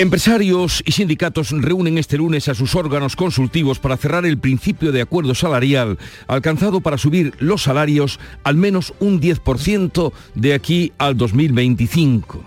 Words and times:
Empresarios 0.00 0.82
y 0.86 0.92
sindicatos 0.92 1.50
reúnen 1.50 1.98
este 1.98 2.16
lunes 2.16 2.48
a 2.48 2.54
sus 2.54 2.74
órganos 2.74 3.16
consultivos 3.16 3.78
para 3.78 3.98
cerrar 3.98 4.24
el 4.24 4.38
principio 4.38 4.92
de 4.92 5.02
acuerdo 5.02 5.34
salarial 5.34 5.98
alcanzado 6.26 6.80
para 6.80 6.96
subir 6.96 7.34
los 7.38 7.64
salarios 7.64 8.18
al 8.42 8.56
menos 8.56 8.94
un 8.98 9.20
10% 9.20 10.10
de 10.34 10.54
aquí 10.54 10.94
al 10.96 11.18
2025. 11.18 12.42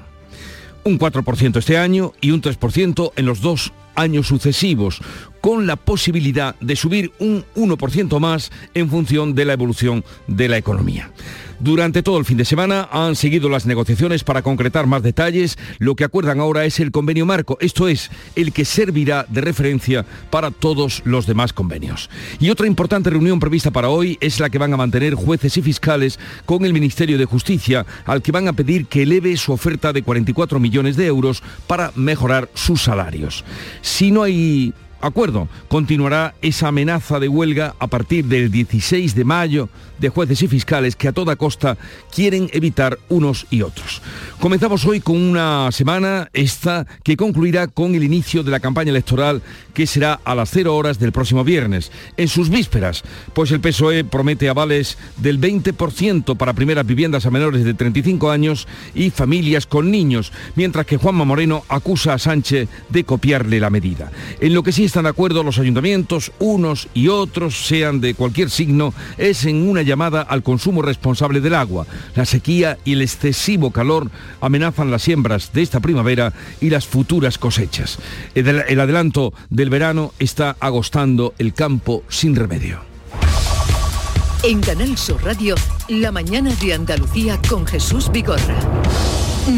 Un 0.83 0.97
4% 0.97 1.57
este 1.57 1.77
año 1.77 2.13
y 2.21 2.31
un 2.31 2.41
3% 2.41 3.11
en 3.15 3.25
los 3.27 3.41
dos 3.41 3.71
años 3.93 4.25
sucesivos, 4.25 4.99
con 5.43 5.67
la 5.67 5.75
posibilidad 5.75 6.55
de 6.61 6.77
subir 6.77 7.11
un 7.19 7.43
1% 7.57 8.17
más 8.21 8.49
en 8.73 8.89
función 8.89 9.35
de 9.35 9.43
la 9.43 9.51
evolución 9.51 10.05
de 10.25 10.47
la 10.47 10.57
economía. 10.57 11.11
Durante 11.59 12.01
todo 12.01 12.17
el 12.17 12.23
fin 12.23 12.37
de 12.37 12.45
semana 12.45 12.87
han 12.91 13.17
seguido 13.17 13.49
las 13.49 13.65
negociaciones 13.65 14.23
para 14.23 14.41
concretar 14.41 14.87
más 14.87 15.03
detalles. 15.03 15.57
Lo 15.79 15.95
que 15.95 16.05
acuerdan 16.05 16.39
ahora 16.39 16.63
es 16.63 16.79
el 16.79 16.91
convenio 16.91 17.25
marco, 17.25 17.57
esto 17.59 17.89
es, 17.89 18.09
el 18.37 18.53
que 18.53 18.63
servirá 18.63 19.25
de 19.27 19.41
referencia 19.41 20.05
para 20.29 20.49
todos 20.49 21.01
los 21.03 21.25
demás 21.25 21.51
convenios. 21.51 22.09
Y 22.39 22.49
otra 22.49 22.67
importante 22.67 23.09
reunión 23.09 23.41
prevista 23.41 23.71
para 23.71 23.89
hoy 23.89 24.17
es 24.21 24.39
la 24.39 24.49
que 24.49 24.57
van 24.57 24.73
a 24.73 24.77
mantener 24.77 25.13
jueces 25.13 25.57
y 25.57 25.61
fiscales 25.61 26.19
con 26.45 26.63
el 26.63 26.71
Ministerio 26.71 27.17
de 27.17 27.25
Justicia, 27.25 27.85
al 28.05 28.21
que 28.21 28.31
van 28.31 28.47
a 28.47 28.53
pedir 28.53 28.85
que 28.85 29.03
eleve 29.03 29.35
su 29.35 29.51
oferta 29.51 29.91
de 29.91 30.03
44 30.03 30.57
millones 30.59 30.95
de 30.95 31.05
euros 31.05 31.43
para 31.67 31.91
mejorar 31.95 32.49
sus 32.53 32.81
salarios. 32.81 33.43
Si 33.81 34.09
no 34.09 34.23
hay 34.23 34.73
acuerdo, 35.07 35.47
continuará 35.67 36.35
esa 36.41 36.69
amenaza 36.69 37.19
de 37.19 37.27
huelga 37.27 37.75
a 37.79 37.87
partir 37.87 38.25
del 38.25 38.49
16 38.51 39.15
de 39.15 39.23
mayo 39.23 39.69
de 39.99 40.09
jueces 40.09 40.41
y 40.41 40.47
fiscales 40.47 40.95
que 40.95 41.07
a 41.07 41.13
toda 41.13 41.35
costa 41.35 41.77
quieren 42.13 42.49
evitar 42.51 42.99
unos 43.09 43.45
y 43.49 43.61
otros. 43.61 44.01
Comenzamos 44.39 44.85
hoy 44.85 44.99
con 44.99 45.15
una 45.15 45.71
semana 45.71 46.29
esta 46.33 46.85
que 47.03 47.15
concluirá 47.15 47.67
con 47.67 47.95
el 47.95 48.03
inicio 48.03 48.43
de 48.43 48.51
la 48.51 48.59
campaña 48.59 48.89
electoral 48.91 49.41
que 49.73 49.87
será 49.87 50.19
a 50.25 50.35
las 50.35 50.49
0 50.51 50.75
horas 50.75 50.99
del 50.99 51.11
próximo 51.11 51.43
viernes. 51.43 51.91
En 52.17 52.27
sus 52.27 52.49
vísperas, 52.49 53.03
pues 53.33 53.51
el 53.51 53.61
PSOE 53.61 54.03
promete 54.03 54.49
avales 54.49 54.97
del 55.17 55.39
20% 55.39 56.35
para 56.37 56.53
primeras 56.53 56.85
viviendas 56.85 57.25
a 57.25 57.31
menores 57.31 57.63
de 57.63 57.73
35 57.73 58.29
años 58.29 58.67
y 58.93 59.09
familias 59.09 59.65
con 59.65 59.89
niños, 59.89 60.31
mientras 60.55 60.85
que 60.85 60.97
Juanma 60.97 61.25
Moreno 61.25 61.63
acusa 61.69 62.13
a 62.13 62.19
Sánchez 62.19 62.69
de 62.89 63.03
copiarle 63.03 63.59
la 63.59 63.69
medida. 63.69 64.11
En 64.39 64.53
lo 64.53 64.63
que 64.63 64.71
sí 64.71 64.83
están 64.93 65.05
de 65.05 65.09
acuerdo 65.09 65.41
los 65.41 65.57
ayuntamientos, 65.57 66.31
unos 66.37 66.87
y 66.93 67.07
otros, 67.07 67.65
sean 67.65 67.99
de 67.99 68.13
cualquier 68.13 68.51
signo, 68.51 68.93
es 69.17 69.43
en 69.45 69.67
una 69.67 69.81
llamada 69.81 70.21
al 70.21 70.43
consumo 70.43 70.83
responsable 70.83 71.41
del 71.41 71.55
agua. 71.55 71.87
La 72.15 72.25
sequía 72.25 72.77
y 72.85 72.93
el 72.93 73.01
excesivo 73.01 73.71
calor 73.71 74.11
amenazan 74.39 74.91
las 74.91 75.01
siembras 75.01 75.51
de 75.51 75.63
esta 75.63 75.79
primavera 75.79 76.31
y 76.61 76.69
las 76.69 76.85
futuras 76.85 77.39
cosechas. 77.39 77.97
El, 78.35 78.47
el 78.47 78.79
adelanto 78.79 79.33
del 79.49 79.71
verano 79.71 80.13
está 80.19 80.57
agostando 80.59 81.33
el 81.39 81.55
campo 81.55 82.03
sin 82.07 82.35
remedio. 82.35 82.81
En 84.43 84.61
Canal 84.61 84.95
Sur 84.95 85.23
Radio, 85.23 85.55
la 85.87 86.11
mañana 86.11 86.53
de 86.61 86.71
Andalucía 86.71 87.39
con 87.49 87.65
Jesús 87.65 88.11
Vigorra. 88.11 88.59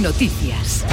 Noticias. 0.01 0.85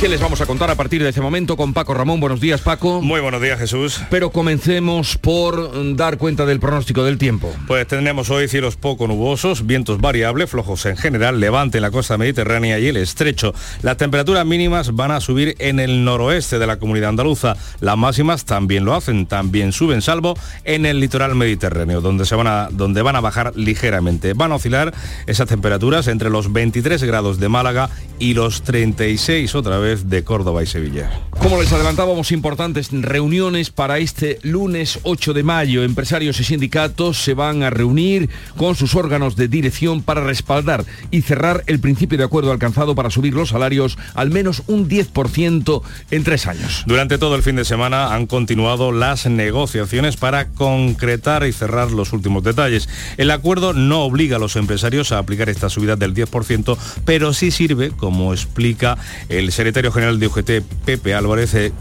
¿Qué 0.00 0.08
les 0.08 0.20
vamos 0.20 0.40
a 0.40 0.46
contar 0.46 0.70
a 0.70 0.76
partir 0.76 1.02
de 1.02 1.08
este 1.08 1.20
momento 1.20 1.56
con 1.56 1.74
Paco 1.74 1.92
Ramón? 1.92 2.20
Buenos 2.20 2.40
días, 2.40 2.60
Paco. 2.60 3.02
Muy 3.02 3.20
buenos 3.20 3.42
días, 3.42 3.58
Jesús. 3.58 4.00
Pero 4.10 4.30
comencemos 4.30 5.18
por 5.18 5.96
dar 5.96 6.18
cuenta 6.18 6.46
del 6.46 6.60
pronóstico 6.60 7.02
del 7.02 7.18
tiempo. 7.18 7.52
Pues 7.66 7.84
tendremos 7.88 8.30
hoy 8.30 8.46
cielos 8.46 8.76
poco 8.76 9.08
nubosos, 9.08 9.66
vientos 9.66 10.00
variables, 10.00 10.50
flojos 10.50 10.86
en 10.86 10.96
general, 10.96 11.40
levante 11.40 11.78
en 11.78 11.82
la 11.82 11.90
costa 11.90 12.16
mediterránea 12.16 12.78
y 12.78 12.86
el 12.86 12.96
estrecho. 12.96 13.52
Las 13.82 13.96
temperaturas 13.96 14.46
mínimas 14.46 14.94
van 14.94 15.10
a 15.10 15.20
subir 15.20 15.56
en 15.58 15.80
el 15.80 16.04
noroeste 16.04 16.60
de 16.60 16.68
la 16.68 16.76
comunidad 16.76 17.08
andaluza. 17.08 17.56
Las 17.80 17.96
máximas 17.96 18.44
también 18.44 18.84
lo 18.84 18.94
hacen, 18.94 19.26
también 19.26 19.72
suben, 19.72 20.00
salvo 20.00 20.38
en 20.62 20.86
el 20.86 21.00
litoral 21.00 21.34
mediterráneo, 21.34 22.00
donde, 22.00 22.24
se 22.24 22.36
van 22.36 22.46
a, 22.46 22.68
donde 22.70 23.02
van 23.02 23.16
a 23.16 23.20
bajar 23.20 23.52
ligeramente. 23.56 24.34
Van 24.34 24.52
a 24.52 24.54
oscilar 24.54 24.94
esas 25.26 25.48
temperaturas 25.48 26.06
entre 26.06 26.30
los 26.30 26.52
23 26.52 27.02
grados 27.02 27.40
de 27.40 27.48
Málaga 27.48 27.90
y 28.20 28.34
los 28.34 28.62
36 28.62 29.56
otra 29.56 29.78
vez 29.78 29.87
de 29.96 30.22
Córdoba 30.22 30.62
y 30.62 30.66
Sevilla. 30.66 31.10
Como 31.38 31.60
les 31.60 31.72
adelantábamos, 31.72 32.30
importantes 32.32 32.90
reuniones 32.92 33.70
para 33.70 33.98
este 33.98 34.38
lunes 34.42 34.98
8 35.04 35.32
de 35.32 35.42
mayo. 35.42 35.82
Empresarios 35.82 36.38
y 36.40 36.44
sindicatos 36.44 37.22
se 37.22 37.32
van 37.32 37.62
a 37.62 37.70
reunir 37.70 38.28
con 38.56 38.74
sus 38.74 38.94
órganos 38.94 39.34
de 39.36 39.48
dirección 39.48 40.02
para 40.02 40.22
respaldar 40.22 40.84
y 41.10 41.22
cerrar 41.22 41.64
el 41.66 41.80
principio 41.80 42.18
de 42.18 42.24
acuerdo 42.24 42.52
alcanzado 42.52 42.94
para 42.94 43.08
subir 43.08 43.32
los 43.32 43.48
salarios 43.48 43.96
al 44.14 44.30
menos 44.30 44.62
un 44.66 44.88
10% 44.88 45.82
en 46.10 46.24
tres 46.24 46.46
años. 46.46 46.82
Durante 46.86 47.16
todo 47.16 47.34
el 47.34 47.42
fin 47.42 47.56
de 47.56 47.64
semana 47.64 48.14
han 48.14 48.26
continuado 48.26 48.92
las 48.92 49.26
negociaciones 49.26 50.16
para 50.16 50.48
concretar 50.50 51.46
y 51.46 51.52
cerrar 51.52 51.92
los 51.92 52.12
últimos 52.12 52.42
detalles. 52.42 52.88
El 53.16 53.30
acuerdo 53.30 53.72
no 53.72 54.02
obliga 54.02 54.36
a 54.36 54.40
los 54.40 54.56
empresarios 54.56 55.12
a 55.12 55.18
aplicar 55.18 55.48
esta 55.48 55.70
subida 55.70 55.96
del 55.96 56.14
10%, 56.14 56.76
pero 57.04 57.32
sí 57.32 57.50
sirve, 57.50 57.90
como 57.90 58.34
explica 58.34 58.98
el 59.28 59.50
secretario 59.52 59.77
secretario 59.78 59.92
general 59.92 60.18
de 60.18 60.26
UGT, 60.26 60.84
Pepe 60.84 61.14
Álvarez, 61.14 61.54
eh, 61.54 61.72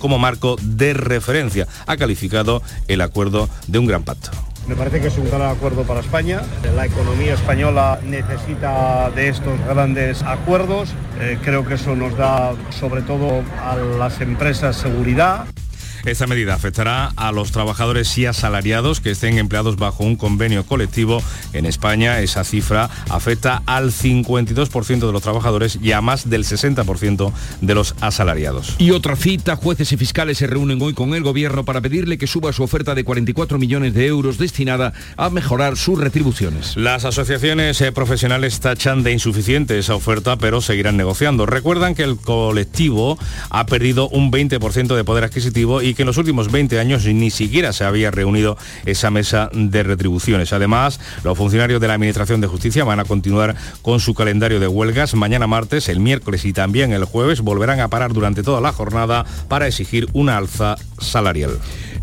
como 0.00 0.18
marco 0.18 0.56
de 0.60 0.94
referencia. 0.94 1.68
Ha 1.86 1.96
calificado 1.96 2.60
el 2.88 3.00
acuerdo 3.02 3.48
de 3.68 3.78
un 3.78 3.86
gran 3.86 4.02
pacto. 4.02 4.30
Me 4.66 4.74
parece 4.74 5.00
que 5.00 5.06
es 5.06 5.16
un 5.16 5.30
gran 5.30 5.42
acuerdo 5.42 5.84
para 5.84 6.00
España. 6.00 6.42
La 6.74 6.86
economía 6.86 7.34
española 7.34 8.00
necesita 8.04 9.10
de 9.14 9.28
estos 9.28 9.60
grandes 9.68 10.24
acuerdos. 10.24 10.92
Eh, 11.20 11.38
creo 11.44 11.64
que 11.64 11.74
eso 11.74 11.94
nos 11.94 12.16
da 12.16 12.52
sobre 12.70 13.02
todo 13.02 13.44
a 13.62 13.76
las 13.76 14.20
empresas 14.20 14.74
seguridad. 14.74 15.46
Esta 16.04 16.26
medida 16.26 16.54
afectará 16.54 17.12
a 17.16 17.32
los 17.32 17.52
trabajadores 17.52 18.16
y 18.16 18.26
asalariados 18.26 19.00
que 19.00 19.10
estén 19.10 19.38
empleados 19.38 19.76
bajo 19.76 20.04
un 20.04 20.16
convenio 20.16 20.64
colectivo. 20.64 21.22
En 21.52 21.66
España 21.66 22.20
esa 22.20 22.44
cifra 22.44 22.88
afecta 23.08 23.62
al 23.66 23.92
52% 23.92 25.06
de 25.06 25.12
los 25.12 25.22
trabajadores 25.22 25.78
y 25.82 25.92
a 25.92 26.00
más 26.00 26.30
del 26.30 26.44
60% 26.44 27.32
de 27.60 27.74
los 27.74 27.94
asalariados. 28.00 28.76
Y 28.78 28.92
otra 28.92 29.16
cita, 29.16 29.56
jueces 29.56 29.92
y 29.92 29.96
fiscales 29.96 30.38
se 30.38 30.46
reúnen 30.46 30.80
hoy 30.80 30.94
con 30.94 31.14
el 31.14 31.22
gobierno 31.22 31.64
para 31.64 31.80
pedirle 31.80 32.18
que 32.18 32.26
suba 32.26 32.52
su 32.52 32.62
oferta 32.62 32.94
de 32.94 33.04
44 33.04 33.58
millones 33.58 33.94
de 33.94 34.06
euros 34.06 34.38
destinada 34.38 34.92
a 35.16 35.30
mejorar 35.30 35.76
sus 35.76 35.98
retribuciones. 35.98 36.76
Las 36.76 37.04
asociaciones 37.04 37.80
eh, 37.80 37.92
profesionales 37.92 38.60
tachan 38.60 39.02
de 39.02 39.12
insuficiente 39.12 39.78
esa 39.78 39.94
oferta, 39.94 40.36
pero 40.36 40.60
seguirán 40.60 40.96
negociando. 40.96 41.46
Recuerdan 41.46 41.94
que 41.94 42.02
el 42.02 42.16
colectivo 42.16 43.18
ha 43.50 43.66
perdido 43.66 44.08
un 44.08 44.30
20% 44.30 44.94
de 44.94 45.04
poder 45.04 45.24
adquisitivo 45.24 45.82
y 45.82 45.89
y 45.90 45.94
que 45.94 46.02
en 46.02 46.06
los 46.06 46.18
últimos 46.18 46.50
20 46.52 46.78
años 46.78 47.04
ni 47.04 47.30
siquiera 47.30 47.72
se 47.72 47.84
había 47.84 48.10
reunido 48.10 48.56
esa 48.86 49.10
mesa 49.10 49.50
de 49.52 49.82
retribuciones. 49.82 50.52
Además, 50.52 51.00
los 51.24 51.36
funcionarios 51.36 51.80
de 51.80 51.88
la 51.88 51.94
Administración 51.94 52.40
de 52.40 52.46
Justicia 52.46 52.84
van 52.84 53.00
a 53.00 53.04
continuar 53.04 53.56
con 53.82 53.98
su 54.00 54.14
calendario 54.14 54.60
de 54.60 54.68
huelgas. 54.68 55.14
Mañana 55.14 55.46
martes, 55.46 55.88
el 55.88 56.00
miércoles 56.00 56.44
y 56.44 56.52
también 56.52 56.92
el 56.92 57.04
jueves 57.04 57.40
volverán 57.40 57.80
a 57.80 57.88
parar 57.88 58.12
durante 58.12 58.42
toda 58.42 58.60
la 58.60 58.72
jornada 58.72 59.26
para 59.48 59.66
exigir 59.66 60.08
una 60.12 60.36
alza 60.36 60.76
salarial. 60.98 61.58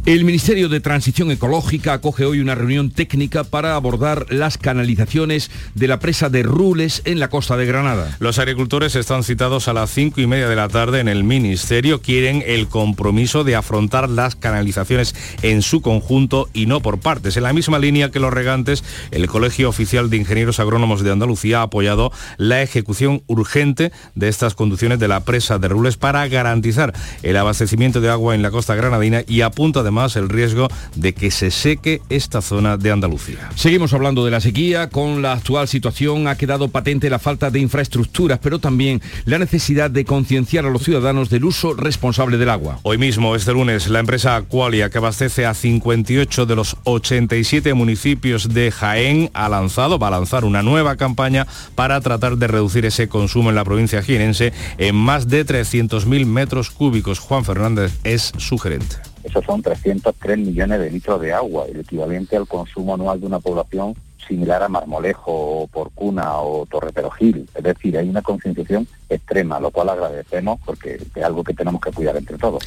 El 0.07 0.23
Ministerio 0.23 0.69
de 0.69 0.79
Transición 0.79 1.31
Ecológica 1.31 1.91
acoge 1.91 2.23
hoy 2.23 2.39
una 2.39 2.55
reunión 2.55 2.91
técnica 2.91 3.43
para 3.43 3.75
abordar 3.75 4.25
las 4.29 4.57
canalizaciones 4.57 5.51
de 5.75 5.89
la 5.89 5.99
presa 5.99 6.29
de 6.29 6.43
Rules 6.43 7.01
en 7.03 7.19
la 7.19 7.27
costa 7.27 7.57
de 7.57 7.65
Granada. 7.65 8.15
Los 8.19 8.39
agricultores 8.39 8.95
están 8.95 9.25
citados 9.25 9.67
a 9.67 9.73
las 9.73 9.89
cinco 9.89 10.21
y 10.21 10.25
media 10.25 10.47
de 10.47 10.55
la 10.55 10.69
tarde 10.69 11.01
en 11.01 11.09
el 11.09 11.25
Ministerio. 11.25 12.01
Quieren 12.01 12.41
el 12.47 12.69
compromiso 12.69 13.43
de 13.43 13.57
afrontar 13.57 14.09
las 14.09 14.37
canalizaciones 14.37 15.13
en 15.41 15.61
su 15.61 15.81
conjunto 15.81 16.47
y 16.53 16.67
no 16.67 16.79
por 16.79 17.01
partes. 17.01 17.35
En 17.35 17.43
la 17.43 17.51
misma 17.51 17.77
línea 17.77 18.09
que 18.09 18.21
los 18.21 18.31
regantes, 18.31 18.85
el 19.11 19.27
Colegio 19.27 19.67
Oficial 19.67 20.09
de 20.09 20.15
Ingenieros 20.15 20.61
Agrónomos 20.61 21.03
de 21.03 21.11
Andalucía 21.11 21.59
ha 21.59 21.63
apoyado 21.63 22.13
la 22.37 22.61
ejecución 22.61 23.23
urgente 23.27 23.91
de 24.15 24.29
estas 24.29 24.55
conducciones 24.55 24.99
de 24.99 25.09
la 25.09 25.25
presa 25.25 25.59
de 25.59 25.67
Rules 25.67 25.97
para 25.97 26.25
garantizar 26.29 26.93
el 27.23 27.35
abastecimiento 27.35 27.99
de 27.99 28.09
agua 28.09 28.35
en 28.35 28.41
la 28.41 28.51
costa 28.51 28.73
granadina 28.73 29.25
y 29.27 29.41
apunta 29.41 29.81
además 29.81 29.96
además 29.97 30.15
el 30.15 30.29
riesgo 30.29 30.67
de 30.95 31.13
que 31.13 31.31
se 31.31 31.49
seque 31.49 32.01
esta 32.09 32.41
zona 32.41 32.77
de 32.77 32.91
Andalucía. 32.91 33.49
Seguimos 33.55 33.93
hablando 33.93 34.23
de 34.25 34.31
la 34.31 34.41
sequía. 34.41 34.89
Con 34.89 35.21
la 35.21 35.33
actual 35.33 35.67
situación 35.67 36.27
ha 36.27 36.37
quedado 36.37 36.67
patente 36.67 37.09
la 37.09 37.19
falta 37.19 37.49
de 37.49 37.59
infraestructuras, 37.59 38.39
pero 38.39 38.59
también 38.59 39.01
la 39.25 39.39
necesidad 39.39 39.89
de 39.89 40.05
concienciar 40.05 40.65
a 40.65 40.69
los 40.69 40.83
ciudadanos 40.83 41.29
del 41.29 41.45
uso 41.45 41.73
responsable 41.73 42.37
del 42.37 42.49
agua. 42.49 42.79
Hoy 42.83 42.97
mismo, 42.97 43.35
este 43.35 43.53
lunes, 43.53 43.87
la 43.87 43.99
empresa 43.99 44.35
Aqualia, 44.35 44.89
que 44.89 44.99
abastece 44.99 45.45
a 45.45 45.53
58 45.53 46.45
de 46.45 46.55
los 46.55 46.77
87 46.83 47.73
municipios 47.73 48.53
de 48.53 48.71
Jaén, 48.71 49.31
ha 49.33 49.49
lanzado, 49.49 49.97
va 49.97 50.07
a 50.09 50.11
lanzar 50.11 50.45
una 50.45 50.61
nueva 50.61 50.95
campaña 50.95 51.47
para 51.75 51.99
tratar 52.01 52.37
de 52.37 52.47
reducir 52.47 52.85
ese 52.85 53.07
consumo 53.07 53.49
en 53.49 53.55
la 53.55 53.65
provincia 53.65 54.03
jienense 54.03 54.53
en 54.77 54.95
más 54.95 55.27
de 55.27 55.45
300.000 55.45 56.25
metros 56.25 56.69
cúbicos. 56.69 57.19
Juan 57.19 57.45
Fernández 57.45 57.93
es 58.03 58.31
su 58.37 58.57
gerente. 58.57 59.06
Esos 59.27 59.43
son 59.43 59.61
303 59.61 60.37
millones 60.37 60.79
de 60.79 60.89
litros 60.89 61.19
de 61.19 61.33
agua, 61.33 61.65
el 61.67 61.81
equivalente 61.81 62.37
al 62.37 62.47
consumo 62.47 62.93
anual 62.93 63.19
de 63.19 63.25
una 63.25 63.39
población 63.39 63.93
similar 64.25 64.63
a 64.63 64.69
Marmolejo 64.69 65.33
o 65.33 65.67
Porcuna 65.67 66.37
o 66.37 66.65
Torreperogil. 66.65 67.45
Es 67.53 67.61
decir, 67.61 67.97
hay 67.97 68.07
una 68.07 68.21
concienciación 68.21 68.87
extrema, 69.09 69.59
lo 69.59 69.69
cual 69.69 69.89
agradecemos 69.89 70.61
porque 70.65 70.97
es 71.13 71.23
algo 71.23 71.43
que 71.43 71.53
tenemos 71.53 71.81
que 71.81 71.91
cuidar 71.91 72.15
entre 72.15 72.37
todos. 72.37 72.63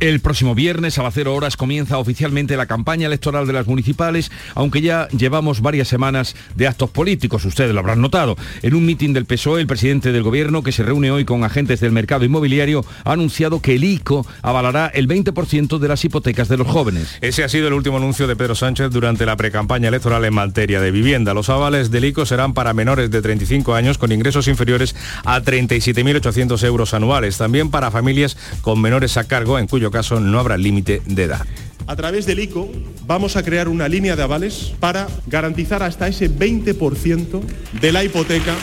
El 0.00 0.20
próximo 0.20 0.54
viernes 0.54 0.96
a 0.98 1.02
las 1.02 1.14
0 1.14 1.34
horas 1.34 1.56
comienza 1.56 1.98
oficialmente 1.98 2.56
la 2.56 2.66
campaña 2.66 3.08
electoral 3.08 3.48
de 3.48 3.52
las 3.52 3.66
municipales, 3.66 4.30
aunque 4.54 4.80
ya 4.80 5.08
llevamos 5.08 5.60
varias 5.60 5.88
semanas 5.88 6.36
de 6.54 6.68
actos 6.68 6.90
políticos, 6.90 7.44
ustedes 7.44 7.74
lo 7.74 7.80
habrán 7.80 8.00
notado. 8.00 8.36
En 8.62 8.76
un 8.76 8.86
mitin 8.86 9.12
del 9.12 9.24
PSOE, 9.24 9.60
el 9.60 9.66
presidente 9.66 10.12
del 10.12 10.22
gobierno, 10.22 10.62
que 10.62 10.70
se 10.70 10.84
reúne 10.84 11.10
hoy 11.10 11.24
con 11.24 11.42
agentes 11.42 11.80
del 11.80 11.90
mercado 11.90 12.24
inmobiliario, 12.24 12.84
ha 13.02 13.14
anunciado 13.14 13.60
que 13.60 13.74
el 13.74 13.82
ICO 13.82 14.24
avalará 14.40 14.86
el 14.86 15.08
20% 15.08 15.78
de 15.78 15.88
las 15.88 16.04
hipotecas 16.04 16.46
de 16.46 16.58
los 16.58 16.68
jóvenes. 16.68 17.18
Ese 17.20 17.42
ha 17.42 17.48
sido 17.48 17.66
el 17.66 17.74
último 17.74 17.96
anuncio 17.96 18.28
de 18.28 18.36
Pedro 18.36 18.54
Sánchez 18.54 18.92
durante 18.92 19.26
la 19.26 19.36
precampaña 19.36 19.88
electoral 19.88 20.24
en 20.24 20.34
materia 20.34 20.80
de 20.80 20.92
vivienda. 20.92 21.34
Los 21.34 21.48
avales 21.48 21.90
del 21.90 22.04
ICO 22.04 22.24
serán 22.24 22.54
para 22.54 22.72
menores 22.72 23.10
de 23.10 23.20
35 23.20 23.74
años 23.74 23.98
con 23.98 24.12
ingresos 24.12 24.46
inferiores 24.46 24.94
a 25.24 25.40
37.800 25.40 26.62
euros 26.62 26.94
anuales, 26.94 27.36
también 27.36 27.68
para 27.72 27.90
familias 27.90 28.36
con 28.60 28.80
menores 28.80 29.16
a 29.16 29.24
cargo, 29.24 29.58
en 29.58 29.66
cuyo 29.66 29.87
caso 29.90 30.20
no 30.20 30.38
habrá 30.38 30.56
límite 30.56 31.02
de 31.06 31.24
edad. 31.24 31.46
A 31.86 31.96
través 31.96 32.26
del 32.26 32.40
ICO 32.40 32.68
vamos 33.06 33.36
a 33.36 33.42
crear 33.42 33.68
una 33.68 33.88
línea 33.88 34.14
de 34.14 34.22
avales 34.22 34.74
para 34.78 35.08
garantizar 35.26 35.82
hasta 35.82 36.06
ese 36.06 36.30
20% 36.30 37.40
de 37.80 37.92
la 37.92 38.04
hipoteca 38.04 38.54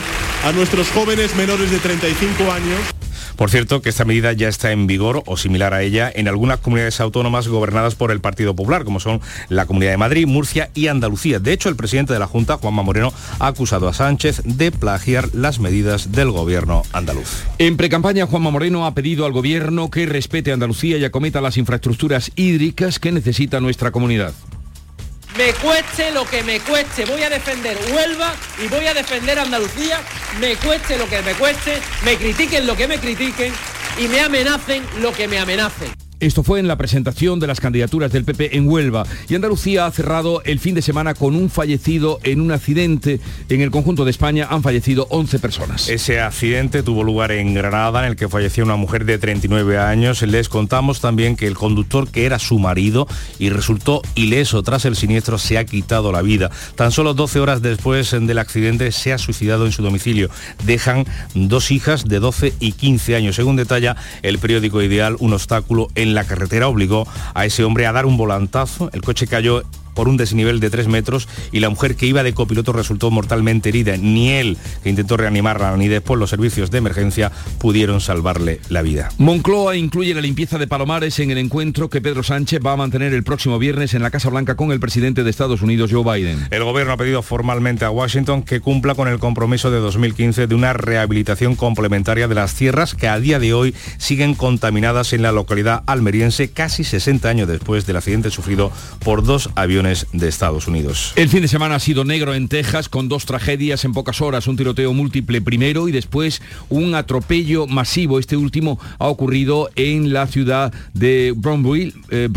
a 0.44 0.52
nuestros 0.52 0.88
jóvenes 0.90 1.34
menores 1.34 1.70
de 1.70 1.78
35 1.78 2.52
años 2.52 2.78
por 3.36 3.50
cierto, 3.50 3.82
que 3.82 3.90
esta 3.90 4.04
medida 4.04 4.32
ya 4.32 4.48
está 4.48 4.72
en 4.72 4.86
vigor 4.86 5.22
o 5.26 5.36
similar 5.36 5.74
a 5.74 5.82
ella 5.82 6.10
en 6.14 6.28
algunas 6.28 6.60
comunidades 6.60 7.00
autónomas 7.00 7.48
gobernadas 7.48 7.94
por 7.94 8.10
el 8.10 8.20
Partido 8.20 8.54
Popular, 8.56 8.84
como 8.84 9.00
son 9.00 9.20
la 9.48 9.66
Comunidad 9.66 9.92
de 9.92 9.98
Madrid, 9.98 10.26
Murcia 10.26 10.70
y 10.74 10.88
Andalucía. 10.88 11.38
De 11.38 11.52
hecho, 11.52 11.68
el 11.68 11.76
presidente 11.76 12.12
de 12.12 12.18
la 12.18 12.26
Junta, 12.26 12.56
Juanma 12.56 12.82
Moreno, 12.82 13.12
ha 13.38 13.46
acusado 13.46 13.88
a 13.88 13.94
Sánchez 13.94 14.42
de 14.44 14.72
plagiar 14.72 15.28
las 15.34 15.58
medidas 15.58 16.12
del 16.12 16.30
gobierno 16.30 16.82
andaluz. 16.92 17.44
En 17.58 17.76
precampaña, 17.76 18.26
Juanma 18.26 18.50
Moreno 18.50 18.86
ha 18.86 18.94
pedido 18.94 19.26
al 19.26 19.32
gobierno 19.32 19.90
que 19.90 20.06
respete 20.06 20.50
a 20.50 20.54
Andalucía 20.54 20.96
y 20.96 21.04
acometa 21.04 21.40
las 21.40 21.56
infraestructuras 21.56 22.32
hídricas 22.36 22.98
que 22.98 23.12
necesita 23.12 23.60
nuestra 23.60 23.90
comunidad 23.90 24.32
me 25.36 25.52
cueste 25.54 26.10
lo 26.10 26.24
que 26.24 26.42
me 26.42 26.60
cueste. 26.60 27.04
Voy 27.04 27.22
a 27.22 27.30
defender 27.30 27.76
Huelva 27.92 28.34
y 28.62 28.68
voy 28.68 28.86
a 28.86 28.94
defender 28.94 29.38
Andalucía, 29.38 30.00
me 30.40 30.56
cueste 30.56 30.96
lo 30.96 31.08
que 31.08 31.22
me 31.22 31.34
cueste, 31.34 31.78
me 32.04 32.16
critiquen 32.16 32.66
lo 32.66 32.76
que 32.76 32.88
me 32.88 32.98
critiquen 32.98 33.52
y 33.98 34.08
me 34.08 34.20
amenacen 34.20 34.84
lo 35.00 35.12
que 35.12 35.28
me 35.28 35.38
amenacen. 35.38 36.05
Esto 36.18 36.42
fue 36.42 36.60
en 36.60 36.66
la 36.66 36.78
presentación 36.78 37.40
de 37.40 37.46
las 37.46 37.60
candidaturas 37.60 38.10
del 38.10 38.24
PP 38.24 38.56
en 38.56 38.66
Huelva 38.66 39.04
y 39.28 39.34
Andalucía 39.34 39.84
ha 39.84 39.90
cerrado 39.90 40.42
el 40.44 40.60
fin 40.60 40.74
de 40.74 40.80
semana 40.80 41.12
con 41.12 41.36
un 41.36 41.50
fallecido 41.50 42.20
en 42.22 42.40
un 42.40 42.52
accidente. 42.52 43.20
En 43.50 43.60
el 43.60 43.70
conjunto 43.70 44.06
de 44.06 44.12
España 44.12 44.46
han 44.48 44.62
fallecido 44.62 45.06
11 45.10 45.38
personas. 45.40 45.90
Ese 45.90 46.22
accidente 46.22 46.82
tuvo 46.82 47.04
lugar 47.04 47.32
en 47.32 47.52
Granada 47.52 48.00
en 48.00 48.12
el 48.12 48.16
que 48.16 48.30
falleció 48.30 48.64
una 48.64 48.76
mujer 48.76 49.04
de 49.04 49.18
39 49.18 49.76
años. 49.76 50.22
Les 50.22 50.48
contamos 50.48 51.02
también 51.02 51.36
que 51.36 51.46
el 51.46 51.54
conductor 51.54 52.08
que 52.08 52.24
era 52.24 52.38
su 52.38 52.58
marido 52.58 53.06
y 53.38 53.50
resultó 53.50 54.00
ileso 54.14 54.62
tras 54.62 54.86
el 54.86 54.96
siniestro 54.96 55.36
se 55.36 55.58
ha 55.58 55.66
quitado 55.66 56.12
la 56.12 56.22
vida. 56.22 56.50
Tan 56.76 56.92
solo 56.92 57.12
12 57.12 57.40
horas 57.40 57.60
después 57.60 58.10
del 58.12 58.38
accidente 58.38 58.90
se 58.90 59.12
ha 59.12 59.18
suicidado 59.18 59.66
en 59.66 59.72
su 59.72 59.82
domicilio. 59.82 60.30
Dejan 60.64 61.04
dos 61.34 61.70
hijas 61.70 62.06
de 62.06 62.20
12 62.20 62.54
y 62.58 62.72
15 62.72 63.16
años. 63.16 63.36
Según 63.36 63.56
detalla 63.56 63.96
el 64.22 64.38
periódico 64.38 64.80
Ideal, 64.80 65.16
un 65.18 65.34
obstáculo 65.34 65.88
en 65.94 66.05
en 66.06 66.14
la 66.14 66.24
carretera 66.24 66.68
obligó 66.68 67.06
a 67.34 67.44
ese 67.44 67.64
hombre 67.64 67.86
a 67.86 67.92
dar 67.92 68.06
un 68.06 68.16
volantazo. 68.16 68.90
El 68.92 69.02
coche 69.02 69.26
cayó 69.26 69.62
por 69.96 70.08
un 70.08 70.16
desnivel 70.16 70.60
de 70.60 70.70
3 70.70 70.86
metros 70.86 71.28
y 71.50 71.58
la 71.58 71.70
mujer 71.70 71.96
que 71.96 72.06
iba 72.06 72.22
de 72.22 72.34
copiloto 72.34 72.72
resultó 72.72 73.10
mortalmente 73.10 73.70
herida. 73.70 73.96
Ni 73.96 74.30
él, 74.30 74.56
que 74.84 74.90
intentó 74.90 75.16
reanimarla, 75.16 75.76
ni 75.76 75.88
después 75.88 76.20
los 76.20 76.30
servicios 76.30 76.70
de 76.70 76.78
emergencia 76.78 77.32
pudieron 77.58 78.00
salvarle 78.00 78.60
la 78.68 78.82
vida. 78.82 79.08
Moncloa 79.18 79.76
incluye 79.76 80.14
la 80.14 80.20
limpieza 80.20 80.58
de 80.58 80.68
Palomares 80.68 81.18
en 81.18 81.30
el 81.30 81.38
encuentro 81.38 81.90
que 81.90 82.00
Pedro 82.00 82.22
Sánchez 82.22 82.60
va 82.64 82.72
a 82.72 82.76
mantener 82.76 83.14
el 83.14 83.24
próximo 83.24 83.58
viernes 83.58 83.94
en 83.94 84.02
la 84.02 84.10
Casa 84.10 84.28
Blanca 84.28 84.54
con 84.54 84.70
el 84.70 84.78
presidente 84.80 85.24
de 85.24 85.30
Estados 85.30 85.62
Unidos, 85.62 85.90
Joe 85.90 86.04
Biden. 86.04 86.46
El 86.50 86.64
gobierno 86.64 86.92
ha 86.92 86.96
pedido 86.96 87.22
formalmente 87.22 87.84
a 87.84 87.90
Washington 87.90 88.42
que 88.42 88.60
cumpla 88.60 88.94
con 88.94 89.08
el 89.08 89.18
compromiso 89.18 89.70
de 89.70 89.78
2015 89.78 90.46
de 90.46 90.54
una 90.54 90.74
rehabilitación 90.74 91.56
complementaria 91.56 92.28
de 92.28 92.34
las 92.34 92.54
tierras 92.54 92.94
que 92.94 93.08
a 93.08 93.18
día 93.18 93.38
de 93.38 93.54
hoy 93.54 93.74
siguen 93.96 94.34
contaminadas 94.34 95.12
en 95.14 95.22
la 95.22 95.32
localidad 95.32 95.82
almeriense 95.86 96.50
casi 96.50 96.84
60 96.84 97.28
años 97.28 97.48
después 97.48 97.86
del 97.86 97.96
accidente 97.96 98.30
sufrido 98.30 98.70
por 99.02 99.22
dos 99.22 99.50
aviones 99.54 99.85
de 100.12 100.28
Estados 100.28 100.66
Unidos. 100.66 101.12
El 101.16 101.28
fin 101.28 101.42
de 101.42 101.48
semana 101.48 101.76
ha 101.76 101.80
sido 101.80 102.04
negro 102.04 102.34
en 102.34 102.48
Texas 102.48 102.88
con 102.88 103.08
dos 103.08 103.24
tragedias 103.24 103.84
en 103.84 103.92
pocas 103.92 104.20
horas, 104.20 104.46
un 104.48 104.56
tiroteo 104.56 104.92
múltiple 104.92 105.40
primero 105.40 105.88
y 105.88 105.92
después 105.92 106.42
un 106.68 106.94
atropello 106.94 107.66
masivo. 107.66 108.18
Este 108.18 108.36
último 108.36 108.80
ha 108.98 109.06
ocurrido 109.06 109.70
en 109.76 110.12
la 110.12 110.26
ciudad 110.26 110.72
de 110.92 111.32
Bronzeville, 111.36 111.94
eh, 112.10 112.28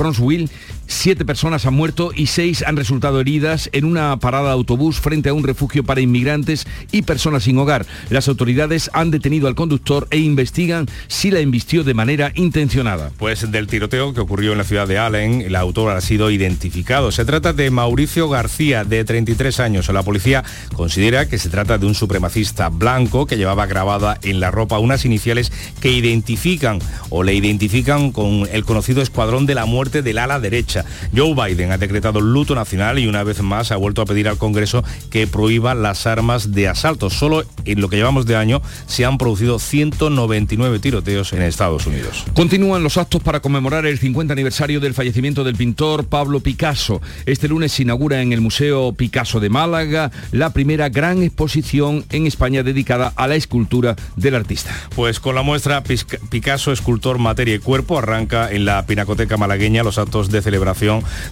Siete 0.92 1.24
personas 1.24 1.68
han 1.68 1.76
muerto 1.76 2.12
y 2.16 2.26
seis 2.26 2.64
han 2.66 2.76
resultado 2.76 3.22
heridas 3.22 3.70
en 3.74 3.86
una 3.86 4.18
parada 4.18 4.48
de 4.48 4.54
autobús 4.54 5.00
frente 5.00 5.30
a 5.30 5.34
un 5.36 5.44
refugio 5.44 5.84
para 5.84 6.02
inmigrantes 6.02 6.66
y 6.92 7.04
personas 7.04 7.44
sin 7.44 7.60
hogar. 7.60 7.86
Las 8.10 8.28
autoridades 8.28 8.90
han 8.92 9.12
detenido 9.12 9.48
al 9.48 9.54
conductor 9.54 10.08
e 10.10 10.18
investigan 10.18 10.88
si 11.08 11.30
la 11.30 11.42
embistió 11.42 11.84
de 11.84 11.94
manera 11.94 12.32
intencionada. 12.34 13.12
Pues 13.18 13.50
del 13.52 13.68
tiroteo 13.68 14.16
que 14.16 14.20
ocurrió 14.20 14.52
en 14.52 14.58
la 14.58 14.64
ciudad 14.64 14.88
de 14.88 14.98
Allen, 14.98 15.42
el 15.42 15.56
autor 15.56 15.96
ha 15.96 16.02
sido 16.02 16.32
identificado. 16.32 17.12
Se 17.12 17.24
trata 17.24 17.54
de 17.54 17.70
Mauricio 17.70 18.28
García, 18.28 18.84
de 18.84 19.06
33 19.06 19.60
años. 19.60 19.88
La 19.90 20.02
policía 20.02 20.44
considera 20.76 21.30
que 21.30 21.38
se 21.38 21.50
trata 21.50 21.78
de 21.78 21.86
un 21.86 21.94
supremacista 21.94 22.70
blanco 22.70 23.28
que 23.28 23.38
llevaba 23.38 23.68
grabada 23.68 24.18
en 24.24 24.40
la 24.40 24.50
ropa 24.50 24.80
unas 24.80 25.06
iniciales 25.06 25.52
que 25.82 25.92
identifican 25.92 26.80
o 27.10 27.22
le 27.22 27.36
identifican 27.36 28.12
con 28.12 28.50
el 28.52 28.66
conocido 28.66 29.04
escuadrón 29.04 29.46
de 29.46 29.54
la 29.54 29.68
muerte 29.68 30.02
del 30.02 30.18
ala 30.18 30.40
derecha 30.40 30.79
Joe 31.16 31.34
Biden 31.34 31.72
ha 31.72 31.78
decretado 31.78 32.22
luto 32.22 32.56
nacional 32.56 33.00
y 33.00 33.08
una 33.08 33.24
vez 33.24 33.42
más 33.42 33.72
ha 33.72 33.78
vuelto 33.78 34.02
a 34.02 34.06
pedir 34.06 34.28
al 34.28 34.38
Congreso 34.38 34.84
que 35.10 35.28
prohíba 35.28 35.76
las 35.76 36.08
armas 36.08 36.52
de 36.52 36.68
asalto. 36.68 37.10
Solo 37.10 37.44
en 37.66 37.82
lo 37.82 37.90
que 37.90 37.98
llevamos 37.98 38.26
de 38.26 38.36
año 38.36 38.62
se 38.88 39.06
han 39.06 39.18
producido 39.18 39.60
199 39.60 40.80
tiroteos 40.80 41.34
en 41.34 41.42
Estados 41.42 41.88
Unidos. 41.88 42.26
Continúan 42.34 42.84
los 42.84 42.98
actos 42.98 43.22
para 43.22 43.40
conmemorar 43.42 43.86
el 43.86 44.00
50 44.00 44.34
aniversario 44.34 44.80
del 44.80 44.94
fallecimiento 44.94 45.44
del 45.44 45.56
pintor 45.56 46.06
Pablo 46.06 46.40
Picasso. 46.40 47.02
Este 47.26 47.48
lunes 47.48 47.72
se 47.72 47.84
inaugura 47.84 48.22
en 48.22 48.34
el 48.34 48.42
Museo 48.42 48.94
Picasso 48.94 49.40
de 49.40 49.50
Málaga 49.50 50.12
la 50.32 50.52
primera 50.52 50.90
gran 50.90 51.24
exposición 51.24 52.06
en 52.10 52.28
España 52.28 52.64
dedicada 52.64 53.14
a 53.16 53.28
la 53.28 53.36
escultura 53.36 53.96
del 54.16 54.36
artista. 54.36 54.74
Pues 54.96 55.20
con 55.20 55.36
la 55.36 55.42
muestra 55.42 55.84
Picasso, 55.84 56.72
escultor, 56.72 57.18
materia 57.20 57.56
y 57.56 57.60
cuerpo, 57.60 57.98
arranca 57.98 58.52
en 58.52 58.66
la 58.66 58.86
Pinacoteca 58.86 59.38
malagueña 59.38 59.84
los 59.84 59.98
actos 59.98 60.30
de 60.30 60.42
celebración 60.42 60.69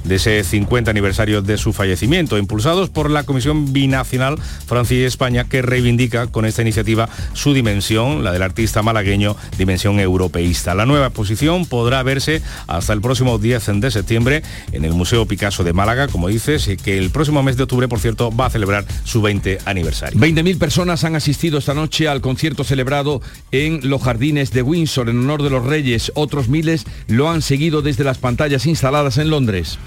de 0.03 0.15
ese 0.15 0.43
50 0.43 0.91
aniversario 0.91 1.41
de 1.41 1.57
su 1.57 1.73
fallecimiento, 1.73 2.37
impulsados 2.37 2.89
por 2.89 3.09
la 3.09 3.23
Comisión 3.23 3.73
Binacional 3.73 4.37
Francia 4.65 4.97
y 4.97 5.03
España, 5.03 5.45
que 5.45 5.61
reivindica 5.61 6.27
con 6.27 6.45
esta 6.45 6.61
iniciativa 6.61 7.09
su 7.33 7.53
dimensión, 7.53 8.23
la 8.23 8.31
del 8.31 8.41
artista 8.41 8.81
malagueño, 8.81 9.35
dimensión 9.57 9.99
europeísta. 9.99 10.75
La 10.75 10.85
nueva 10.85 11.07
exposición 11.07 11.65
podrá 11.65 12.03
verse 12.03 12.41
hasta 12.67 12.93
el 12.93 13.01
próximo 13.01 13.37
10 13.37 13.81
de 13.81 13.91
septiembre 13.91 14.43
en 14.71 14.85
el 14.85 14.93
Museo 14.93 15.25
Picasso 15.25 15.63
de 15.63 15.73
Málaga, 15.73 16.07
como 16.07 16.27
dices, 16.27 16.69
que 16.83 16.97
el 16.97 17.09
próximo 17.09 17.43
mes 17.43 17.57
de 17.57 17.63
octubre, 17.63 17.87
por 17.87 17.99
cierto, 17.99 18.35
va 18.35 18.47
a 18.47 18.49
celebrar 18.49 18.85
su 19.03 19.21
20 19.21 19.59
aniversario. 19.65 20.19
20.000 20.19 20.57
personas 20.57 21.03
han 21.03 21.15
asistido 21.15 21.57
esta 21.57 21.73
noche 21.73 22.07
al 22.07 22.21
concierto 22.21 22.63
celebrado 22.63 23.21
en 23.51 23.89
los 23.89 24.01
jardines 24.01 24.51
de 24.51 24.61
Windsor 24.61 25.09
en 25.09 25.19
honor 25.19 25.43
de 25.43 25.49
los 25.49 25.65
Reyes. 25.65 26.11
Otros 26.15 26.49
miles 26.49 26.85
lo 27.07 27.29
han 27.29 27.41
seguido 27.41 27.81
desde 27.81 28.03
las 28.03 28.17
pantallas 28.17 28.65
instaladas 28.65 29.17
en 29.17 29.26
Londres. 29.29 29.79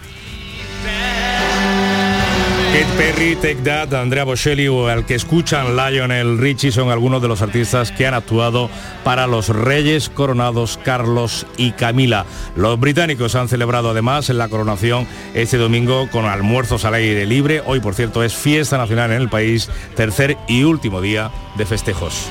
Kate 2.72 2.86
Perry, 2.96 3.34
Take 3.34 3.62
That, 3.64 3.92
Andrea 3.94 4.22
Bocelli 4.22 4.68
o 4.68 4.86
al 4.86 5.04
que 5.04 5.16
escuchan 5.16 5.76
Lionel 5.76 6.38
Richie 6.38 6.70
son 6.70 6.90
algunos 6.90 7.20
de 7.20 7.26
los 7.26 7.42
artistas 7.42 7.90
que 7.90 8.06
han 8.06 8.14
actuado 8.14 8.70
para 9.02 9.26
los 9.26 9.48
Reyes 9.48 10.08
Coronados 10.08 10.78
Carlos 10.84 11.48
y 11.56 11.72
Camila. 11.72 12.26
Los 12.54 12.78
británicos 12.78 13.34
han 13.34 13.48
celebrado 13.48 13.90
además 13.90 14.30
en 14.30 14.38
la 14.38 14.48
coronación 14.48 15.08
este 15.34 15.56
domingo 15.56 16.08
con 16.12 16.26
almuerzos 16.26 16.84
al 16.84 16.94
aire 16.94 17.26
libre. 17.26 17.60
Hoy, 17.66 17.80
por 17.80 17.96
cierto, 17.96 18.22
es 18.22 18.34
fiesta 18.34 18.78
nacional 18.78 19.10
en 19.10 19.20
el 19.20 19.28
país, 19.28 19.68
tercer 19.96 20.38
y 20.46 20.62
último 20.62 21.00
día 21.00 21.32
de 21.56 21.66
festejos. 21.66 22.28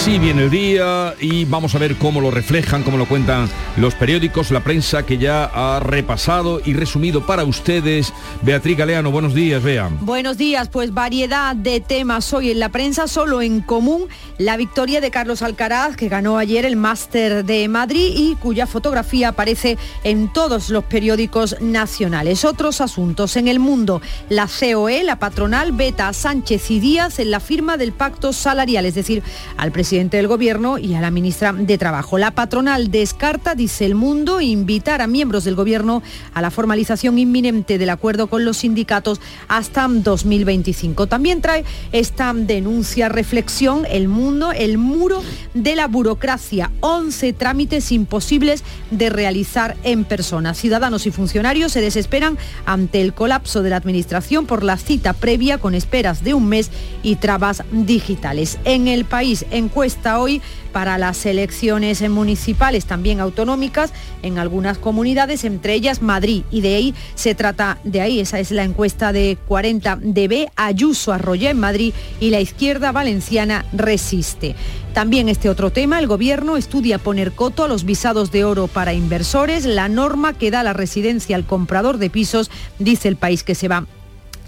Así 0.00 0.16
viene 0.20 0.44
el 0.44 0.50
día 0.50 1.16
y 1.20 1.44
vamos 1.44 1.74
a 1.74 1.78
ver 1.78 1.96
cómo 1.96 2.20
lo 2.20 2.30
reflejan, 2.30 2.84
cómo 2.84 2.96
lo 2.96 3.06
cuentan 3.08 3.50
los 3.76 3.96
periódicos, 3.96 4.52
la 4.52 4.62
prensa 4.62 5.04
que 5.04 5.18
ya 5.18 5.44
ha 5.44 5.80
repasado 5.80 6.62
y 6.64 6.72
resumido 6.72 7.26
para 7.26 7.42
ustedes. 7.42 8.12
Beatriz 8.42 8.78
Galeano, 8.78 9.10
buenos 9.10 9.34
días, 9.34 9.60
vean. 9.60 9.98
Buenos 10.06 10.38
días, 10.38 10.68
pues 10.68 10.94
variedad 10.94 11.56
de 11.56 11.80
temas 11.80 12.32
hoy 12.32 12.52
en 12.52 12.60
la 12.60 12.68
prensa, 12.68 13.08
solo 13.08 13.42
en 13.42 13.60
común 13.60 14.06
la 14.38 14.56
victoria 14.56 15.00
de 15.00 15.10
Carlos 15.10 15.42
Alcaraz, 15.42 15.96
que 15.96 16.08
ganó 16.08 16.38
ayer 16.38 16.64
el 16.64 16.76
Máster 16.76 17.44
de 17.44 17.66
Madrid 17.66 18.12
y 18.16 18.36
cuya 18.36 18.68
fotografía 18.68 19.30
aparece 19.30 19.78
en 20.04 20.32
todos 20.32 20.70
los 20.70 20.84
periódicos 20.84 21.60
nacionales. 21.60 22.44
Otros 22.44 22.80
asuntos 22.80 23.36
en 23.36 23.48
el 23.48 23.58
mundo, 23.58 24.00
la 24.28 24.46
COE, 24.46 25.02
la 25.02 25.18
patronal, 25.18 25.72
veta 25.72 26.06
a 26.06 26.12
Sánchez 26.12 26.70
y 26.70 26.78
Díaz 26.78 27.18
en 27.18 27.32
la 27.32 27.40
firma 27.40 27.76
del 27.76 27.90
pacto 27.90 28.32
salarial, 28.32 28.86
es 28.86 28.94
decir, 28.94 29.24
al 29.56 29.72
presidente 29.72 29.88
del 29.98 30.28
Gobierno 30.28 30.78
y 30.78 30.94
a 30.94 31.00
la 31.00 31.10
ministra 31.10 31.52
de 31.52 31.76
Trabajo. 31.76 32.18
La 32.18 32.30
patronal 32.30 32.92
descarta, 32.92 33.56
dice 33.56 33.84
el 33.84 33.96
mundo, 33.96 34.40
invitar 34.40 35.02
a 35.02 35.08
miembros 35.08 35.42
del 35.42 35.56
Gobierno 35.56 36.04
a 36.34 36.40
la 36.40 36.52
formalización 36.52 37.18
inminente 37.18 37.78
del 37.78 37.90
acuerdo 37.90 38.28
con 38.28 38.44
los 38.44 38.58
sindicatos 38.58 39.20
hasta 39.48 39.88
2025. 39.88 41.08
También 41.08 41.40
trae 41.40 41.64
esta 41.90 42.32
denuncia, 42.32 43.08
reflexión, 43.08 43.86
el 43.90 44.06
mundo, 44.06 44.52
el 44.52 44.78
muro 44.78 45.22
de 45.54 45.74
la 45.74 45.88
burocracia. 45.88 46.70
11 46.80 47.32
trámites 47.32 47.90
imposibles 47.90 48.62
de 48.92 49.10
realizar 49.10 49.76
en 49.82 50.04
persona. 50.04 50.54
Ciudadanos 50.54 51.06
y 51.06 51.10
funcionarios 51.10 51.72
se 51.72 51.80
desesperan 51.80 52.38
ante 52.66 53.00
el 53.00 53.14
colapso 53.14 53.62
de 53.62 53.70
la 53.70 53.76
Administración 53.76 54.46
por 54.46 54.62
la 54.62 54.76
cita 54.76 55.12
previa 55.12 55.58
con 55.58 55.74
esperas 55.74 56.22
de 56.22 56.34
un 56.34 56.48
mes 56.48 56.70
y 57.02 57.16
trabas 57.16 57.64
digitales. 57.72 58.58
En 58.64 58.86
el 58.86 59.04
país, 59.04 59.44
en 59.50 59.68
encuesta 59.78 60.18
hoy 60.18 60.42
para 60.72 60.98
las 60.98 61.24
elecciones 61.24 62.02
municipales, 62.10 62.84
también 62.84 63.20
autonómicas, 63.20 63.92
en 64.24 64.40
algunas 64.40 64.76
comunidades, 64.76 65.44
entre 65.44 65.74
ellas 65.74 66.02
Madrid. 66.02 66.42
Y 66.50 66.62
de 66.62 66.74
ahí 66.74 66.94
se 67.14 67.36
trata, 67.36 67.78
de 67.84 68.00
ahí, 68.00 68.18
esa 68.18 68.40
es 68.40 68.50
la 68.50 68.64
encuesta 68.64 69.12
de 69.12 69.38
40 69.46 70.00
dB, 70.02 70.48
Ayuso 70.56 71.12
arrolla 71.12 71.50
en 71.50 71.60
Madrid 71.60 71.94
y 72.18 72.30
la 72.30 72.40
izquierda 72.40 72.90
valenciana 72.90 73.66
resiste. 73.72 74.56
También 74.94 75.28
este 75.28 75.48
otro 75.48 75.70
tema, 75.70 76.00
el 76.00 76.08
gobierno 76.08 76.56
estudia 76.56 76.98
poner 76.98 77.30
coto 77.30 77.62
a 77.62 77.68
los 77.68 77.84
visados 77.84 78.32
de 78.32 78.44
oro 78.44 78.66
para 78.66 78.94
inversores, 78.94 79.64
la 79.64 79.88
norma 79.88 80.32
que 80.32 80.50
da 80.50 80.64
la 80.64 80.72
residencia 80.72 81.36
al 81.36 81.46
comprador 81.46 81.98
de 81.98 82.10
pisos, 82.10 82.50
dice 82.80 83.06
el 83.06 83.14
país 83.14 83.44
que 83.44 83.54
se 83.54 83.68
va 83.68 83.86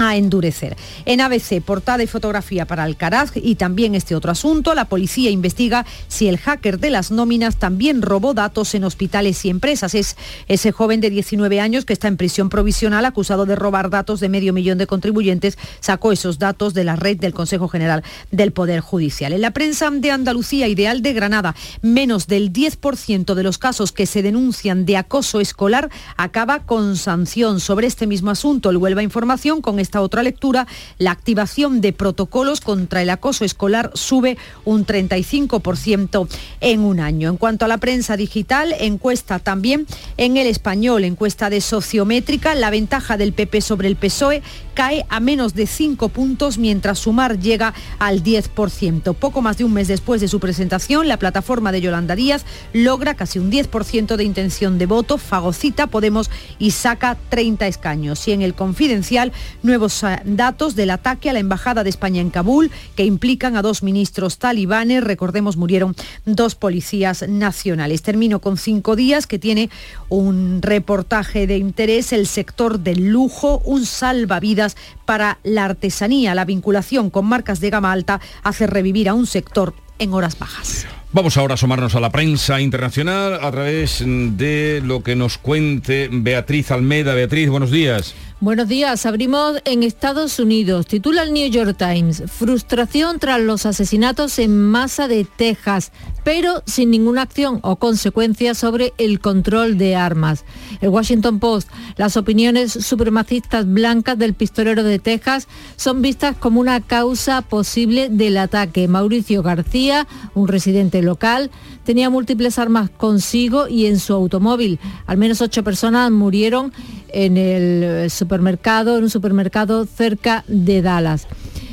a 0.01 0.17
endurecer. 0.17 0.77
En 1.05 1.21
ABC, 1.21 1.61
portada 1.63 2.03
y 2.03 2.07
fotografía 2.07 2.65
para 2.65 2.85
Alcaraz 2.85 3.33
y 3.35 3.57
también 3.57 3.95
este 3.95 4.17
otro 4.17 4.33
asunto, 4.33 4.75
la 4.75 4.87
policía 4.87 5.31
investiga 5.31 5.85
si 6.09 6.27
el 6.27 6.39
hacker 6.39 6.79
de 6.79 6.89
las 6.89 7.11
nóminas 7.11 7.57
también 7.57 8.01
robó 8.01 8.33
datos 8.33 8.75
en 8.75 8.85
hospitales 8.85 9.45
y 9.45 9.51
empresas. 9.51 9.95
Es 9.95 10.17
ese 10.49 10.73
joven 10.73 11.03
de 11.03 11.11
19 11.11 11.61
años 11.61 11.85
que 11.85 11.93
está 11.93 12.09
en 12.09 12.17
prisión 12.17 12.49
provisional 12.49 13.05
acusado 13.05 13.45
de 13.45 13.57
robar 13.57 13.91
datos 13.91 14.21
de 14.21 14.31
medio 14.31 14.55
millón 14.55 14.79
de 14.79 14.87
contribuyentes, 14.87 15.59
sacó 15.81 16.13
esos 16.13 16.39
datos 16.39 16.73
de 16.73 16.85
la 16.85 16.97
red 16.97 17.19
del 17.19 17.35
Consejo 17.35 17.69
General 17.69 18.03
del 18.31 18.53
Poder 18.53 18.81
Judicial. 18.81 19.35
En 19.35 19.43
la 19.43 19.51
prensa 19.51 19.91
de 19.91 20.11
Andalucía 20.11 20.67
Ideal 20.67 21.03
de 21.03 21.13
Granada, 21.13 21.55
menos 21.83 22.27
del 22.27 22.53
10% 22.53 23.35
de 23.35 23.43
los 23.43 23.59
casos 23.59 23.93
que 23.93 24.07
se 24.07 24.23
denuncian 24.23 24.87
de 24.87 24.97
acoso 24.97 25.41
escolar 25.41 25.91
acaba 26.17 26.61
con 26.61 26.97
sanción. 26.97 27.61
Sobre 27.61 27.87
este 27.87 28.07
mismo 28.07 28.31
asunto, 28.31 28.71
el 28.71 28.79
Huelva 28.79 29.03
Información 29.03 29.61
con 29.61 29.79
esta 29.91 30.03
otra 30.03 30.23
lectura, 30.23 30.69
la 30.99 31.11
activación 31.11 31.81
de 31.81 31.93
protocolos 31.93 32.61
contra 32.61 33.03
el 33.03 33.11
acoso 33.11 33.45
escolar 33.45 33.91
sube 33.95 34.39
un 34.65 34.87
35% 34.87 36.29
en 36.61 36.81
un 36.81 37.01
año. 37.01 37.29
En 37.29 37.37
cuanto 37.37 37.65
a 37.65 37.69
la 37.69 37.79
prensa 37.79 38.17
digital, 38.17 38.73
encuesta 38.79 39.41
también 39.41 39.89
en 40.17 40.37
el 40.37 40.47
español, 40.47 41.03
encuesta 41.03 41.51
de 41.51 41.61
sociométrica, 41.61 42.55
la 42.55 42.71
ventaja 42.71 43.17
del 43.17 43.33
PP 43.33 43.63
sobre 43.63 43.89
el 43.89 43.97
PSOE 43.97 44.43
cae 44.75 45.05
a 45.09 45.19
menos 45.19 45.55
de 45.55 45.67
5 45.67 46.09
puntos 46.11 46.57
mientras 46.57 47.01
Sumar 47.01 47.41
llega 47.41 47.75
al 47.99 48.23
10%. 48.23 49.15
Poco 49.17 49.43
más 49.43 49.59
de 49.59 49.65
un 49.65 49.73
mes 49.73 49.89
después 49.89 50.21
de 50.21 50.29
su 50.29 50.39
presentación, 50.39 51.09
la 51.09 51.19
plataforma 51.19 51.73
de 51.73 51.81
Yolanda 51.81 52.15
Díaz 52.15 52.45
logra 52.73 53.15
casi 53.15 53.41
un 53.41 53.51
10% 53.51 54.15
de 54.15 54.23
intención 54.25 54.79
de 54.79 54.87
voto, 54.87 55.19
fagocita 55.19 55.89
Podemos 55.89 56.31
y 56.61 56.71
saca 56.71 57.19
30 57.29 57.67
escaños. 57.67 58.29
Y 58.29 58.33
en 58.33 58.43
el 58.43 58.55
confidencial, 58.55 59.33
nuevo 59.63 59.80
eh, 59.81 60.21
datos 60.25 60.77
del 60.77 60.91
ataque 60.91 61.31
a 61.31 61.33
la 61.33 61.39
Embajada 61.39 61.83
de 61.83 61.91
España 61.91 62.21
en 62.21 62.31
Kabul 62.31 62.71
que 62.97 63.05
implican 63.05 63.57
a 63.57 63.63
dos 63.63 63.83
ministros 63.83 64.39
talibanes. 64.39 65.03
Recordemos, 65.03 65.57
murieron 65.57 65.97
dos 66.27 66.55
policías 66.55 67.27
nacionales. 67.29 68.03
Termino 68.03 68.41
con 68.41 68.57
cinco 68.57 68.97
días 68.97 69.27
que 69.27 69.39
tiene 69.39 69.71
un 70.09 70.61
reportaje 70.63 71.47
de 71.47 71.57
interés, 71.59 72.13
el 72.13 72.27
sector 72.27 72.81
del 72.81 73.09
lujo, 73.09 73.63
un 73.65 73.87
salvavidas 73.87 74.77
para 75.05 75.39
la 75.43 75.65
artesanía. 75.65 76.35
La 76.35 76.45
vinculación 76.45 77.11
con 77.11 77.27
marcas 77.27 77.61
de 77.61 77.71
gama 77.71 77.93
alta 77.93 78.21
hace 78.43 78.67
revivir 78.67 79.09
a 79.09 79.15
un 79.15 79.27
sector 79.27 79.75
en 79.99 80.13
horas 80.13 80.39
bajas. 80.39 80.87
Vamos 81.13 81.37
ahora 81.37 81.55
a 81.55 81.57
asomarnos 81.57 81.97
a 81.97 82.01
la 82.01 82.11
prensa 82.11 82.61
internacional 82.61 83.41
a 83.43 83.51
través 83.51 84.05
de 84.07 84.81
lo 84.85 85.03
que 85.03 85.17
nos 85.17 85.39
cuente 85.39 86.09
Beatriz 86.11 86.71
Almeda. 86.71 87.15
Beatriz, 87.15 87.49
buenos 87.49 87.73
días. 87.73 88.15
Buenos 88.43 88.69
días. 88.69 89.05
Abrimos 89.05 89.59
en 89.67 89.83
Estados 89.83 90.39
Unidos. 90.39 90.87
Titula 90.87 91.25
el 91.25 91.35
New 91.35 91.51
York 91.51 91.77
Times. 91.77 92.23
Frustración 92.27 93.19
tras 93.19 93.39
los 93.39 93.67
asesinatos 93.67 94.39
en 94.39 94.63
masa 94.63 95.09
de 95.09 95.27
Texas, 95.27 95.93
pero 96.25 96.63
sin 96.65 96.91
ninguna 96.91 97.21
acción 97.21 97.61
o 97.63 97.77
consecuencia 97.77 98.55
sobre 98.55 98.95
el 98.97 99.21
control 99.21 99.77
de 99.77 99.95
armas. 99.95 100.47
El 100.81 100.89
Washington 100.89 101.39
Post. 101.39 101.69
Las 101.99 102.17
opiniones 102.17 102.73
supremacistas 102.73 103.71
blancas 103.71 104.17
del 104.17 104.33
pistolero 104.33 104.85
de 104.85 104.99
Texas 104.99 105.47
son 105.77 106.01
vistas 106.01 106.35
como 106.35 106.61
una 106.61 106.81
causa 106.81 107.43
posible 107.43 108.09
del 108.09 108.39
ataque. 108.39 108.89
Mauricio 108.89 109.43
García, 109.43 110.09
un 110.33 110.49
residente 110.49 111.03
local, 111.03 111.51
tenía 111.85 112.09
múltiples 112.09 112.59
armas 112.59 112.89
consigo 112.89 113.69
y 113.69 113.85
en 113.85 113.99
su 113.99 114.15
automóvil. 114.15 114.79
Al 115.07 115.19
menos 115.19 115.43
ocho 115.43 115.63
personas 115.63 116.11
murieron 116.11 116.73
en 117.13 117.37
el 117.37 118.11
supermercado, 118.31 118.97
en 118.97 119.03
un 119.03 119.11
supermercado 119.11 119.87
cerca 119.87 120.45
de 120.47 120.83
Dallas. 120.83 121.27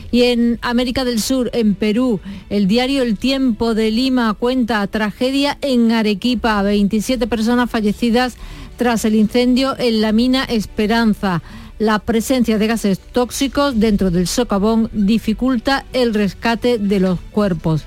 Y 0.09 0.23
en 0.23 0.57
América 0.63 1.05
del 1.05 1.21
Sur, 1.21 1.51
en 1.53 1.75
Perú, 1.75 2.19
el 2.49 2.67
diario 2.67 3.03
El 3.03 3.19
Tiempo 3.19 3.75
de 3.75 3.91
Lima 3.91 4.33
cuenta 4.33 4.87
tragedia 4.87 5.59
en 5.61 5.91
Arequipa, 5.91 6.59
27 6.63 7.27
personas 7.27 7.69
fallecidas 7.69 8.37
tras 8.75 9.05
el 9.05 9.13
incendio 9.13 9.75
en 9.77 10.01
la 10.01 10.11
mina 10.11 10.45
Esperanza. 10.45 11.43
La 11.77 11.99
presencia 11.99 12.57
de 12.57 12.65
gases 12.65 12.97
tóxicos 12.97 13.79
dentro 13.79 14.09
del 14.09 14.25
socavón 14.25 14.89
dificulta 14.93 15.85
el 15.93 16.15
rescate 16.15 16.79
de 16.79 16.99
los 16.99 17.19
cuerpos. 17.29 17.83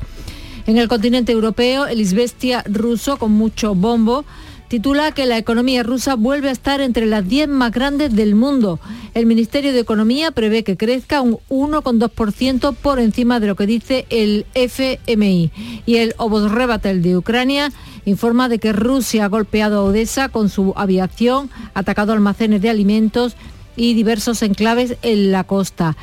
En 0.69 0.79
el 0.79 0.87
continente 0.87 1.33
europeo, 1.33 1.89
el 1.89 2.01
Isbestia 2.01 2.63
ruso, 2.69 3.17
con 3.17 3.33
mucho 3.33 3.75
bombo, 3.75 4.25
titula 4.71 5.11
que 5.11 5.27
la 5.27 5.37
economía 5.37 5.83
rusa 5.83 6.15
vuelve 6.15 6.49
a 6.49 6.53
estar 6.53 6.81
entre 6.81 7.05
las 7.05 7.29
10 7.29 7.49
más 7.49 7.73
grandes 7.73 8.15
del 8.15 8.37
mundo. 8.37 8.79
El 9.15 9.27
Ministerio 9.27 9.73
de 9.73 9.81
Economía 9.81 10.31
prevé 10.31 10.63
que 10.63 10.77
crezca 10.77 11.23
un 11.23 11.39
1,2% 11.49 12.77
por 12.77 13.01
encima 13.01 13.41
de 13.41 13.49
lo 13.49 13.57
que 13.57 13.67
dice 13.67 14.07
el 14.11 14.47
FMI. 14.55 15.51
Y 15.87 15.97
el 15.97 16.15
Obosrebatel 16.19 17.03
de 17.03 17.17
Ucrania 17.17 17.73
informa 18.05 18.49
de 18.49 18.61
que 18.61 18.73
Rusia 18.73 19.25
ha 19.25 19.29
golpeado 19.29 19.81
a 19.81 19.83
Odessa 19.83 20.29
con 20.29 20.49
su 20.49 20.73
aviación, 20.77 21.51
atacado 21.75 22.13
almacenes 22.13 22.63
de 22.63 22.71
alimentos 22.71 23.35
y 23.81 23.95
diversos 23.95 24.43
enclaves 24.43 24.97
en 25.01 25.33
la 25.33 25.45
costa. 25.45 25.97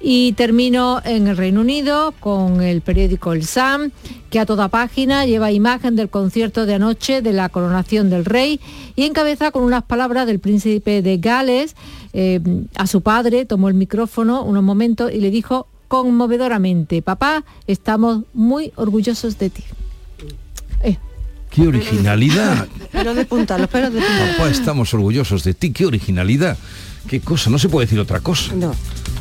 Y 0.00 0.34
termino 0.34 1.02
en 1.04 1.26
el 1.26 1.36
Reino 1.36 1.62
Unido 1.62 2.14
con 2.20 2.62
el 2.62 2.80
periódico 2.80 3.32
El 3.32 3.44
Sam, 3.44 3.90
que 4.30 4.38
a 4.38 4.46
toda 4.46 4.68
página 4.68 5.26
lleva 5.26 5.50
imagen 5.50 5.96
del 5.96 6.10
concierto 6.10 6.64
de 6.64 6.74
anoche 6.74 7.22
de 7.22 7.32
la 7.32 7.48
coronación 7.48 8.08
del 8.08 8.24
rey 8.24 8.60
y 8.94 9.02
encabeza 9.02 9.50
con 9.50 9.64
unas 9.64 9.82
palabras 9.82 10.28
del 10.28 10.38
príncipe 10.38 11.02
de 11.02 11.18
Gales. 11.18 11.74
Eh, 12.12 12.40
a 12.76 12.86
su 12.86 13.00
padre 13.00 13.46
tomó 13.46 13.68
el 13.68 13.74
micrófono 13.74 14.44
unos 14.44 14.62
momentos 14.62 15.10
y 15.12 15.18
le 15.18 15.32
dijo 15.32 15.66
conmovedoramente. 15.88 17.02
Papá, 17.02 17.44
estamos 17.66 18.22
muy 18.32 18.72
orgullosos 18.76 19.38
de 19.38 19.50
ti. 19.50 19.64
Eh. 20.84 20.98
¡Qué 21.50 21.66
originalidad! 21.66 22.68
Pero 22.92 23.12
de 23.12 23.24
punta, 23.24 23.58
los 23.58 23.68
pelos 23.68 23.92
de 23.92 23.98
punta. 23.98 24.36
Papá, 24.36 24.50
estamos 24.50 24.94
orgullosos 24.94 25.42
de 25.42 25.54
ti. 25.54 25.72
¡Qué 25.72 25.84
originalidad! 25.84 26.56
¡Qué 27.08 27.20
cosa! 27.20 27.50
No 27.50 27.58
se 27.58 27.68
puede 27.68 27.86
decir 27.86 27.98
otra 28.00 28.20
cosa. 28.20 28.54
No. 28.54 28.74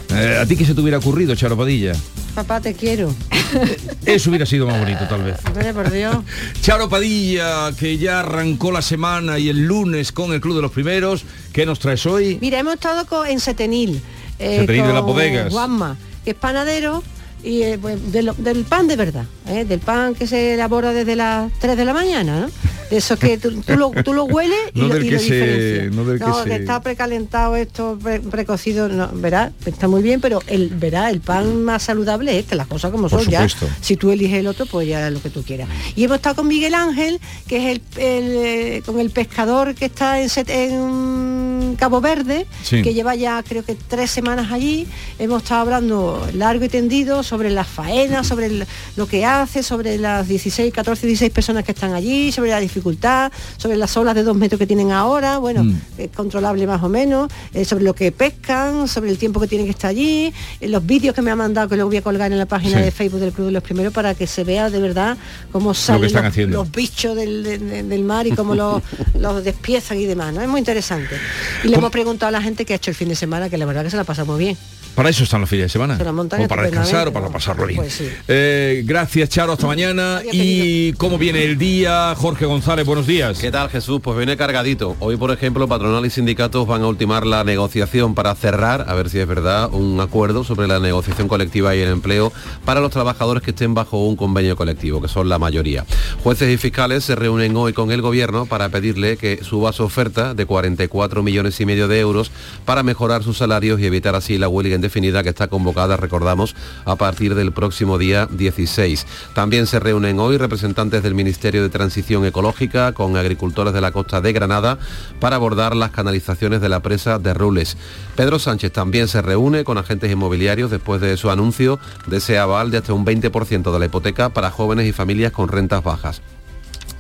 Eh, 0.09 0.37
¿A 0.41 0.45
ti 0.45 0.55
qué 0.55 0.65
se 0.65 0.73
te 0.75 0.81
hubiera 0.81 0.97
ocurrido, 0.97 1.35
Charo 1.35 1.57
Padilla? 1.57 1.93
Papá, 2.35 2.61
te 2.61 2.73
quiero. 2.73 3.13
Eso 4.05 4.29
hubiera 4.29 4.45
sido 4.45 4.65
más 4.67 4.79
bonito, 4.79 5.05
tal 5.07 5.23
vez. 5.23 5.37
por 5.73 5.91
Dios. 5.91 6.17
Charo 6.61 6.89
Padilla, 6.89 7.71
que 7.77 7.97
ya 7.97 8.21
arrancó 8.21 8.71
la 8.71 8.81
semana 8.81 9.39
y 9.39 9.49
el 9.49 9.65
lunes 9.65 10.11
con 10.11 10.33
el 10.33 10.41
Club 10.41 10.55
de 10.55 10.61
los 10.61 10.71
Primeros. 10.71 11.23
¿Qué 11.51 11.65
nos 11.65 11.79
traes 11.79 12.05
hoy? 12.05 12.37
Mira, 12.41 12.59
hemos 12.59 12.75
estado 12.75 13.25
en 13.25 13.39
Setenil. 13.39 14.01
Eh, 14.39 14.59
Setenil 14.61 14.87
de 14.87 14.93
las 14.93 15.03
bodegas. 15.03 15.51
Juanma, 15.51 15.97
que 16.23 16.31
es 16.31 16.35
panadero 16.35 17.03
y 17.43 17.61
eh, 17.63 17.77
pues, 17.79 17.99
del 18.11 18.65
pan 18.67 18.87
de 18.87 18.95
verdad, 18.95 19.25
¿eh? 19.47 19.65
del 19.65 19.79
pan 19.79 20.15
que 20.15 20.27
se 20.27 20.53
elabora 20.53 20.93
desde 20.93 21.15
las 21.15 21.51
3 21.59 21.75
de 21.77 21.85
la 21.85 21.93
mañana, 21.93 22.39
¿no? 22.41 22.47
De 22.89 22.97
eso 22.97 23.17
que 23.17 23.37
tú, 23.37 23.51
lo, 23.75 23.91
tú 24.03 24.13
lo, 24.13 24.25
hueles 24.25 24.57
y, 24.73 24.81
lo, 24.81 24.97
y 24.97 25.09
diferencias. 25.09 25.91
no, 25.91 26.43
que, 26.43 26.55
está 26.55 26.81
precalentado 26.81 27.55
esto, 27.55 27.97
precocido, 28.29 28.89
no, 28.89 29.09
verá, 29.13 29.51
está 29.65 29.87
muy 29.87 30.01
bien, 30.01 30.21
pero 30.21 30.41
el 30.47 30.69
verá, 30.69 31.09
el 31.09 31.21
pan 31.21 31.63
más 31.63 31.83
saludable 31.83 32.37
es 32.37 32.45
que 32.45 32.55
las 32.55 32.67
cosas 32.67 32.91
como 32.91 33.09
son 33.09 33.25
ya. 33.25 33.47
Si 33.81 33.95
tú 33.97 34.11
eliges 34.11 34.39
el 34.39 34.47
otro, 34.47 34.65
pues 34.65 34.87
ya 34.87 35.09
lo 35.09 35.21
que 35.21 35.29
tú 35.29 35.43
quieras. 35.43 35.69
Y 35.95 36.03
hemos 36.03 36.17
estado 36.17 36.35
con 36.35 36.47
Miguel 36.47 36.75
Ángel, 36.75 37.19
que 37.47 37.57
es 37.57 37.77
el, 37.77 37.81
eh, 37.97 38.81
con 38.85 38.99
el 38.99 39.09
pescador 39.09 39.75
que 39.75 39.85
está 39.85 40.21
en, 40.21 40.29
en 40.47 41.52
Cabo 41.75 42.01
Verde, 42.01 42.45
que 42.69 42.93
lleva 42.93 43.15
ya 43.15 43.41
creo 43.43 43.63
que 43.63 43.75
tres 43.75 44.11
semanas 44.11 44.51
allí. 44.51 44.87
Hemos 45.19 45.43
estado 45.43 45.61
hablando 45.61 46.27
largo 46.33 46.65
y 46.65 46.69
tendido 46.69 47.23
sobre 47.23 47.49
las 47.49 47.67
faenas, 47.67 48.27
sobre 48.27 48.65
lo 48.95 49.07
que 49.07 49.25
hace, 49.25 49.63
sobre 49.63 49.97
las 49.97 50.27
16, 50.27 50.73
14, 50.73 51.07
16 51.07 51.31
personas 51.31 51.63
que 51.63 51.71
están 51.71 51.93
allí, 51.93 52.31
sobre 52.31 52.51
la 52.51 52.59
dificultad, 52.59 53.31
sobre 53.57 53.77
las 53.77 53.95
olas 53.97 54.15
de 54.15 54.23
dos 54.23 54.35
metros 54.35 54.59
que 54.59 54.67
tienen 54.67 54.91
ahora, 54.91 55.37
bueno, 55.37 55.63
mm. 55.63 55.81
es 55.97 56.09
controlable 56.09 56.67
más 56.67 56.83
o 56.83 56.89
menos, 56.89 57.31
eh, 57.53 57.65
sobre 57.65 57.83
lo 57.83 57.93
que 57.93 58.11
pescan, 58.11 58.87
sobre 58.87 59.09
el 59.09 59.17
tiempo 59.17 59.39
que 59.39 59.47
tienen 59.47 59.67
que 59.67 59.71
estar 59.71 59.89
allí, 59.89 60.33
eh, 60.59 60.67
los 60.67 60.85
vídeos 60.85 61.15
que 61.15 61.21
me 61.21 61.31
han 61.31 61.37
mandado 61.37 61.69
que 61.69 61.75
luego 61.75 61.89
voy 61.89 61.97
a 61.97 62.01
colgar 62.01 62.31
en 62.31 62.37
la 62.37 62.45
página 62.45 62.79
de 62.79 62.91
Facebook 62.91 63.19
del 63.19 63.31
Club 63.31 63.47
de 63.47 63.53
los 63.53 63.63
Primeros 63.63 63.93
para 63.93 64.15
que 64.15 64.27
se 64.27 64.43
vea 64.43 64.69
de 64.69 64.79
verdad 64.79 65.17
cómo 65.51 65.73
salen 65.73 66.11
los, 66.51 66.71
bichos 66.71 67.15
del, 67.15 68.03
mar 68.03 68.27
y 68.27 68.31
cómo 68.31 68.55
los, 68.55 68.81
los 69.19 69.43
despiezan 69.43 69.99
y 69.99 70.05
demás, 70.05 70.33
¿no? 70.33 70.41
Es 70.41 70.47
muy 70.47 70.59
interesante. 70.59 71.15
Y 71.63 71.69
le 71.69 71.77
hemos 71.77 71.91
preguntado 71.91 72.27
a 72.27 72.31
la 72.31 72.41
gente 72.41 72.65
que 72.65 72.73
ha 72.73 72.75
hecho 72.75 72.91
el 72.91 72.95
fin 72.95 73.07
de 73.07 73.15
semana, 73.15 73.49
que 73.49 73.57
la 73.57 73.65
verdad 73.65 73.83
que 73.83 73.89
se 73.89 73.97
la 73.97 74.03
pasa 74.03 74.25
muy 74.25 74.37
bien. 74.37 74.57
Para 74.95 75.09
eso 75.09 75.23
están 75.23 75.41
los 75.41 75.49
fines 75.49 75.65
de 75.65 75.69
semana. 75.69 75.97
O 75.97 76.47
para 76.47 76.63
descansar 76.63 77.07
o 77.07 77.13
para 77.13 77.29
pasarlo 77.29 77.65
bien. 77.65 77.79
Pues 77.79 78.03
eh, 78.27 78.83
gracias, 78.85 79.29
Charo, 79.29 79.53
hasta 79.53 79.65
mañana. 79.65 80.21
¿Y 80.31 80.93
cómo 80.93 81.17
viene 81.17 81.43
el 81.43 81.57
día? 81.57 82.13
Jorge 82.15 82.45
González, 82.45 82.85
buenos 82.85 83.07
días. 83.07 83.39
¿Qué 83.39 83.49
tal, 83.49 83.69
Jesús? 83.69 84.01
Pues 84.03 84.15
viene 84.17 84.37
cargadito. 84.37 84.95
Hoy, 84.99 85.17
por 85.17 85.31
ejemplo, 85.31 85.67
patronal 85.67 86.05
y 86.05 86.11
sindicatos 86.11 86.67
van 86.67 86.83
a 86.83 86.87
ultimar 86.87 87.25
la 87.25 87.43
negociación 87.43 88.13
para 88.13 88.35
cerrar, 88.35 88.85
a 88.87 88.93
ver 88.93 89.09
si 89.09 89.17
es 89.17 89.27
verdad, 89.27 89.73
un 89.73 89.99
acuerdo 89.99 90.43
sobre 90.43 90.67
la 90.67 90.79
negociación 90.79 91.27
colectiva 91.27 91.75
y 91.75 91.79
el 91.79 91.89
empleo 91.89 92.31
para 92.63 92.79
los 92.79 92.91
trabajadores 92.91 93.41
que 93.41 93.51
estén 93.51 93.73
bajo 93.73 94.05
un 94.05 94.15
convenio 94.15 94.55
colectivo, 94.55 95.01
que 95.01 95.07
son 95.07 95.27
la 95.27 95.39
mayoría. 95.39 95.85
Jueces 96.23 96.53
y 96.53 96.57
fiscales 96.57 97.03
se 97.03 97.15
reúnen 97.15 97.57
hoy 97.57 97.73
con 97.73 97.91
el 97.91 98.01
gobierno 98.01 98.45
para 98.45 98.69
pedirle 98.69 99.17
que 99.17 99.43
suba 99.43 99.73
su 99.73 99.83
oferta 99.83 100.35
de 100.35 100.45
44 100.45 101.23
millones 101.23 101.59
y 101.59 101.65
medio 101.65 101.87
de 101.87 101.99
euros 101.99 102.31
para 102.65 102.83
mejorar 102.83 103.23
sus 103.23 103.37
salarios 103.39 103.79
y 103.79 103.87
evitar 103.87 104.15
así 104.15 104.37
la 104.37 104.47
huelga 104.47 104.82
definida 104.83 105.23
que 105.23 105.29
está 105.29 105.47
convocada, 105.47 105.97
recordamos, 105.97 106.55
a 106.85 106.95
partir 106.95 107.33
del 107.33 107.51
próximo 107.51 107.97
día 107.97 108.27
16. 108.29 109.07
También 109.33 109.65
se 109.65 109.79
reúnen 109.79 110.19
hoy 110.19 110.37
representantes 110.37 111.01
del 111.01 111.15
Ministerio 111.15 111.63
de 111.63 111.69
Transición 111.69 112.23
Ecológica 112.25 112.91
con 112.91 113.17
agricultores 113.17 113.73
de 113.73 113.81
la 113.81 113.91
costa 113.91 114.21
de 114.21 114.31
Granada 114.31 114.77
para 115.19 115.37
abordar 115.37 115.75
las 115.75 115.89
canalizaciones 115.89 116.61
de 116.61 116.69
la 116.69 116.81
presa 116.81 117.17
de 117.17 117.33
Rules. 117.33 117.77
Pedro 118.15 118.37
Sánchez 118.37 118.71
también 118.71 119.07
se 119.07 119.23
reúne 119.23 119.63
con 119.63 119.79
agentes 119.79 120.11
inmobiliarios 120.11 120.69
después 120.69 121.01
de 121.01 121.17
su 121.17 121.31
anuncio 121.31 121.79
de 122.05 122.17
ese 122.17 122.37
aval 122.37 122.69
de 122.69 122.77
hasta 122.77 122.93
un 122.93 123.05
20% 123.05 123.71
de 123.71 123.79
la 123.79 123.85
hipoteca 123.85 124.29
para 124.29 124.51
jóvenes 124.51 124.85
y 124.87 124.91
familias 124.91 125.31
con 125.31 125.47
rentas 125.47 125.83
bajas. 125.83 126.21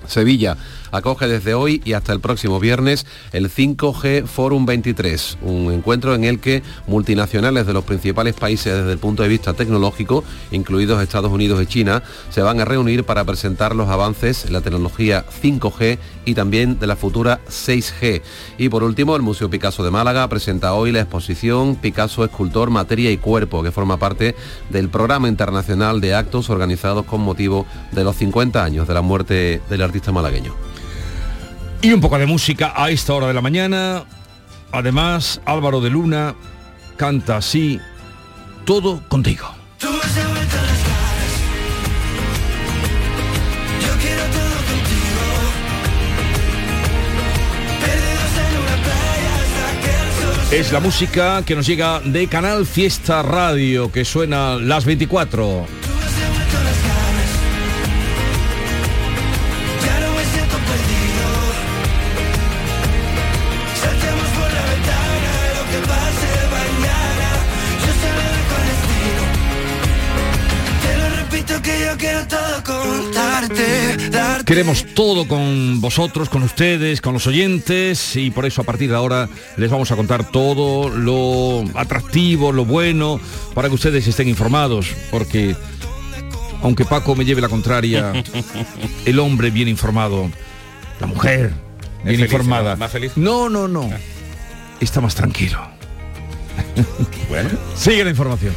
Sevilla 0.07 0.57
acoge 0.93 1.27
desde 1.27 1.55
hoy 1.55 1.81
y 1.83 1.93
hasta 1.93 2.13
el 2.13 2.19
próximo 2.19 2.59
viernes 2.59 3.05
el 3.33 3.49
5G 3.49 4.25
Forum 4.25 4.65
23, 4.65 5.39
un 5.41 5.73
encuentro 5.73 6.13
en 6.15 6.23
el 6.23 6.39
que 6.39 6.61
multinacionales 6.87 7.65
de 7.65 7.73
los 7.73 7.83
principales 7.83 8.35
países 8.35 8.75
desde 8.75 8.91
el 8.91 8.99
punto 8.99 9.23
de 9.23 9.29
vista 9.29 9.53
tecnológico, 9.53 10.23
incluidos 10.51 11.01
Estados 11.01 11.31
Unidos 11.31 11.61
y 11.61 11.65
China, 11.65 12.03
se 12.29 12.41
van 12.41 12.61
a 12.61 12.65
reunir 12.65 13.03
para 13.03 13.25
presentar 13.25 13.75
los 13.75 13.89
avances 13.89 14.45
en 14.45 14.53
la 14.53 14.61
tecnología 14.61 15.25
5G 15.41 15.97
y 16.25 16.35
también 16.35 16.79
de 16.79 16.87
la 16.87 16.95
futura 16.95 17.41
6G. 17.47 18.21
Y 18.59 18.69
por 18.69 18.83
último, 18.83 19.15
el 19.15 19.23
Museo 19.23 19.49
Picasso 19.49 19.83
de 19.83 19.91
Málaga 19.91 20.27
presenta 20.29 20.73
hoy 20.73 20.91
la 20.91 21.01
exposición 21.01 21.75
Picasso 21.75 22.23
Escultor, 22.23 22.69
Materia 22.69 23.11
y 23.11 23.17
Cuerpo, 23.17 23.63
que 23.63 23.71
forma 23.71 23.97
parte 23.97 24.35
del 24.69 24.89
programa 24.89 25.27
internacional 25.27 26.01
de 26.01 26.13
actos 26.13 26.51
organizados 26.51 27.05
con 27.05 27.21
motivo 27.21 27.65
de 27.91 28.03
los 28.03 28.15
50 28.15 28.63
años 28.63 28.87
de 28.87 28.93
la 28.93 29.01
muerte 29.01 29.61
del 29.69 29.81
artista 29.81 30.11
malagueño. 30.11 30.53
Y 31.83 31.91
un 31.91 31.99
poco 31.99 32.17
de 32.17 32.25
música 32.25 32.71
a 32.77 32.91
esta 32.91 33.13
hora 33.13 33.27
de 33.27 33.33
la 33.33 33.41
mañana. 33.41 34.05
Además, 34.71 35.41
Álvaro 35.43 35.81
de 35.81 35.89
Luna 35.89 36.33
canta 36.95 37.35
así, 37.35 37.77
todo 38.63 39.03
contigo. 39.09 39.53
Es 50.51 50.71
la 50.71 50.79
música 50.79 51.43
que 51.45 51.53
nos 51.53 51.67
llega 51.67 51.99
de 51.99 52.27
Canal 52.27 52.65
Fiesta 52.65 53.23
Radio, 53.23 53.91
que 53.91 54.05
suena 54.05 54.55
las 54.55 54.85
24. 54.85 55.82
Queremos 74.45 74.85
todo 74.93 75.27
con 75.27 75.79
vosotros, 75.81 76.29
con 76.29 76.43
ustedes, 76.43 77.01
con 77.01 77.13
los 77.13 77.27
oyentes 77.27 78.15
y 78.15 78.31
por 78.31 78.45
eso 78.45 78.61
a 78.61 78.65
partir 78.65 78.89
de 78.89 78.95
ahora 78.95 79.29
les 79.57 79.69
vamos 79.69 79.91
a 79.91 79.95
contar 79.95 80.29
todo 80.29 80.89
lo 80.89 81.63
atractivo, 81.75 82.51
lo 82.51 82.65
bueno, 82.65 83.19
para 83.53 83.69
que 83.69 83.75
ustedes 83.75 84.07
estén 84.07 84.27
informados, 84.27 84.87
porque 85.11 85.55
aunque 86.61 86.85
Paco 86.85 87.15
me 87.15 87.25
lleve 87.25 87.41
la 87.41 87.49
contraria, 87.49 88.13
el 89.05 89.19
hombre 89.19 89.49
bien 89.49 89.67
informado, 89.67 90.29
la 90.99 91.07
mujer 91.07 91.53
bien 92.03 92.19
informada. 92.19 92.75
¿Más 92.75 92.91
feliz? 92.91 93.13
No, 93.15 93.49
no, 93.49 93.67
no. 93.67 93.89
Está 94.79 95.01
más 95.01 95.15
tranquilo. 95.15 95.59
Bueno. 97.29 97.49
Sigue 97.75 98.03
la 98.03 98.09
información. 98.09 98.53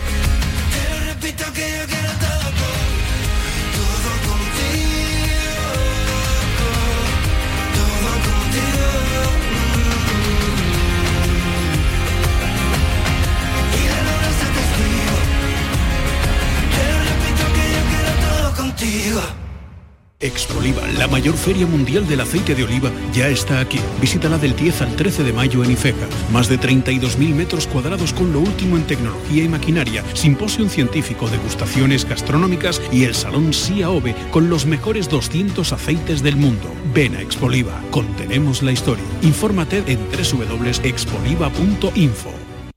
Expoliva, 20.19 20.81
la 20.99 21.09
mayor 21.09 21.37
feria 21.37 21.67
mundial 21.67 22.09
del 22.09 22.23
aceite 22.23 22.55
de 22.55 22.65
oliva, 22.65 22.91
ya 23.13 23.29
está 23.29 23.61
aquí. 23.61 23.79
Visítala 24.01 24.39
del 24.39 24.57
10 24.57 24.81
al 24.81 24.97
13 24.97 25.25
de 25.25 25.35
mayo 25.35 25.63
en 25.63 25.73
Ifeca. 25.73 26.07
Más 26.33 26.49
de 26.49 26.59
32.000 26.59 27.35
metros 27.35 27.67
cuadrados 27.67 28.15
con 28.15 28.33
lo 28.33 28.41
último 28.41 28.79
en 28.79 28.87
tecnología 28.87 29.45
y 29.45 29.49
maquinaria, 29.49 30.03
simposio 30.15 30.67
científico, 30.71 31.29
degustaciones 31.29 32.09
gastronómicas 32.09 32.81
y 32.91 33.05
el 33.05 33.15
salón 33.15 33.53
SIAOVE 33.53 34.15
con 34.31 34.49
los 34.49 34.65
mejores 34.65 35.11
200 35.11 35.71
aceites 35.71 36.23
del 36.23 36.37
mundo. 36.37 36.73
Ven 36.95 37.15
a 37.17 37.21
Expoliva, 37.21 37.79
contenemos 37.91 38.63
la 38.63 38.73
historia. 38.73 39.05
Infórmate 39.21 39.85
en 39.87 39.99
www.expoliva.info. 40.09 42.31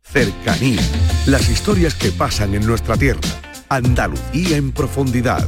Cercanía, 0.04 0.82
las 1.26 1.50
historias 1.50 1.96
que 1.96 2.12
pasan 2.12 2.54
en 2.54 2.66
nuestra 2.66 2.98
tierra. 2.98 3.22
Andalucía 3.70 4.58
en 4.58 4.74
profundidad. 4.74 5.48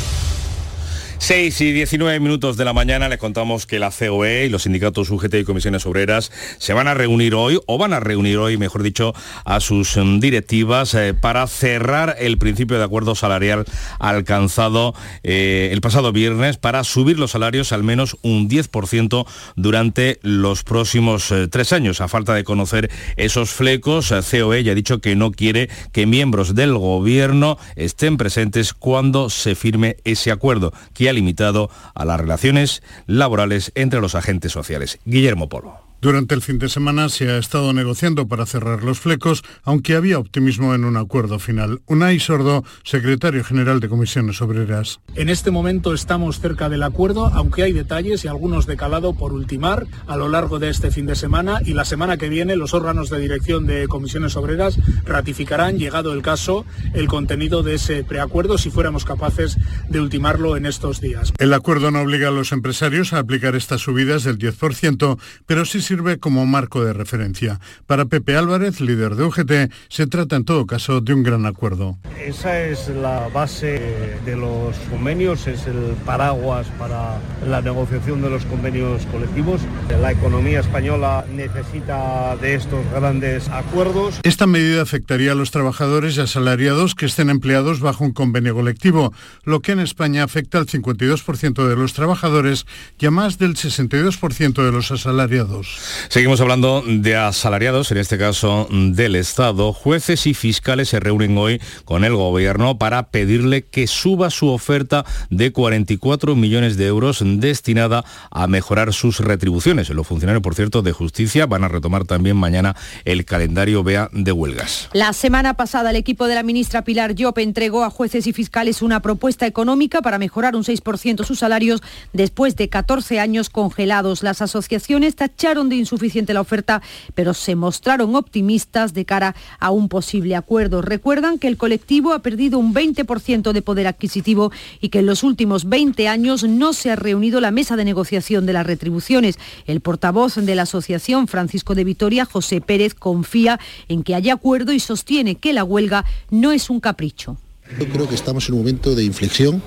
6 1.21 1.61
y 1.61 1.71
19 1.71 2.19
minutos 2.19 2.57
de 2.57 2.65
la 2.65 2.73
mañana 2.73 3.07
les 3.07 3.19
contamos 3.19 3.67
que 3.67 3.77
la 3.77 3.91
COE 3.91 4.45
y 4.47 4.49
los 4.49 4.63
sindicatos 4.63 5.11
UGT 5.11 5.35
y 5.35 5.43
comisiones 5.43 5.85
obreras 5.85 6.31
se 6.57 6.73
van 6.73 6.87
a 6.87 6.95
reunir 6.95 7.35
hoy, 7.35 7.59
o 7.67 7.77
van 7.77 7.93
a 7.93 7.99
reunir 7.99 8.39
hoy, 8.39 8.57
mejor 8.57 8.81
dicho, 8.81 9.13
a 9.45 9.59
sus 9.59 9.97
mm, 9.97 10.19
directivas 10.19 10.95
eh, 10.95 11.13
para 11.13 11.45
cerrar 11.45 12.15
el 12.17 12.39
principio 12.39 12.79
de 12.79 12.85
acuerdo 12.85 13.13
salarial 13.13 13.65
alcanzado 13.99 14.95
eh, 15.21 15.69
el 15.71 15.79
pasado 15.81 16.11
viernes 16.11 16.57
para 16.57 16.83
subir 16.83 17.19
los 17.19 17.31
salarios 17.31 17.71
al 17.71 17.83
menos 17.83 18.17
un 18.23 18.49
10% 18.49 19.27
durante 19.55 20.17
los 20.23 20.63
próximos 20.63 21.29
eh, 21.29 21.47
tres 21.47 21.71
años. 21.71 22.01
A 22.01 22.07
falta 22.07 22.33
de 22.33 22.43
conocer 22.43 22.89
esos 23.15 23.51
flecos, 23.51 24.09
COE 24.09 24.63
ya 24.63 24.71
ha 24.71 24.75
dicho 24.75 25.01
que 25.01 25.15
no 25.15 25.31
quiere 25.31 25.69
que 25.91 26.07
miembros 26.07 26.55
del 26.55 26.75
gobierno 26.75 27.59
estén 27.75 28.17
presentes 28.17 28.73
cuando 28.73 29.29
se 29.29 29.53
firme 29.53 29.97
ese 30.03 30.31
acuerdo, 30.31 30.73
limitado 31.13 31.69
a 31.93 32.05
las 32.05 32.19
relaciones 32.19 32.83
laborales 33.07 33.71
entre 33.75 34.01
los 34.01 34.15
agentes 34.15 34.51
sociales. 34.51 34.99
Guillermo 35.05 35.49
Polo. 35.49 35.90
Durante 36.01 36.33
el 36.33 36.41
fin 36.41 36.57
de 36.57 36.67
semana 36.67 37.09
se 37.09 37.29
ha 37.29 37.37
estado 37.37 37.73
negociando 37.73 38.27
para 38.27 38.47
cerrar 38.47 38.83
los 38.83 38.99
flecos, 38.99 39.43
aunque 39.63 39.95
había 39.95 40.17
optimismo 40.17 40.73
en 40.73 40.83
un 40.83 40.97
acuerdo 40.97 41.37
final. 41.37 41.83
Unai 41.85 42.19
Sordo, 42.19 42.63
secretario 42.83 43.43
general 43.43 43.79
de 43.79 43.87
Comisiones 43.87 44.41
Obreras. 44.41 44.99
En 45.13 45.29
este 45.29 45.51
momento 45.51 45.93
estamos 45.93 46.39
cerca 46.39 46.69
del 46.69 46.81
acuerdo, 46.81 47.27
aunque 47.27 47.61
hay 47.61 47.73
detalles 47.73 48.25
y 48.25 48.27
algunos 48.27 48.65
de 48.65 48.77
calado 48.77 49.13
por 49.13 49.31
ultimar 49.31 49.85
a 50.07 50.17
lo 50.17 50.27
largo 50.27 50.57
de 50.57 50.69
este 50.69 50.89
fin 50.89 51.05
de 51.05 51.15
semana 51.15 51.59
y 51.63 51.73
la 51.73 51.85
semana 51.85 52.17
que 52.17 52.29
viene 52.29 52.55
los 52.55 52.73
órganos 52.73 53.11
de 53.11 53.19
dirección 53.19 53.67
de 53.67 53.87
Comisiones 53.87 54.35
Obreras 54.35 54.79
ratificarán, 55.05 55.77
llegado 55.77 56.13
el 56.13 56.23
caso, 56.23 56.65
el 56.95 57.07
contenido 57.09 57.61
de 57.61 57.75
ese 57.75 58.03
preacuerdo 58.03 58.57
si 58.57 58.71
fuéramos 58.71 59.05
capaces 59.05 59.55
de 59.87 60.01
ultimarlo 60.01 60.57
en 60.57 60.65
estos 60.65 60.99
días. 60.99 61.31
El 61.37 61.53
acuerdo 61.53 61.91
no 61.91 62.01
obliga 62.01 62.29
a 62.29 62.31
los 62.31 62.53
empresarios 62.53 63.13
a 63.13 63.19
aplicar 63.19 63.55
estas 63.55 63.81
subidas 63.81 64.23
del 64.23 64.39
10%, 64.39 65.19
pero 65.45 65.63
sí 65.63 65.79
sirve 65.91 66.19
como 66.19 66.45
marco 66.45 66.85
de 66.85 66.93
referencia. 66.93 67.59
Para 67.85 68.05
Pepe 68.05 68.37
Álvarez, 68.37 68.79
líder 68.79 69.15
de 69.15 69.25
UGT, 69.25 69.73
se 69.89 70.07
trata 70.07 70.37
en 70.37 70.45
todo 70.45 70.65
caso 70.65 71.01
de 71.01 71.13
un 71.13 71.21
gran 71.21 71.45
acuerdo. 71.45 71.97
Esa 72.17 72.61
es 72.61 72.87
la 72.87 73.27
base 73.27 74.15
de 74.23 74.37
los 74.37 74.77
convenios, 74.89 75.47
es 75.47 75.67
el 75.67 75.97
paraguas 76.05 76.67
para 76.79 77.19
la 77.45 77.61
negociación 77.61 78.21
de 78.21 78.29
los 78.29 78.45
convenios 78.45 79.05
colectivos. 79.07 79.59
La 79.99 80.13
economía 80.13 80.61
española 80.61 81.25
necesita 81.29 82.37
de 82.37 82.55
estos 82.55 82.89
grandes 82.95 83.49
acuerdos. 83.49 84.21
Esta 84.23 84.47
medida 84.47 84.81
afectaría 84.81 85.33
a 85.33 85.35
los 85.35 85.51
trabajadores 85.51 86.15
y 86.15 86.21
asalariados 86.21 86.95
que 86.95 87.05
estén 87.05 87.29
empleados 87.29 87.81
bajo 87.81 88.05
un 88.05 88.13
convenio 88.13 88.55
colectivo, 88.55 89.11
lo 89.43 89.59
que 89.59 89.73
en 89.73 89.81
España 89.81 90.23
afecta 90.23 90.57
al 90.57 90.67
52% 90.67 91.67
de 91.67 91.75
los 91.75 91.91
trabajadores 91.91 92.65
y 92.97 93.07
a 93.07 93.11
más 93.11 93.37
del 93.37 93.55
62% 93.55 94.63
de 94.63 94.71
los 94.71 94.89
asalariados. 94.91 95.80
Seguimos 96.09 96.41
hablando 96.41 96.83
de 96.85 97.15
asalariados, 97.15 97.91
en 97.91 97.97
este 97.97 98.17
caso 98.17 98.67
del 98.71 99.15
Estado. 99.15 99.73
Jueces 99.73 100.27
y 100.27 100.33
fiscales 100.33 100.89
se 100.89 100.99
reúnen 100.99 101.37
hoy 101.37 101.61
con 101.85 102.03
el 102.03 102.15
Gobierno 102.15 102.77
para 102.77 103.09
pedirle 103.09 103.63
que 103.63 103.87
suba 103.87 104.29
su 104.29 104.49
oferta 104.49 105.05
de 105.29 105.51
44 105.51 106.35
millones 106.35 106.77
de 106.77 106.87
euros 106.87 107.23
destinada 107.23 108.03
a 108.29 108.47
mejorar 108.47 108.93
sus 108.93 109.19
retribuciones. 109.19 109.89
Los 109.89 110.07
funcionarios, 110.07 110.43
por 110.43 110.55
cierto, 110.55 110.81
de 110.81 110.91
justicia 110.91 111.45
van 111.45 111.63
a 111.63 111.67
retomar 111.67 112.05
también 112.05 112.37
mañana 112.37 112.75
el 113.05 113.25
calendario 113.25 113.83
BEA 113.83 114.09
de 114.11 114.31
huelgas. 114.31 114.89
La 114.93 115.13
semana 115.13 115.55
pasada 115.55 115.89
el 115.89 115.95
equipo 115.95 116.27
de 116.27 116.35
la 116.35 116.43
ministra 116.43 116.83
Pilar 116.83 117.15
Llop 117.15 117.37
entregó 117.37 117.83
a 117.83 117.89
jueces 117.89 118.27
y 118.27 118.33
fiscales 118.33 118.81
una 118.81 119.01
propuesta 119.01 119.47
económica 119.47 120.01
para 120.01 120.19
mejorar 120.19 120.55
un 120.55 120.63
6% 120.63 121.23
sus 121.25 121.39
salarios 121.39 121.81
después 122.13 122.55
de 122.55 122.69
14 122.69 123.19
años 123.19 123.49
congelados. 123.49 124.23
Las 124.23 124.41
asociaciones 124.41 125.15
tacharon 125.15 125.69
insuficiente 125.75 126.33
la 126.33 126.41
oferta, 126.41 126.81
pero 127.15 127.33
se 127.33 127.55
mostraron 127.55 128.15
optimistas 128.15 128.93
de 128.93 129.05
cara 129.05 129.35
a 129.59 129.71
un 129.71 129.89
posible 129.89 130.35
acuerdo. 130.35 130.81
Recuerdan 130.81 131.39
que 131.39 131.47
el 131.47 131.57
colectivo 131.57 132.13
ha 132.13 132.21
perdido 132.21 132.59
un 132.59 132.73
20% 132.73 133.51
de 133.51 133.61
poder 133.61 133.87
adquisitivo 133.87 134.51
y 134.79 134.89
que 134.89 134.99
en 134.99 135.05
los 135.05 135.23
últimos 135.23 135.67
20 135.67 136.07
años 136.07 136.43
no 136.43 136.73
se 136.73 136.91
ha 136.91 136.95
reunido 136.95 137.41
la 137.41 137.51
mesa 137.51 137.75
de 137.75 137.85
negociación 137.85 138.45
de 138.45 138.53
las 138.53 138.65
retribuciones. 138.65 139.37
El 139.65 139.81
portavoz 139.81 140.35
de 140.35 140.55
la 140.55 140.63
asociación, 140.63 141.27
Francisco 141.27 141.75
de 141.75 141.83
Vitoria, 141.83 142.25
José 142.25 142.61
Pérez, 142.61 142.93
confía 142.93 143.59
en 143.87 144.03
que 144.03 144.15
haya 144.15 144.33
acuerdo 144.33 144.73
y 144.73 144.79
sostiene 144.79 145.35
que 145.35 145.53
la 145.53 145.63
huelga 145.63 146.05
no 146.29 146.51
es 146.51 146.69
un 146.69 146.79
capricho. 146.79 147.37
Yo 147.79 147.87
creo 147.87 148.07
que 148.07 148.15
estamos 148.15 148.47
en 148.49 148.55
un 148.55 148.59
momento 148.61 148.95
de 148.95 149.03
inflexión, 149.03 149.61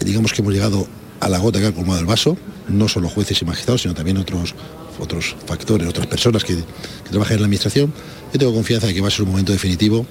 digamos 0.00 0.32
que 0.32 0.42
hemos 0.42 0.52
llegado 0.52 0.86
a 1.20 1.28
la 1.28 1.38
gota 1.38 1.60
que 1.60 1.66
ha 1.66 1.72
colmado 1.72 2.00
el 2.00 2.06
vaso, 2.06 2.36
no 2.68 2.88
solo 2.88 3.08
jueces 3.08 3.40
y 3.40 3.44
magistrados, 3.44 3.82
sino 3.82 3.94
también 3.94 4.18
otros 4.18 4.54
otros 4.98 5.36
factores, 5.46 5.88
otras 5.88 6.06
personas 6.06 6.44
que, 6.44 6.56
que 6.56 7.10
trabajan 7.10 7.34
en 7.34 7.40
la 7.40 7.46
administración, 7.46 7.92
yo 8.32 8.38
tengo 8.38 8.54
confianza 8.54 8.86
de 8.86 8.94
que 8.94 9.00
va 9.00 9.08
a 9.08 9.10
ser 9.10 9.22
un 9.22 9.30
momento 9.30 9.52
definitivo 9.52 10.06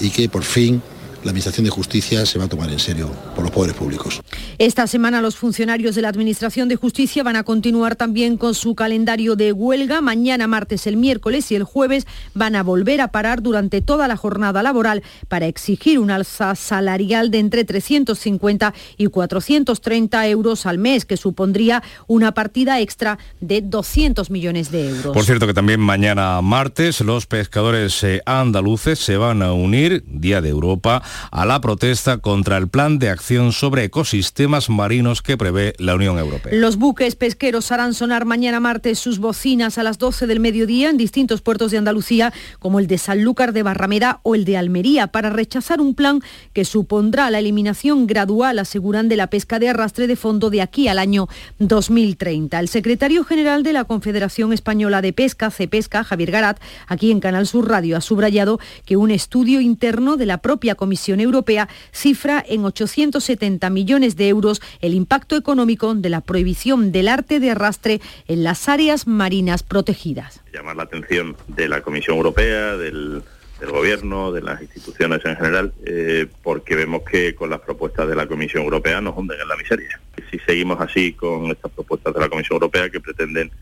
y 0.00 0.10
que 0.10 0.28
por 0.28 0.42
fin 0.42 0.82
la 1.24 1.30
Administración 1.30 1.64
de 1.64 1.70
Justicia 1.70 2.26
se 2.26 2.38
va 2.38 2.46
a 2.46 2.48
tomar 2.48 2.70
en 2.70 2.78
serio 2.78 3.10
por 3.34 3.44
los 3.44 3.52
poderes 3.52 3.76
públicos. 3.76 4.20
Esta 4.58 4.86
semana 4.86 5.20
los 5.20 5.36
funcionarios 5.36 5.94
de 5.94 6.02
la 6.02 6.08
Administración 6.08 6.68
de 6.68 6.76
Justicia 6.76 7.22
van 7.22 7.36
a 7.36 7.44
continuar 7.44 7.96
también 7.96 8.36
con 8.36 8.54
su 8.54 8.74
calendario 8.74 9.36
de 9.36 9.52
huelga. 9.52 10.00
Mañana, 10.00 10.46
martes, 10.46 10.86
el 10.86 10.96
miércoles 10.96 11.50
y 11.52 11.54
el 11.54 11.64
jueves 11.64 12.06
van 12.34 12.56
a 12.56 12.62
volver 12.62 13.00
a 13.00 13.08
parar 13.08 13.42
durante 13.42 13.80
toda 13.80 14.08
la 14.08 14.16
jornada 14.16 14.62
laboral 14.62 15.02
para 15.28 15.46
exigir 15.46 15.98
un 15.98 16.10
alza 16.10 16.54
salarial 16.54 17.30
de 17.30 17.38
entre 17.38 17.64
350 17.64 18.74
y 18.96 19.06
430 19.06 20.28
euros 20.28 20.66
al 20.66 20.78
mes, 20.78 21.04
que 21.04 21.16
supondría 21.16 21.82
una 22.06 22.32
partida 22.32 22.80
extra 22.80 23.18
de 23.40 23.60
200 23.60 24.30
millones 24.30 24.70
de 24.70 24.88
euros. 24.88 25.14
Por 25.14 25.24
cierto 25.24 25.46
que 25.46 25.54
también 25.54 25.80
mañana 25.80 26.40
martes 26.42 27.00
los 27.00 27.26
pescadores 27.26 28.02
eh, 28.02 28.22
andaluces 28.26 28.98
se 28.98 29.16
van 29.16 29.42
a 29.42 29.52
unir, 29.52 30.04
Día 30.06 30.40
de 30.40 30.48
Europa, 30.48 31.02
a 31.30 31.46
la 31.46 31.60
protesta 31.60 32.18
contra 32.18 32.56
el 32.56 32.68
plan 32.68 32.98
de 32.98 33.10
acción 33.10 33.52
sobre 33.52 33.84
ecosistemas 33.84 34.70
marinos 34.70 35.22
que 35.22 35.36
prevé 35.36 35.74
la 35.78 35.94
Unión 35.94 36.18
Europea. 36.18 36.52
Los 36.54 36.76
buques 36.76 37.16
pesqueros 37.16 37.72
harán 37.72 37.94
sonar 37.94 38.24
mañana 38.24 38.60
martes 38.60 38.98
sus 38.98 39.18
bocinas 39.18 39.78
a 39.78 39.82
las 39.82 39.98
12 39.98 40.26
del 40.26 40.40
mediodía 40.40 40.90
en 40.90 40.96
distintos 40.96 41.40
puertos 41.40 41.70
de 41.70 41.78
Andalucía, 41.78 42.32
como 42.58 42.78
el 42.78 42.86
de 42.86 42.98
Sanlúcar 42.98 43.52
de 43.52 43.62
Barrameda 43.62 44.20
o 44.22 44.34
el 44.34 44.44
de 44.44 44.56
Almería, 44.56 45.08
para 45.08 45.30
rechazar 45.30 45.80
un 45.80 45.94
plan 45.94 46.20
que 46.52 46.64
supondrá 46.64 47.30
la 47.30 47.38
eliminación 47.38 48.06
gradual, 48.06 48.58
aseguran, 48.58 49.08
de 49.08 49.16
la 49.16 49.28
pesca 49.28 49.58
de 49.58 49.68
arrastre 49.68 50.06
de 50.06 50.16
fondo 50.16 50.50
de 50.50 50.62
aquí 50.62 50.88
al 50.88 50.98
año 50.98 51.28
2030. 51.58 52.58
El 52.60 52.68
secretario 52.68 53.24
general 53.24 53.62
de 53.62 53.72
la 53.72 53.84
Confederación 53.84 54.52
Española 54.52 55.02
de 55.02 55.12
Pesca, 55.12 55.50
CEPESCA, 55.50 56.04
Javier 56.04 56.30
Garat, 56.30 56.60
aquí 56.86 57.10
en 57.10 57.20
Canal 57.20 57.46
Sur 57.46 57.68
Radio, 57.68 57.96
ha 57.96 58.00
subrayado 58.00 58.58
que 58.84 58.96
un 58.96 59.10
estudio 59.10 59.60
interno 59.60 60.16
de 60.16 60.26
la 60.26 60.38
propia 60.38 60.74
Comisión 60.74 61.01
Europea 61.08 61.68
cifra 61.90 62.44
en 62.46 62.64
870 62.64 63.68
millones 63.70 64.16
de 64.16 64.28
euros 64.28 64.62
el 64.80 64.94
impacto 64.94 65.36
económico 65.36 65.94
de 65.94 66.08
la 66.08 66.20
prohibición 66.20 66.92
del 66.92 67.08
arte 67.08 67.40
de 67.40 67.50
arrastre 67.50 68.00
en 68.28 68.44
las 68.44 68.68
áreas 68.68 69.06
marinas 69.06 69.62
protegidas. 69.62 70.40
Llamar 70.52 70.76
la 70.76 70.84
atención 70.84 71.36
de 71.48 71.68
la 71.68 71.80
Comisión 71.80 72.16
Europea, 72.16 72.76
del, 72.76 73.22
Gobierno, 73.60 74.32
de 74.32 74.42
las 74.42 74.60
instituciones 74.60 75.24
en 75.24 75.36
general, 75.36 75.72
eh, 75.86 76.26
porque 76.42 76.74
vemos 76.74 77.02
que 77.02 77.32
con 77.36 77.48
las 77.48 77.60
propuestas 77.60 78.08
de 78.08 78.16
la 78.16 78.26
Comisión 78.26 78.64
Europea 78.64 79.00
nos 79.00 79.16
hunden 79.16 79.40
en 79.40 79.46
la 79.46 79.56
miseria. 79.56 80.00
Si 80.32 80.38
seguimos 80.40 80.80
así 80.80 81.12
con 81.12 81.46
estas 81.46 81.70
propuestas 81.70 82.12
de 82.12 82.20
la 82.20 82.28
Comisión 82.28 82.56
Europea 82.56 82.90
que 82.90 83.00
pretenden 83.00 83.52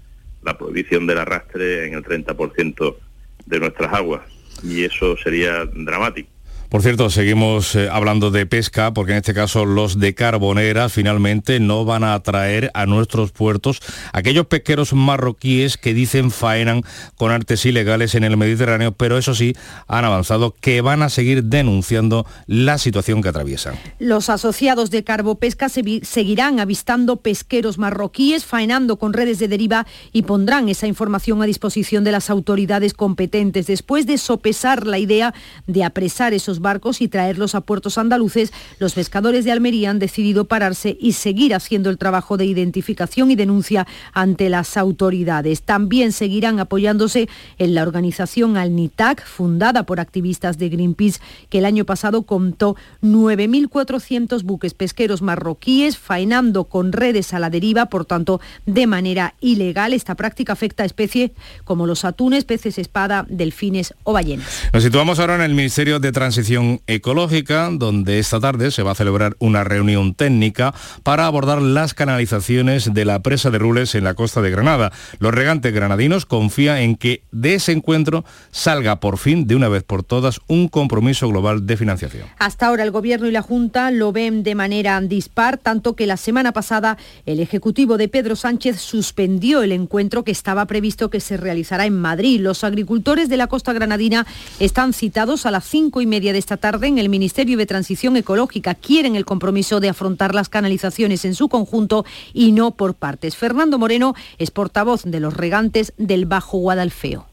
la 0.43 0.57
prohibición 0.57 1.07
del 1.07 1.19
arrastre 1.19 1.87
en 1.87 1.95
el 1.95 2.03
30% 2.03 2.97
de 3.45 3.61
nuestras 3.61 3.93
aguas, 3.93 4.23
y 4.63 4.85
eso 4.85 5.19
sería 5.19 5.67
dramático 5.67 6.31
Por 6.71 6.83
cierto, 6.83 7.11
seguimos 7.11 7.75
eh, 7.75 7.89
hablando 7.91 8.31
de 8.31 8.47
pesca 8.47 8.95
porque 8.95 9.11
en 9.11 9.19
este 9.19 9.35
caso 9.35 9.65
los 9.67 9.99
de 9.99 10.15
Carbonera 10.15 10.89
finalmente 10.89 11.59
no 11.59 11.85
van 11.85 12.05
a 12.05 12.15
atraer 12.15 12.71
a 12.75 12.87
nuestros 12.87 13.33
puertos 13.33 13.81
aquellos 14.13 14.47
pesqueros 14.47 14.93
marroquíes 14.93 15.77
que 15.77 15.95
dicen 15.95 16.31
faenan 16.31 16.83
con 17.17 17.33
artes 17.33 17.67
ilegales 17.67 18.15
en 18.15 18.23
el 18.23 18.37
Mediterráneo, 18.37 18.93
pero 18.93 19.19
eso 19.19 19.35
sí, 19.35 19.57
han 19.89 20.05
avanzado 20.05 20.55
que 20.61 20.81
van 20.81 21.03
a 21.03 21.09
seguir 21.09 21.43
denunciando 21.43 22.25
la 22.47 22.79
situación 22.79 23.21
que 23.21 23.31
atraviesan. 23.31 23.75
Los 23.99 24.31
asociados 24.31 24.93
de 24.93 25.03
Carbopesca 25.03 25.69
seguirán 25.69 26.61
avistando 26.61 27.17
pesqueros 27.17 27.79
marroquíes 27.79 28.45
faenando 28.45 28.97
con 28.97 29.13
redes 29.13 29.41
de 29.41 29.49
deriva 29.49 29.89
y 30.13 30.23
pondrán 30.23 30.69
esa 30.69 30.87
información 30.87 31.43
a 31.43 31.47
disposición 31.47 32.05
de 32.05 32.13
las 32.13 32.31
autoridades 32.31 32.95
competentes 32.95 33.67
después 33.67 34.07
de 34.07 34.19
sopesar 34.19 34.87
la 34.87 34.99
idea 34.99 35.35
de 35.67 35.83
apresar 35.83 36.33
esos 36.33 36.60
barcos 36.61 37.01
y 37.01 37.09
traerlos 37.09 37.55
a 37.55 37.61
puertos 37.61 37.99
andaluces, 37.99 38.53
los 38.79 38.95
pescadores 38.95 39.45
de 39.45 39.53
Almería 39.53 39.91
han 39.91 39.99
decidido 39.99 40.45
pararse 40.45 40.97
y 41.01 41.13
seguir 41.13 41.55
haciendo 41.55 41.91
el 41.91 41.99
trabajo 41.99 42.37
de 42.37 42.45
identificación 42.45 43.31
y 43.31 43.37
denuncia 43.37 43.87
ante 44.13 44.49
las 44.49 44.77
autoridades. 44.77 45.63
También 45.63 46.13
seguirán 46.13 46.61
apoyándose 46.61 47.29
en 47.59 47.75
la 47.75 47.83
organización 47.83 48.57
Alnitac, 48.57 49.25
fundada 49.25 49.85
por 49.85 50.01
activistas 50.01 50.59
de 50.59 50.69
Greenpeace, 50.69 51.21
que 51.49 51.59
el 51.59 51.65
año 51.65 51.85
pasado 51.85 52.23
contó 52.23 52.77
9.400 53.03 54.43
buques 54.43 54.75
pesqueros 54.75 55.23
marroquíes 55.23 55.99
faenando 55.99 56.65
con 56.65 56.93
redes 56.93 57.33
a 57.35 57.39
la 57.39 57.51
deriva, 57.51 57.87
por 57.87 58.05
tanto, 58.05 58.41
de 58.67 58.87
manera 58.87 59.35
ilegal. 59.41 59.93
Esta 59.93 60.15
práctica 60.15 60.53
afecta 60.53 60.83
a 60.83 60.87
especies 60.87 61.31
como 61.65 61.87
los 61.87 62.05
atunes, 62.05 62.45
peces 62.45 62.79
espada, 62.79 63.27
delfines 63.29 63.95
o 64.05 64.13
ballenas. 64.13 64.47
Nos 64.73 64.83
situamos 64.83 65.19
ahora 65.19 65.37
en 65.37 65.43
el 65.43 65.55
Ministerio 65.55 65.99
de 65.99 66.13
Transición 66.13 66.50
Ecológica, 66.87 67.69
donde 67.73 68.19
esta 68.19 68.41
tarde 68.41 68.71
se 68.71 68.83
va 68.83 68.93
a 68.93 68.95
celebrar 68.97 69.37
una 69.39 69.63
reunión 69.63 70.15
técnica 70.15 70.75
para 71.03 71.27
abordar 71.27 71.63
las 71.63 71.95
canalizaciones 71.95 72.93
de 72.93 73.05
la 73.05 73.21
presa 73.23 73.51
de 73.51 73.59
Rules 73.59 73.95
en 73.95 74.05
la 74.05 74.15
costa 74.15 74.43
de 74.43 74.51
Granada. 74.51 74.91
Los 75.21 75.33
regantes 75.33 75.73
granadinos 75.73 76.27
confían 76.27 76.79
en 76.79 76.97
que 76.97 77.23
de 77.31 77.55
ese 77.55 77.73
encuentro 77.73 78.25
salga 78.51 78.99
por 78.99 79.19
fin, 79.19 79.47
de 79.47 79.55
una 79.55 79.69
vez 79.69 79.85
por 79.85 80.03
todas, 80.03 80.41
un 80.49 80.69
compromiso 80.69 81.29
global 81.29 81.67
de 81.67 81.77
financiación. 81.77 82.27
Hasta 82.39 82.67
ahora 82.67 82.83
el 82.83 82.91
Gobierno 82.91 83.29
y 83.29 83.31
la 83.31 83.43
Junta 83.43 83.91
lo 83.93 84.11
ven 84.11 84.43
de 84.43 84.55
manera 84.55 85.01
dispar, 85.01 85.57
tanto 85.57 85.95
que 85.95 86.07
la 86.07 86.17
semana 86.17 86.53
pasada 86.53 86.99
el 87.27 87.39
Ejecutivo 87.39 87.97
de 87.97 88.09
Pedro 88.09 88.35
Sánchez 88.35 88.81
suspendió 88.81 89.63
el 89.63 89.73
encuentro 89.73 90.25
que 90.25 90.33
estaba 90.33 90.67
previsto 90.67 91.11
que 91.11 91.21
se 91.21 91.37
realizará 91.37 91.87
en 91.87 91.99
Madrid. 91.99 92.41
Los 92.41 92.65
agricultores 92.65 93.29
de 93.29 93.37
la 93.37 93.47
costa 93.47 93.73
granadina 93.73 94.27
están 94.59 94.93
citados 94.93 95.47
a 95.47 95.51
las 95.51 95.65
cinco 95.65 96.01
y 96.01 96.07
media 96.07 96.33
de 96.33 96.40
esta 96.41 96.57
tarde 96.57 96.89
en 96.89 96.99
el 96.99 97.09
Ministerio 97.09 97.57
de 97.57 97.67
Transición 97.67 98.17
Ecológica. 98.17 98.75
Quieren 98.75 99.15
el 99.15 99.25
compromiso 99.25 99.79
de 99.79 99.91
afrontar 99.91 100.35
las 100.35 100.49
canalizaciones 100.49 101.25
en 101.25 101.35
su 101.35 101.49
conjunto 101.49 102.05
y 102.33 102.51
no 102.53 102.73
por 102.73 102.95
partes. 102.95 103.37
Fernando 103.37 103.79
Moreno 103.79 104.15
es 104.39 104.51
portavoz 104.51 105.05
de 105.05 105.21
los 105.21 105.37
regantes 105.37 105.93
del 105.99 106.27
Bajo 106.27 106.59
Guadalfeo. 106.59 107.27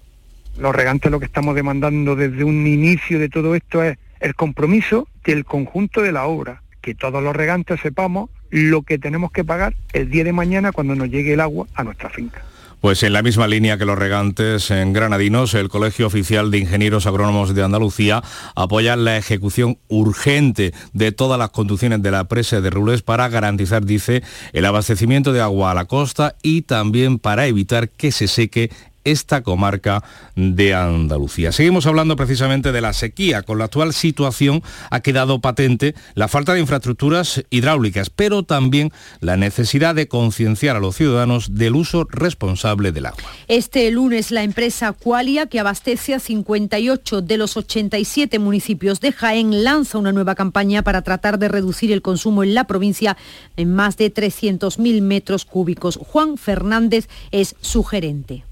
Los 0.60 0.76
regantes 0.76 1.12
lo 1.12 1.20
que 1.20 1.26
estamos 1.26 1.56
demandando 1.56 2.16
desde 2.16 2.44
un 2.44 2.68
inicio 2.68 3.18
de 3.18 3.30
todo 3.30 3.56
esto 3.56 3.84
es 3.84 3.98
el 4.20 4.36
compromiso 4.36 5.08
del 5.24 5.46
conjunto 5.46 6.02
de 6.02 6.12
la 6.12 6.26
obra, 6.26 6.62
que 6.82 6.94
todos 6.94 7.24
los 7.24 7.36
regantes 7.36 7.80
sepamos 7.82 8.30
lo 8.50 8.82
que 8.82 8.98
tenemos 8.98 9.32
que 9.32 9.44
pagar 9.44 9.76
el 9.94 10.10
día 10.10 10.24
de 10.24 10.34
mañana 10.34 10.72
cuando 10.72 10.96
nos 10.96 11.10
llegue 11.10 11.34
el 11.34 11.40
agua 11.40 11.68
a 11.74 11.84
nuestra 11.84 12.10
finca. 12.10 12.44
Pues 12.80 13.02
en 13.02 13.12
la 13.14 13.24
misma 13.24 13.48
línea 13.48 13.80
que 13.80 13.86
los 13.86 13.98
regantes 13.98 14.70
en 14.70 14.94
Granadinos, 14.94 15.56
el 15.56 15.68
Colegio 15.68 16.06
Oficial 16.06 16.52
de 16.52 16.60
Ingenieros 16.60 17.08
Agrónomos 17.08 17.56
de 17.56 17.64
Andalucía 17.64 18.22
apoya 18.56 18.96
la 18.96 19.18
ejecución 19.18 19.80
urgente 19.88 20.74
de 20.94 21.12
todas 21.12 21.40
las 21.40 21.50
conducciones 21.50 22.04
de 22.04 22.12
la 22.12 22.26
presa 22.26 22.62
de 22.62 22.70
Rules 22.70 23.02
para 23.02 23.30
garantizar, 23.30 23.84
dice, 23.84 24.22
el 24.54 24.66
abastecimiento 24.66 25.34
de 25.34 25.42
agua 25.42 25.72
a 25.72 25.74
la 25.74 25.86
costa 25.86 26.36
y 26.44 26.62
también 26.62 27.18
para 27.18 27.48
evitar 27.48 27.90
que 27.90 28.12
se 28.12 28.28
seque 28.28 28.70
esta 29.12 29.42
comarca 29.42 30.04
de 30.36 30.74
Andalucía. 30.74 31.52
Seguimos 31.52 31.86
hablando 31.86 32.16
precisamente 32.16 32.72
de 32.72 32.82
la 32.82 32.94
sequía. 32.94 33.42
Con 33.42 33.58
la 33.58 33.66
actual 33.66 33.94
situación 33.94 34.62
ha 34.90 35.00
quedado 35.00 35.40
patente 35.40 35.96
la 36.14 36.28
falta 36.28 36.54
de 36.54 36.60
infraestructuras 36.60 37.44
hidráulicas, 37.50 38.10
pero 38.10 38.44
también 38.44 38.92
la 39.22 39.38
necesidad 39.38 39.96
de 39.96 40.08
concienciar 40.08 40.76
a 40.76 40.80
los 40.80 40.96
ciudadanos 40.96 41.56
del 41.56 41.76
uso 41.76 42.06
responsable 42.10 42.92
del 42.92 43.06
agua. 43.06 43.24
Este 43.48 43.90
lunes 43.92 44.32
la 44.32 44.44
empresa 44.44 44.92
Qualia, 44.92 45.48
que 45.48 45.60
abastece 45.60 46.14
a 46.14 46.20
58 46.20 47.22
de 47.22 47.38
los 47.38 47.56
87 47.56 48.40
municipios 48.40 49.00
de 49.00 49.14
Jaén, 49.14 49.64
lanza 49.64 49.98
una 49.98 50.12
nueva 50.12 50.36
campaña 50.36 50.84
para 50.84 51.02
tratar 51.02 51.40
de 51.40 51.48
reducir 51.48 51.92
el 51.92 52.02
consumo 52.02 52.44
en 52.44 52.54
la 52.54 52.66
provincia 52.66 53.18
en 53.56 53.74
más 53.74 53.98
de 53.98 54.14
300.000 54.14 55.02
metros 55.02 55.46
cúbicos. 55.46 55.98
Juan 55.98 56.38
Fernández 56.38 57.08
es 57.32 57.56
su 57.62 57.84
gerente. 57.84 58.47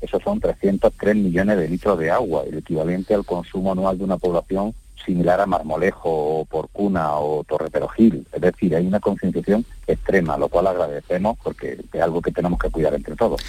Esos 0.00 0.22
son 0.22 0.40
303 0.40 1.16
millones 1.16 1.58
de 1.58 1.68
litros 1.68 1.98
de 1.98 2.10
agua, 2.10 2.44
el 2.46 2.58
equivalente 2.58 3.14
al 3.14 3.24
consumo 3.24 3.72
anual 3.72 3.98
de 3.98 4.04
una 4.04 4.16
población 4.16 4.74
similar 5.04 5.40
a 5.40 5.46
Marmolejo 5.46 6.40
o 6.40 6.44
Porcuna 6.44 7.16
o 7.16 7.44
Torreperogil. 7.44 8.26
Es 8.32 8.40
decir, 8.40 8.74
hay 8.76 8.86
una 8.86 9.00
concienciación 9.00 9.64
extrema, 9.86 10.36
lo 10.36 10.48
cual 10.48 10.66
agradecemos 10.66 11.38
porque 11.42 11.78
es 11.92 12.00
algo 12.02 12.22
que 12.22 12.32
tenemos 12.32 12.58
que 12.58 12.70
cuidar 12.70 12.94
entre 12.94 13.16
todos. 13.16 13.40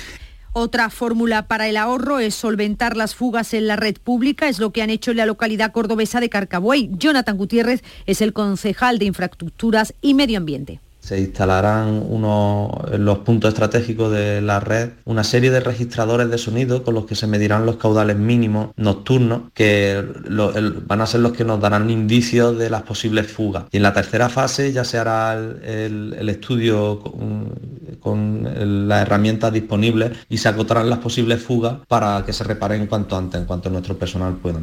Otra 0.53 0.89
fórmula 0.89 1.47
para 1.47 1.69
el 1.69 1.77
ahorro 1.77 2.19
es 2.19 2.35
solventar 2.35 2.97
las 2.97 3.15
fugas 3.15 3.53
en 3.53 3.67
la 3.67 3.77
red 3.77 3.95
pública, 4.03 4.49
es 4.49 4.59
lo 4.59 4.71
que 4.71 4.81
han 4.81 4.89
hecho 4.89 5.11
en 5.11 5.17
la 5.17 5.25
localidad 5.25 5.71
cordobesa 5.71 6.19
de 6.19 6.29
Carcabuey. 6.29 6.89
Jonathan 6.97 7.37
Gutiérrez 7.37 7.83
es 8.05 8.21
el 8.21 8.33
concejal 8.33 8.99
de 8.99 9.05
Infraestructuras 9.05 9.93
y 10.01 10.13
Medio 10.13 10.37
Ambiente 10.37 10.81
se 11.01 11.19
instalarán 11.19 12.05
unos, 12.07 12.69
en 12.91 13.05
los 13.05 13.19
puntos 13.19 13.49
estratégicos 13.49 14.11
de 14.11 14.39
la 14.41 14.59
red 14.59 14.91
una 15.05 15.23
serie 15.23 15.49
de 15.49 15.59
registradores 15.59 16.29
de 16.29 16.37
sonido 16.37 16.83
con 16.83 16.93
los 16.93 17.05
que 17.05 17.15
se 17.15 17.27
medirán 17.27 17.65
los 17.65 17.77
caudales 17.77 18.17
mínimos 18.17 18.69
nocturnos 18.77 19.51
que 19.53 20.03
van 20.85 21.01
a 21.01 21.07
ser 21.07 21.21
los 21.21 21.33
que 21.33 21.43
nos 21.43 21.59
darán 21.59 21.89
indicios 21.89 22.57
de 22.57 22.69
las 22.69 22.83
posibles 22.83 23.31
fugas. 23.31 23.65
Y 23.71 23.77
en 23.77 23.83
la 23.83 23.93
tercera 23.93 24.29
fase 24.29 24.71
ya 24.71 24.83
se 24.83 24.99
hará 24.99 25.33
el, 25.33 26.29
estudio 26.29 26.99
con, 26.99 27.59
con 27.99 28.87
las 28.87 29.01
herramientas 29.01 29.51
disponibles 29.51 30.11
y 30.29 30.37
se 30.37 30.49
acotarán 30.49 30.89
las 30.89 30.99
posibles 30.99 31.41
fugas 31.41 31.77
para 31.87 32.23
que 32.25 32.31
se 32.31 32.43
reparen 32.43 32.87
cuanto 32.87 33.17
antes, 33.17 33.41
en 33.41 33.47
cuanto 33.47 33.69
nuestro 33.69 33.97
personal 33.97 34.35
pueda. 34.35 34.59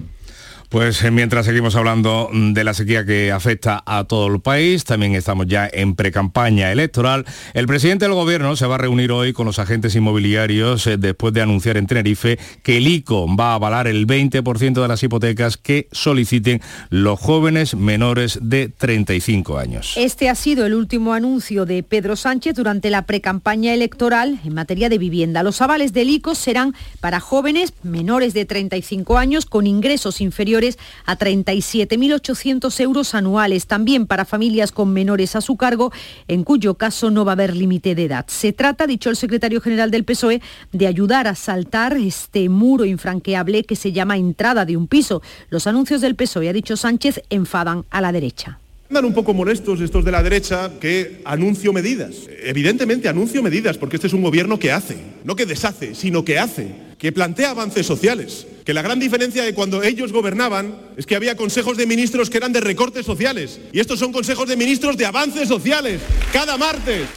Pues 0.68 1.02
eh, 1.02 1.11
mientras 1.11 1.46
seguimos 1.46 1.76
hablando 1.76 2.28
de 2.31 2.62
la 2.62 2.74
sequía 2.74 3.07
que 3.07 3.33
afecta 3.33 3.83
a 3.87 4.04
todo 4.04 4.26
el 4.26 4.42
país, 4.42 4.85
también 4.85 5.14
estamos 5.14 5.46
ya 5.46 5.66
en 5.72 5.94
precampaña 5.94 6.70
electoral. 6.70 7.24
El 7.54 7.66
presidente 7.66 8.04
del 8.04 8.12
gobierno 8.12 8.54
se 8.54 8.66
va 8.66 8.74
a 8.74 8.78
reunir 8.78 9.11
hoy 9.11 9.33
con 9.33 9.46
los 9.46 9.59
agentes 9.59 9.94
inmobiliarios 9.94 10.87
eh, 10.87 10.98
después 10.98 11.33
de 11.33 11.40
anunciar 11.40 11.78
en 11.78 11.87
Tenerife 11.87 12.38
que 12.62 12.76
el 12.76 12.87
ICO 12.87 13.35
va 13.35 13.52
a 13.52 13.54
avalar 13.54 13.87
el 13.87 14.07
20% 14.07 14.83
de 14.83 14.88
las 14.88 15.02
hipotecas 15.02 15.57
que 15.57 15.88
soliciten 15.90 16.61
los 16.90 17.18
jóvenes 17.18 17.74
menores 17.74 18.38
de 18.42 18.68
35 18.68 19.57
años. 19.57 19.94
Este 19.96 20.28
ha 20.28 20.35
sido 20.35 20.66
el 20.66 20.74
último 20.74 21.14
anuncio 21.14 21.64
de 21.64 21.83
Pedro 21.83 22.14
Sánchez 22.14 22.54
durante 22.54 22.90
la 22.90 23.07
precampaña 23.07 23.72
electoral 23.72 24.38
en 24.44 24.52
materia 24.52 24.90
de 24.90 24.98
vivienda. 24.98 25.42
Los 25.42 25.62
avales 25.62 25.94
del 25.94 26.11
ICO 26.11 26.35
serán 26.35 26.74
para 27.00 27.20
jóvenes 27.20 27.72
menores 27.83 28.35
de 28.35 28.44
35 28.44 29.16
años 29.16 29.46
con 29.46 29.66
ingresos 29.66 30.20
inferiores 30.20 30.58
a 31.07 31.18
37.800 31.18 32.81
euros 32.81 33.14
anuales, 33.14 33.66
también 33.66 34.07
para 34.07 34.25
familias 34.25 34.73
con 34.73 34.92
menores 34.92 35.37
a 35.37 35.40
su 35.40 35.57
cargo, 35.57 35.92
en 36.27 36.44
cuyo 36.44 36.75
caso 36.75 37.11
no 37.11 37.25
va 37.25 37.33
a 37.33 37.35
haber 37.35 37.57
límite 37.57 37.94
de 37.94 38.05
edad. 38.05 38.27
Se 38.29 38.53
trata, 38.53 38.87
dicho 38.87 39.11
el 39.11 39.16
secretario 39.16 39.61
general 39.61 39.90
del 39.90 40.05
PSOE, 40.05 40.42
de 40.73 40.87
ayudar 40.87 41.27
a 41.27 41.35
saltar 41.35 41.97
este 41.97 42.49
muro 42.49 42.85
infranqueable 42.85 43.64
que 43.64 43.77
se 43.77 43.92
llama 43.92 44.16
entrada 44.16 44.64
de 44.64 44.77
un 44.77 44.88
piso. 44.88 45.23
Los 45.51 45.66
anuncios 45.66 46.01
del 46.01 46.16
PSOE, 46.16 46.49
ha 46.49 46.53
dicho 46.53 46.77
Sánchez, 46.77 47.23
enfadan 47.31 47.85
a 47.90 48.01
la 48.01 48.12
derecha. 48.12 48.59
Andan 48.90 49.05
un 49.05 49.12
poco 49.12 49.35
molestos 49.35 49.83
estos 49.83 50.03
de 50.03 50.11
la 50.11 50.23
derecha 50.23 50.71
que 50.81 51.21
anuncio 51.27 51.75
medidas. 51.75 52.27
Evidentemente 52.42 53.07
anuncio 53.07 53.42
medidas 53.42 53.77
porque 53.77 53.97
este 53.97 54.07
es 54.07 54.14
un 54.14 54.23
gobierno 54.23 54.59
que 54.59 54.73
hace, 54.73 54.97
no 55.25 55.37
que 55.37 55.44
deshace, 55.44 55.94
sino 55.94 56.25
que 56.25 56.38
hace, 56.38 56.75
que 56.97 57.12
plantea 57.12 57.51
avances 57.51 57.85
sociales. 57.85 58.47
Que 58.68 58.74
la 58.74 58.83
gran 58.83 59.00
diferencia 59.00 59.44
de 59.44 59.54
cuando 59.54 59.83
ellos 59.83 60.12
gobernaban 60.12 60.74
es 60.98 61.07
que 61.07 61.16
había 61.16 61.38
consejos 61.38 61.78
de 61.78 61.87
ministros 61.87 62.28
que 62.28 62.37
eran 62.37 62.52
de 62.52 62.61
recortes 62.61 63.07
sociales 63.07 63.59
y 63.72 63.81
estos 63.81 63.98
son 63.98 64.12
consejos 64.12 64.46
de 64.46 64.59
ministros 64.59 64.98
de 64.98 65.07
avances 65.07 65.48
sociales 65.48 66.02
cada 66.35 66.59
martes. 66.59 67.09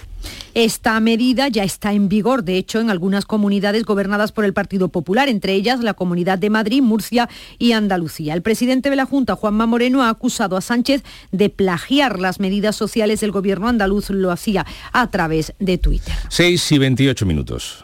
Esta 0.53 0.97
medida 1.01 1.49
ya 1.49 1.65
está 1.65 1.91
en 1.91 2.07
vigor, 2.07 2.45
de 2.45 2.55
hecho, 2.55 2.79
en 2.79 2.89
algunas 2.89 3.25
comunidades 3.25 3.83
gobernadas 3.83 4.31
por 4.31 4.45
el 4.45 4.53
Partido 4.53 4.87
Popular, 4.87 5.27
entre 5.27 5.51
ellas 5.51 5.81
la 5.81 5.93
Comunidad 5.93 6.37
de 6.37 6.49
Madrid, 6.49 6.81
Murcia 6.81 7.27
y 7.59 7.73
Andalucía. 7.73 8.33
El 8.33 8.43
presidente 8.43 8.89
de 8.89 8.95
la 8.95 9.05
Junta, 9.05 9.35
Juanma 9.35 9.65
Moreno, 9.65 10.03
ha 10.03 10.09
acusado 10.09 10.55
a 10.55 10.61
Sánchez 10.61 11.03
de 11.33 11.49
plagiar 11.49 12.19
las 12.19 12.39
medidas 12.39 12.77
sociales 12.77 13.19
del 13.19 13.31
gobierno 13.33 13.67
andaluz. 13.67 14.09
Lo 14.09 14.31
hacía 14.31 14.65
a 14.93 15.11
través 15.11 15.53
de 15.59 15.77
Twitter. 15.77 16.15
6 16.29 16.71
y 16.71 16.77
28 16.77 17.25
minutos. 17.25 17.83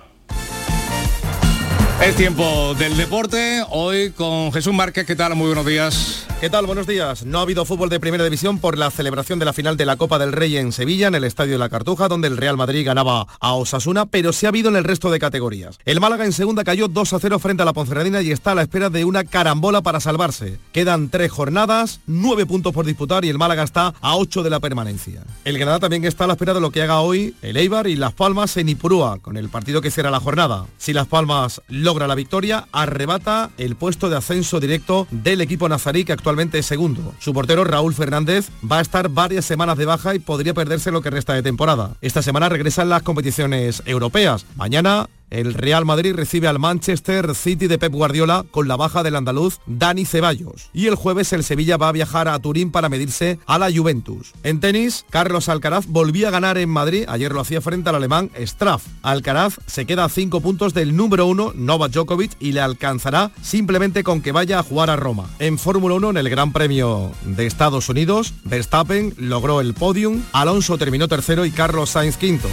Es 2.01 2.15
tiempo 2.15 2.75
del 2.75 2.95
deporte, 2.95 3.63
hoy 3.69 4.11
con 4.11 4.53
Jesús 4.53 4.73
Márquez, 4.73 5.05
¿qué 5.07 5.15
tal? 5.15 5.35
Muy 5.35 5.47
buenos 5.47 5.65
días. 5.65 6.27
¿Qué 6.39 6.51
tal? 6.51 6.67
Buenos 6.67 6.85
días. 6.85 7.25
No 7.25 7.39
ha 7.39 7.41
habido 7.41 7.65
fútbol 7.65 7.89
de 7.89 7.99
primera 7.99 8.23
división 8.23 8.59
por 8.59 8.77
la 8.77 8.91
celebración 8.91 9.39
de 9.39 9.45
la 9.45 9.53
final 9.53 9.75
de 9.75 9.87
la 9.87 9.95
Copa 9.95 10.19
del 10.19 10.33
Rey 10.33 10.55
en 10.57 10.71
Sevilla, 10.71 11.07
en 11.07 11.15
el 11.15 11.23
Estadio 11.23 11.53
de 11.53 11.57
la 11.57 11.69
Cartuja, 11.69 12.07
donde 12.07 12.27
el 12.27 12.37
Real 12.37 12.55
Madrid 12.55 12.85
ganaba 12.85 13.25
a 13.39 13.53
Osasuna, 13.53 14.05
pero 14.05 14.31
se 14.31 14.45
ha 14.45 14.49
habido 14.49 14.69
en 14.69 14.75
el 14.75 14.83
resto 14.83 15.09
de 15.09 15.17
categorías. 15.17 15.79
El 15.83 15.99
Málaga 15.99 16.25
en 16.25 16.33
segunda 16.33 16.63
cayó 16.63 16.87
2 16.87 17.13
a 17.13 17.19
0 17.19 17.39
frente 17.39 17.63
a 17.63 17.65
la 17.65 17.73
Ponferradina 17.73 18.21
y 18.21 18.29
está 18.31 18.51
a 18.51 18.55
la 18.55 18.61
espera 18.61 18.91
de 18.91 19.03
una 19.03 19.23
carambola 19.23 19.81
para 19.81 19.99
salvarse. 19.99 20.59
Quedan 20.73 21.09
tres 21.09 21.31
jornadas, 21.31 22.01
nueve 22.05 22.45
puntos 22.45 22.71
por 22.71 22.85
disputar 22.85 23.25
y 23.25 23.29
el 23.29 23.39
Málaga 23.39 23.63
está 23.63 23.95
a 23.99 24.15
8 24.15 24.43
de 24.43 24.51
la 24.51 24.59
permanencia. 24.59 25.23
El 25.43 25.57
Granada 25.57 25.79
también 25.79 26.05
está 26.05 26.25
a 26.25 26.27
la 26.27 26.33
espera 26.33 26.53
de 26.53 26.61
lo 26.61 26.69
que 26.69 26.83
haga 26.83 26.99
hoy 26.99 27.33
el 27.41 27.57
Eibar 27.57 27.87
y 27.87 27.95
Las 27.95 28.13
Palmas 28.13 28.57
en 28.57 28.69
Ipurúa, 28.69 29.17
con 29.17 29.37
el 29.37 29.49
partido 29.49 29.81
que 29.81 29.89
cierra 29.89 30.11
la 30.11 30.19
jornada. 30.19 30.67
Si 30.77 30.93
Las 30.93 31.07
Palmas 31.07 31.63
logra 31.87 32.05
la 32.05 32.15
victoria, 32.15 32.67
arrebata 32.73 33.49
el 33.57 33.77
puesto 33.77 34.09
de 34.09 34.17
ascenso 34.17 34.59
directo 34.59 35.07
del 35.09 35.39
equipo 35.39 35.69
nazarí 35.69 36.03
que 36.03 36.11
actualmente 36.11 36.59
es 36.59 36.65
segundo. 36.65 37.13
Su 37.17 37.33
portero 37.33 37.63
Raúl 37.63 37.93
Fernández 37.93 38.49
va 38.69 38.79
a 38.79 38.81
estar 38.81 39.07
varias 39.07 39.45
semanas 39.45 39.77
de 39.77 39.85
baja 39.85 40.13
y 40.13 40.19
podría 40.19 40.53
perderse 40.53 40.91
lo 40.91 41.01
que 41.01 41.11
resta 41.11 41.33
de 41.33 41.43
temporada. 41.43 41.95
Esta 42.01 42.21
semana 42.21 42.49
regresan 42.49 42.89
las 42.89 43.03
competiciones 43.03 43.81
europeas. 43.85 44.45
Mañana 44.57 45.07
el 45.29 45.53
Real 45.53 45.85
Madrid 45.85 46.15
recibe 46.15 46.47
al 46.47 46.59
Manchester 46.59 47.35
City 47.35 47.67
de 47.67 47.77
Pep 47.77 47.91
Guardiola 47.91 48.45
con 48.49 48.67
la 48.67 48.75
baja 48.77 49.03
del 49.03 49.15
andaluz 49.15 49.59
Dani 49.65 50.05
Ceballos. 50.05 50.69
Y 50.73 50.87
el 50.87 50.95
jueves 50.95 51.33
el 51.33 51.43
Sevilla 51.43 51.77
va 51.77 51.89
a 51.89 51.93
viajar 51.93 52.27
a 52.27 52.39
Turín 52.39 52.71
para 52.71 52.89
medirse 52.89 53.39
a 53.45 53.57
la 53.57 53.71
Juventus. 53.71 54.33
En 54.43 54.59
tenis, 54.59 55.05
Carlos 55.09 55.49
Alcaraz 55.49 55.87
volvía 55.87 56.29
a 56.29 56.31
ganar 56.31 56.57
en 56.57 56.69
Madrid. 56.69 57.05
Ayer 57.07 57.33
lo 57.33 57.41
hacía 57.41 57.61
frente 57.61 57.89
al 57.89 57.95
alemán 57.95 58.31
Straff. 58.37 58.85
Alcaraz 59.01 59.59
se 59.65 59.85
queda 59.85 60.05
a 60.05 60.09
cinco 60.09 60.41
puntos 60.41 60.73
del 60.73 60.95
número 60.95 61.25
uno, 61.25 61.51
Novak 61.55 61.91
Djokovic, 61.91 62.31
y 62.39 62.53
le 62.53 62.61
alcanzará 62.61 63.31
simplemente 63.41 64.03
con 64.03 64.21
que 64.21 64.31
vaya 64.31 64.59
a 64.59 64.63
jugar 64.63 64.89
a 64.89 64.95
Roma. 64.95 65.29
En 65.39 65.57
Fórmula 65.57 65.95
1, 65.95 66.11
en 66.11 66.17
el 66.17 66.29
Gran 66.29 66.53
Premio 66.53 67.11
de 67.23 67.45
Estados 67.45 67.89
Unidos, 67.89 68.33
Verstappen 68.43 69.13
logró 69.17 69.61
el 69.61 69.73
podium, 69.73 70.21
Alonso 70.31 70.77
terminó 70.77 71.07
tercero 71.07 71.45
y 71.45 71.51
Carlos 71.51 71.89
Sainz 71.89 72.17
quinto. 72.17 72.47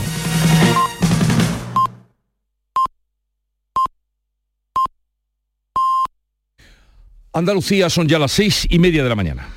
Andalucía 7.34 7.90
son 7.90 8.06
ya 8.06 8.20
las 8.20 8.30
seis 8.30 8.64
y 8.70 8.78
media 8.78 9.02
de 9.02 9.08
la 9.08 9.16
mañana. 9.16 9.48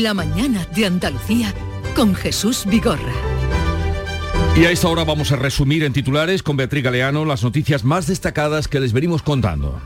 La 0.00 0.14
mañana 0.14 0.66
de 0.74 0.86
Andalucía 0.86 1.52
con 1.94 2.14
Jesús 2.14 2.64
Vigorra. 2.64 3.12
Y 4.56 4.64
a 4.64 4.70
esta 4.70 4.88
hora 4.88 5.04
vamos 5.04 5.32
a 5.32 5.36
resumir 5.36 5.84
en 5.84 5.92
titulares 5.92 6.42
con 6.42 6.56
Beatriz 6.56 6.82
Galeano 6.82 7.26
las 7.26 7.44
noticias 7.44 7.84
más 7.84 8.06
destacadas 8.06 8.68
que 8.68 8.80
les 8.80 8.94
venimos 8.94 9.22
contando. 9.22 9.82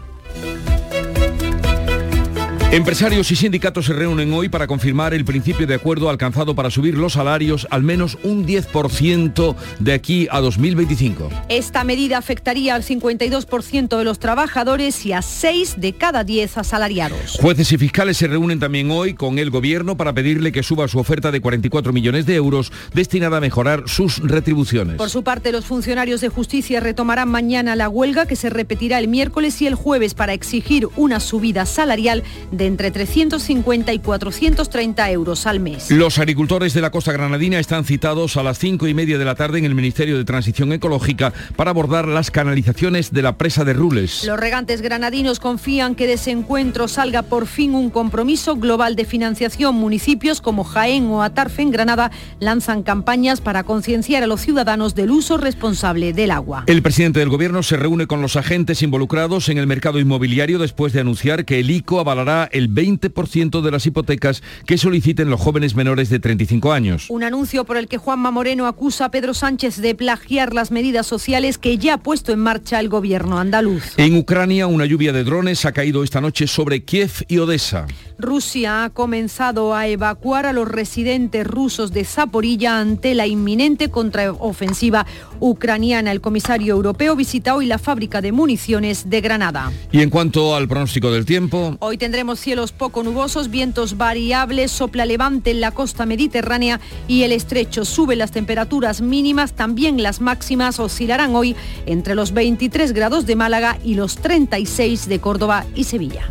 Empresarios 2.73 3.31
y 3.31 3.37
sindicatos 3.37 3.87
se 3.87 3.93
reúnen 3.93 4.33
hoy 4.33 4.49
para 4.49 4.67
confirmar 4.67 5.15
el 5.15 5.25
principio 5.25 5.65
de 5.65 5.75
acuerdo 5.75 6.11
alcanzado 6.11 6.57
para 6.57 6.71
subir 6.71 6.99
los 6.99 7.13
salarios 7.13 7.69
al 7.71 7.85
menos 7.85 8.19
un 8.25 8.45
10% 8.45 9.55
de 9.79 9.93
aquí 9.93 10.27
a 10.31 10.41
2025. 10.41 11.31
Esta 11.49 11.85
medida 11.85 12.19
afectaría 12.19 12.75
al 12.75 12.83
52% 12.83 13.97
de 13.97 14.05
los 14.05 14.19
trabajadores 14.19 15.07
y 15.07 15.13
a 15.13 15.23
6 15.23 15.77
de 15.79 15.93
cada 15.93 16.25
10 16.25 16.59
asalariados. 16.59 17.39
Jueces 17.41 17.71
y 17.71 17.79
fiscales 17.79 18.17
se 18.17 18.27
reúnen 18.27 18.59
también 18.59 18.91
hoy 18.91 19.15
con 19.15 19.39
el 19.39 19.51
gobierno 19.51 19.97
para 19.97 20.13
pedirle 20.13 20.51
que 20.51 20.65
suba 20.65 20.89
su 20.89 20.99
oferta 20.99 21.31
de 21.31 21.41
44 21.41 21.93
millones 21.93 22.27
de 22.27 22.35
euros 22.35 22.73
destinada 22.93 23.37
a 23.37 23.41
mejorar 23.41 23.85
sus 23.87 24.19
retribuciones. 24.19 24.97
Por 24.97 25.11
su 25.11 25.23
parte, 25.23 25.53
los 25.53 25.65
funcionarios 25.65 26.21
de 26.21 26.29
justicia 26.29 26.81
retomarán 26.81 27.29
mañana 27.29 27.77
la 27.77 27.89
huelga 27.89 28.27
que 28.27 28.37
se 28.37 28.51
repetirá 28.51 28.99
el 28.99 29.07
miércoles 29.07 29.63
y 29.63 29.69
el 29.69 29.77
jueves 29.77 30.15
para 30.15 30.33
exigir 30.33 30.89
una 30.97 31.21
subida 31.21 31.67
salarial 31.67 32.25
de 32.65 32.69
entre 32.69 32.91
350 32.91 33.93
y 33.93 33.99
430 33.99 35.11
euros 35.11 35.47
al 35.47 35.61
mes. 35.61 35.91
Los 35.91 36.19
agricultores 36.19 36.73
de 36.73 36.81
la 36.81 36.91
costa 36.91 37.13
granadina 37.13 37.59
están 37.59 37.85
citados 37.85 38.39
a 38.39 38.43
las 38.43 38.59
5 38.59 38.89
y 38.89 38.95
media 38.95 39.19
de 39.19 39.25
la 39.27 39.35
tarde 39.35 39.59
en 39.59 39.67
el 39.67 39.75
Ministerio 39.75 40.17
de 40.17 40.25
Transición 40.25 40.73
Ecológica 40.73 41.33
para 41.57 41.71
abordar 41.71 42.09
las 42.09 42.31
canalizaciones 42.31 43.13
de 43.13 43.21
la 43.21 43.37
presa 43.37 43.65
de 43.65 43.75
Rules. 43.75 44.25
Los 44.25 44.41
regantes 44.41 44.81
granadinos 44.81 45.41
confían 45.41 45.95
que 45.95 46.07
de 46.07 46.15
ese 46.15 46.31
encuentro 46.31 46.89
salga 46.89 47.23
por 47.23 47.47
fin 47.47 47.75
un 47.75 47.91
compromiso 47.91 48.57
global 48.57 48.97
de 48.97 49.05
financiación. 49.05 49.75
Municipios 49.75 50.41
como 50.41 50.65
Jaén 50.65 51.07
o 51.09 51.23
Atarfe 51.23 51.61
en 51.61 51.71
Granada 51.71 52.11
lanzan 52.41 52.83
campañas 52.83 53.43
para 53.43 53.65
concienciar 53.65 54.23
a 54.23 54.27
los 54.27 54.41
ciudadanos 54.41 54.95
del 54.95 55.11
uso 55.11 55.37
responsable 55.37 56.15
del 56.15 56.31
agua. 56.31 56.65
El 56.67 56.83
presidente 56.83 57.21
del 57.21 57.29
gobierno 57.29 57.63
se 57.63 57.77
reúne 57.77 58.07
con 58.07 58.23
los 58.23 58.37
agentes 58.37 58.83
involucrados 58.83 59.51
en 59.51 59.59
el 59.59 59.67
mercado 59.67 59.99
inmobiliario 59.99 60.59
después 60.59 60.95
de 60.95 61.01
anunciar 61.01 61.45
que 61.45 61.61
el 61.61 61.71
ICO 61.71 62.01
avalará 62.01 62.44
el 62.53 62.73
20% 62.73 63.61
de 63.61 63.71
las 63.71 63.87
hipotecas 63.87 64.43
que 64.67 64.79
soliciten 64.79 65.31
los 65.31 65.41
jóvenes 65.41 65.75
menores 65.75 66.09
de 66.11 66.19
35 66.19 66.73
años. 66.73 67.07
Un 67.09 67.25
anuncio 67.25 67.65
por 67.65 67.77
el 67.77 67.89
que 67.89 67.99
Juanma 67.99 68.31
Moreno 68.31 68.67
acusa 68.67 69.07
a 69.07 69.11
Pedro 69.11 69.35
Sánchez 69.35 69.77
de 69.81 69.95
plagiar 69.95 70.55
las 70.55 70.71
medidas 70.71 71.07
sociales 71.07 71.59
que 71.59 71.79
ya 71.79 71.95
ha 71.95 71.99
puesto 71.99 72.33
en 72.33 72.41
marcha 72.41 72.81
el 72.81 72.89
gobierno 72.89 73.39
andaluz. 73.39 73.95
En 73.97 74.17
Ucrania, 74.17 74.67
una 74.67 74.87
lluvia 74.87 75.13
de 75.13 75.25
drones 75.25 75.65
ha 75.65 75.73
caído 75.73 76.05
esta 76.05 76.21
noche 76.21 76.47
sobre 76.47 76.85
Kiev 76.85 77.25
y 77.29 77.39
Odessa. 77.39 77.87
Rusia 78.19 78.85
ha 78.85 78.91
comenzado 78.91 79.75
a 79.75 79.89
evacuar 79.89 80.47
a 80.47 80.53
los 80.53 80.69
residentes 80.69 81.47
rusos 81.47 81.93
de 81.93 82.05
Zaporilla 82.05 82.79
ante 82.79 83.15
la 83.15 83.27
inminente 83.27 83.91
contraofensiva 83.91 85.07
ucraniana. 85.41 86.13
El 86.13 86.21
comisario 86.21 86.75
europeo 86.75 87.17
visita 87.17 87.55
hoy 87.55 87.67
la 87.67 87.79
fábrica 87.79 88.21
de 88.21 88.33
municiones 88.33 89.11
de 89.11 89.21
Granada. 89.21 89.73
Y 89.93 90.01
en 90.01 90.11
cuanto 90.11 90.55
al 90.55 90.69
pronóstico 90.69 91.11
del 91.11 91.25
tiempo... 91.25 91.77
Hoy 91.81 91.99
tendremos 91.99 92.34
cielos 92.37 92.73
poco 92.73 93.03
nubosos, 93.03 93.51
vientos 93.51 93.97
variables, 93.97 94.71
sopla 94.71 95.05
levante 95.07 95.51
en 95.51 95.61
la 95.61 95.71
costa 95.71 96.07
mediterránea 96.07 96.81
y 97.09 97.23
el 97.23 97.33
estrecho. 97.33 97.85
Suben 97.85 98.19
las 98.19 98.31
temperaturas 98.31 99.01
mínimas, 99.01 99.53
también 99.53 100.03
las 100.03 100.21
máximas 100.21 100.79
oscilarán 100.81 101.35
hoy 101.35 101.57
entre 101.87 102.15
los 102.15 102.33
23 102.33 102.93
grados 102.93 103.27
de 103.27 103.37
Málaga 103.37 103.79
y 103.85 103.95
los 103.95 104.17
36 104.17 105.09
de 105.09 105.21
Córdoba 105.21 105.65
y 105.75 105.85
Sevilla. 105.85 106.31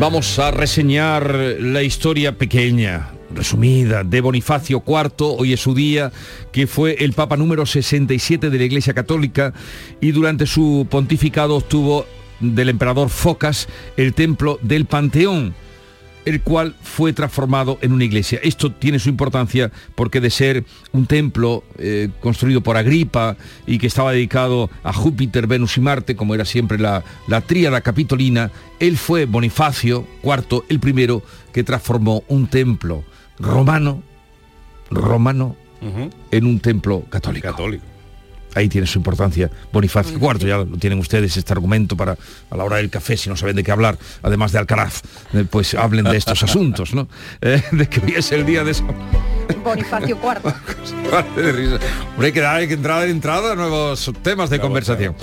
Vamos 0.00 0.38
a 0.38 0.50
reseñar 0.50 1.34
la 1.60 1.82
historia 1.82 2.38
pequeña, 2.38 3.10
resumida, 3.34 4.04
de 4.04 4.20
Bonifacio 4.20 4.82
IV, 4.86 5.36
hoy 5.38 5.52
es 5.52 5.60
su 5.60 5.74
día, 5.74 6.12
que 6.52 6.66
fue 6.66 6.96
el 7.00 7.12
Papa 7.12 7.36
número 7.36 7.66
67 7.66 8.50
de 8.50 8.58
la 8.58 8.64
Iglesia 8.64 8.94
Católica 8.94 9.52
y 10.00 10.12
durante 10.12 10.46
su 10.46 10.86
pontificado 10.90 11.56
obtuvo 11.56 12.06
del 12.40 12.70
emperador 12.70 13.10
Focas 13.10 13.68
el 13.96 14.14
templo 14.14 14.58
del 14.62 14.86
Panteón 14.86 15.54
el 16.24 16.42
cual 16.42 16.74
fue 16.82 17.12
transformado 17.12 17.78
en 17.80 17.92
una 17.92 18.04
iglesia. 18.04 18.40
Esto 18.42 18.72
tiene 18.72 18.98
su 18.98 19.08
importancia 19.08 19.70
porque 19.94 20.20
de 20.20 20.30
ser 20.30 20.64
un 20.92 21.06
templo 21.06 21.64
eh, 21.78 22.08
construido 22.20 22.60
por 22.60 22.76
Agripa 22.76 23.36
y 23.66 23.78
que 23.78 23.86
estaba 23.86 24.12
dedicado 24.12 24.70
a 24.82 24.92
Júpiter, 24.92 25.46
Venus 25.46 25.76
y 25.76 25.80
Marte, 25.80 26.16
como 26.16 26.34
era 26.34 26.44
siempre 26.44 26.78
la, 26.78 27.04
la 27.26 27.40
tríada 27.40 27.80
capitolina, 27.80 28.50
él 28.78 28.96
fue 28.96 29.24
Bonifacio 29.24 30.06
IV, 30.22 30.64
el 30.68 30.80
primero 30.80 31.22
que 31.52 31.64
transformó 31.64 32.22
un 32.28 32.46
templo 32.46 33.04
romano, 33.40 34.02
romano, 34.90 35.56
en 36.30 36.46
un 36.46 36.60
templo 36.60 37.02
católico. 37.08 37.48
Católico. 37.48 37.84
Ahí 38.54 38.68
tiene 38.68 38.86
su 38.86 38.98
importancia 38.98 39.50
Bonifacio 39.72 40.18
IV, 40.18 40.46
ya 40.46 40.58
lo 40.58 40.76
tienen 40.76 40.98
ustedes 40.98 41.34
este 41.36 41.52
argumento 41.52 41.96
para 41.96 42.18
a 42.50 42.56
la 42.56 42.64
hora 42.64 42.78
del 42.78 42.90
café, 42.90 43.16
si 43.16 43.30
no 43.30 43.36
saben 43.36 43.54
de 43.54 43.62
qué 43.62 43.70
hablar, 43.70 43.96
además 44.22 44.50
de 44.50 44.58
Alcaraz, 44.58 45.02
eh, 45.32 45.44
pues 45.48 45.74
hablen 45.74 46.04
de 46.04 46.16
estos 46.16 46.42
asuntos, 46.42 46.92
¿no? 46.92 47.06
Eh, 47.40 47.62
de 47.70 47.88
que 47.88 48.00
hoy 48.00 48.14
es 48.16 48.32
el 48.32 48.44
día 48.44 48.64
de 48.64 48.72
eso. 48.72 48.84
Bonifacio 49.62 50.18
IV. 50.20 50.40
Hombre, 52.12 52.26
hay 52.26 52.32
que 52.32 52.40
dar 52.40 52.56
hay 52.56 52.66
que 52.66 52.74
entrar 52.74 53.04
de 53.04 53.10
entrada 53.10 53.54
nuevos 53.54 54.10
temas 54.22 54.50
de 54.50 54.58
conversación. 54.58 55.14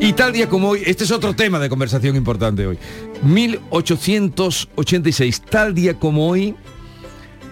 Y 0.00 0.12
tal 0.12 0.34
día 0.34 0.46
como 0.48 0.68
hoy, 0.70 0.82
este 0.84 1.04
es 1.04 1.10
otro 1.10 1.34
tema 1.34 1.58
de 1.58 1.70
conversación 1.70 2.16
importante 2.16 2.66
hoy. 2.66 2.78
1886, 3.22 5.42
tal 5.48 5.74
día 5.74 5.94
como 5.94 6.28
hoy, 6.28 6.54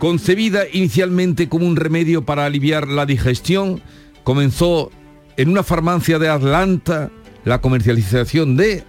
concebida 0.03 0.65
inicialmente 0.73 1.49
como 1.49 1.65
un 1.65 1.77
remedio 1.77 2.27
para 2.27 2.45
aliviar 2.45 2.89
la 2.89 3.07
digestión, 3.07 3.81
comenzó 4.25 4.91
en 5.37 5.49
una 5.49 5.63
farmacia 5.63 6.19
de 6.19 6.29
Atlanta 6.29 7.09
la 7.45 7.61
comercialización 7.61 8.57
de 8.57 8.83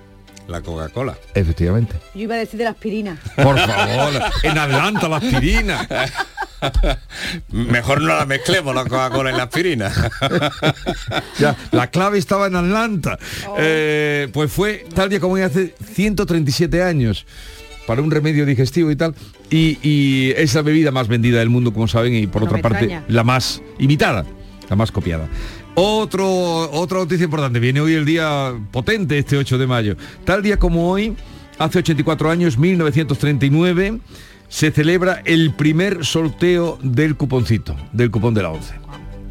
la 0.47 0.63
Coca-Cola. 0.63 1.15
Efectivamente. 1.35 1.93
Yo 2.15 2.21
iba 2.21 2.33
a 2.33 2.39
decir 2.39 2.57
de 2.57 2.63
la 2.63 2.71
aspirina. 2.71 3.19
Por 3.35 3.59
favor, 3.59 4.23
en 4.41 4.57
Atlanta 4.57 5.07
la 5.07 5.17
aspirina. 5.17 5.87
Mejor 7.49 8.01
no 8.01 8.15
la 8.15 8.25
mezclemos 8.25 8.73
la 8.73 8.81
Coca-Cola 8.81 9.31
y 9.31 9.37
la 9.37 9.43
aspirina. 9.43 9.91
ya, 11.37 11.55
la 11.69 11.91
clave 11.91 12.17
estaba 12.17 12.47
en 12.47 12.55
Atlanta. 12.55 13.19
Oh. 13.47 13.55
Eh, 13.59 14.29
pues 14.33 14.51
fue 14.51 14.87
tal 14.95 15.09
día 15.09 15.19
como 15.19 15.35
hoy 15.35 15.41
hace 15.41 15.75
137 15.93 16.81
años. 16.81 17.27
Para 17.87 18.01
un 18.01 18.11
remedio 18.11 18.45
digestivo 18.45 18.91
y 18.91 18.95
tal. 18.95 19.15
Y, 19.49 19.77
y 19.81 20.31
es 20.35 20.53
la 20.55 20.61
bebida 20.61 20.91
más 20.91 21.07
vendida 21.07 21.39
del 21.39 21.49
mundo, 21.49 21.73
como 21.73 21.87
saben, 21.87 22.13
y 22.15 22.27
por 22.27 22.43
otra 22.43 22.61
parte 22.61 23.01
la 23.07 23.23
más 23.23 23.61
imitada, 23.79 24.25
la 24.69 24.75
más 24.75 24.91
copiada. 24.91 25.27
Otro, 25.75 26.71
otra 26.71 26.99
noticia 26.99 27.25
importante, 27.25 27.59
viene 27.59 27.81
hoy 27.81 27.93
el 27.93 28.05
día 28.05 28.53
potente, 28.71 29.17
este 29.17 29.37
8 29.37 29.57
de 29.57 29.67
mayo. 29.67 29.97
Tal 30.23 30.43
día 30.43 30.57
como 30.57 30.91
hoy, 30.91 31.15
hace 31.57 31.79
84 31.79 32.29
años, 32.29 32.57
1939, 32.57 33.99
se 34.49 34.69
celebra 34.69 35.23
el 35.25 35.51
primer 35.55 36.05
sorteo 36.05 36.77
del 36.83 37.15
cuponcito, 37.15 37.75
del 37.91 38.11
cupón 38.11 38.35
de 38.35 38.43
la 38.43 38.51
11. 38.51 38.82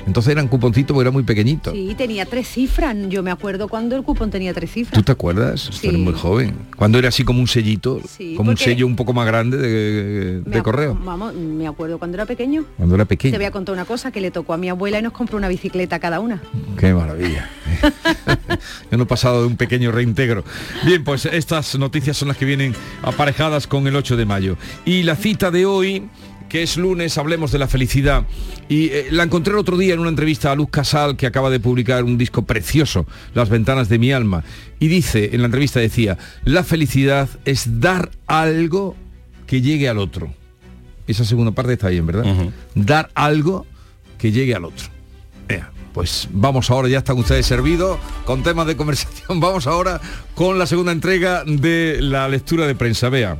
Entonces 0.07 0.33
eran 0.33 0.49
cuponcitos 0.49 0.95
porque 0.95 1.03
era 1.03 1.11
muy 1.11 1.23
pequeñito. 1.23 1.73
Sí, 1.73 1.95
tenía 1.97 2.27
tres 2.27 2.49
cifras. 2.49 2.97
Yo 3.09 3.23
me 3.23 3.31
acuerdo 3.31 3.69
cuando 3.69 3.97
el 3.97 4.03
cupón 4.03 4.31
tenía 4.31 4.53
tres 4.53 4.73
cifras. 4.73 4.95
¿Tú 4.95 5.03
te 5.03 5.13
acuerdas? 5.13 5.71
Sí. 5.73 5.89
eres 5.89 6.01
muy 6.01 6.15
joven. 6.15 6.57
Cuando 6.77 6.99
era 6.99 7.09
así 7.09 7.25
como 7.25 7.41
un 7.41 7.49
sellito, 7.49 8.01
como 8.37 8.51
un 8.51 8.57
sello 8.57 8.87
un 8.87 8.97
poco 8.97 9.13
más 9.13 9.27
grande 9.27 9.57
de, 9.57 10.63
correo. 10.63 10.99
Vamos, 11.03 11.35
me 11.35 11.67
acuerdo 11.67 11.99
cuando 11.99 12.17
era 12.17 12.27
pequeño. 12.27 12.65
Cuando 12.77 12.95
era 12.95 13.05
pequeño. 13.05 13.33
Te 13.33 13.39
voy 13.39 13.47
a 13.47 13.51
contar 13.51 13.75
una 13.75 13.85
cosa 13.85 14.11
que 14.11 14.21
le 14.21 14.31
tocó 14.31 14.55
a 14.55 14.57
mi 14.57 14.69
abuela 14.69 14.99
y 14.99 15.03
nos 15.03 15.13
compró 15.13 15.37
una 15.37 15.49
bicicleta 15.49 15.99
cada 15.99 16.21
una. 16.21 16.41
Qué 16.79 16.95
maravilla. 16.95 17.51
Yo 18.91 18.97
no 18.99 19.05
he 19.05 19.07
pasado 19.07 19.43
de 19.43 19.47
un 19.47 19.57
pequeño 19.57 19.91
reintegro. 19.91 20.45
Bien, 20.85 21.03
pues 21.05 21.27
estas 21.27 21.77
noticias 21.79 22.17
son 22.17 22.29
las 22.29 22.37
que 22.37 22.45
vienen 22.45 22.75
aparejadas 23.03 23.67
con 23.67 23.87
el 23.87 23.97
8 23.97 24.17
de 24.17 24.27
mayo. 24.27 24.57
Y 24.85 25.03
la 25.03 25.17
cita 25.17 25.51
de 25.51 25.67
hoy 25.67 26.09
que 26.53 26.63
es 26.63 26.77
lunes, 26.77 27.17
hablemos 27.17 27.51
de 27.51 27.59
la 27.59 27.67
felicidad. 27.67 28.27
Y 28.69 28.89
eh, 28.89 29.07
la 29.11 29.23
encontré 29.23 29.55
el 29.55 29.59
otro 29.59 29.79
día 29.79 29.95
en 29.95 30.01
una 30.01 30.11
entrevista 30.11 30.53
a 30.53 30.55
Luz 30.55 30.69
Casal, 30.69 31.17
que 31.17 31.27
acaba 31.27 31.49
de 31.49 31.59
publicar 31.59 32.05
un 32.05 32.19
disco 32.19 32.43
precioso, 32.43 33.07
Las 33.33 33.49
ventanas 33.49 33.89
de 33.89 33.99
mi 33.99 34.13
alma. 34.13 34.45
Y 34.79 34.89
dice, 34.89 35.31
en 35.33 35.41
la 35.41 35.47
entrevista 35.47 35.81
decía, 35.81 36.19
la 36.45 36.63
felicidad 36.63 37.31
es 37.47 37.81
dar 37.81 38.11
algo 38.27 38.95
que 39.47 39.63
llegue 39.63 39.89
al 39.89 39.97
otro. 39.97 40.35
Esa 41.07 41.25
segunda 41.25 41.53
parte 41.53 41.73
está 41.73 41.89
bien, 41.89 42.05
¿verdad? 42.05 42.27
Dar 42.75 43.09
algo 43.15 43.65
que 44.19 44.31
llegue 44.31 44.55
al 44.55 44.67
otro. 44.67 44.89
pues 45.95 46.29
vamos 46.33 46.71
ahora, 46.71 46.87
ya 46.87 46.99
están 46.99 47.17
ustedes 47.17 47.47
servidos 47.47 47.99
con 48.27 48.43
temas 48.43 48.67
de 48.67 48.77
conversación. 48.77 49.41
Vamos 49.41 49.67
ahora 49.67 50.03
con 50.35 50.59
la 50.59 50.67
segunda 50.67 50.93
entrega 50.93 51.45
de 51.47 51.97
la 52.01 52.29
lectura 52.29 52.67
de 52.67 52.75
prensa. 52.75 53.09
Vea. 53.09 53.39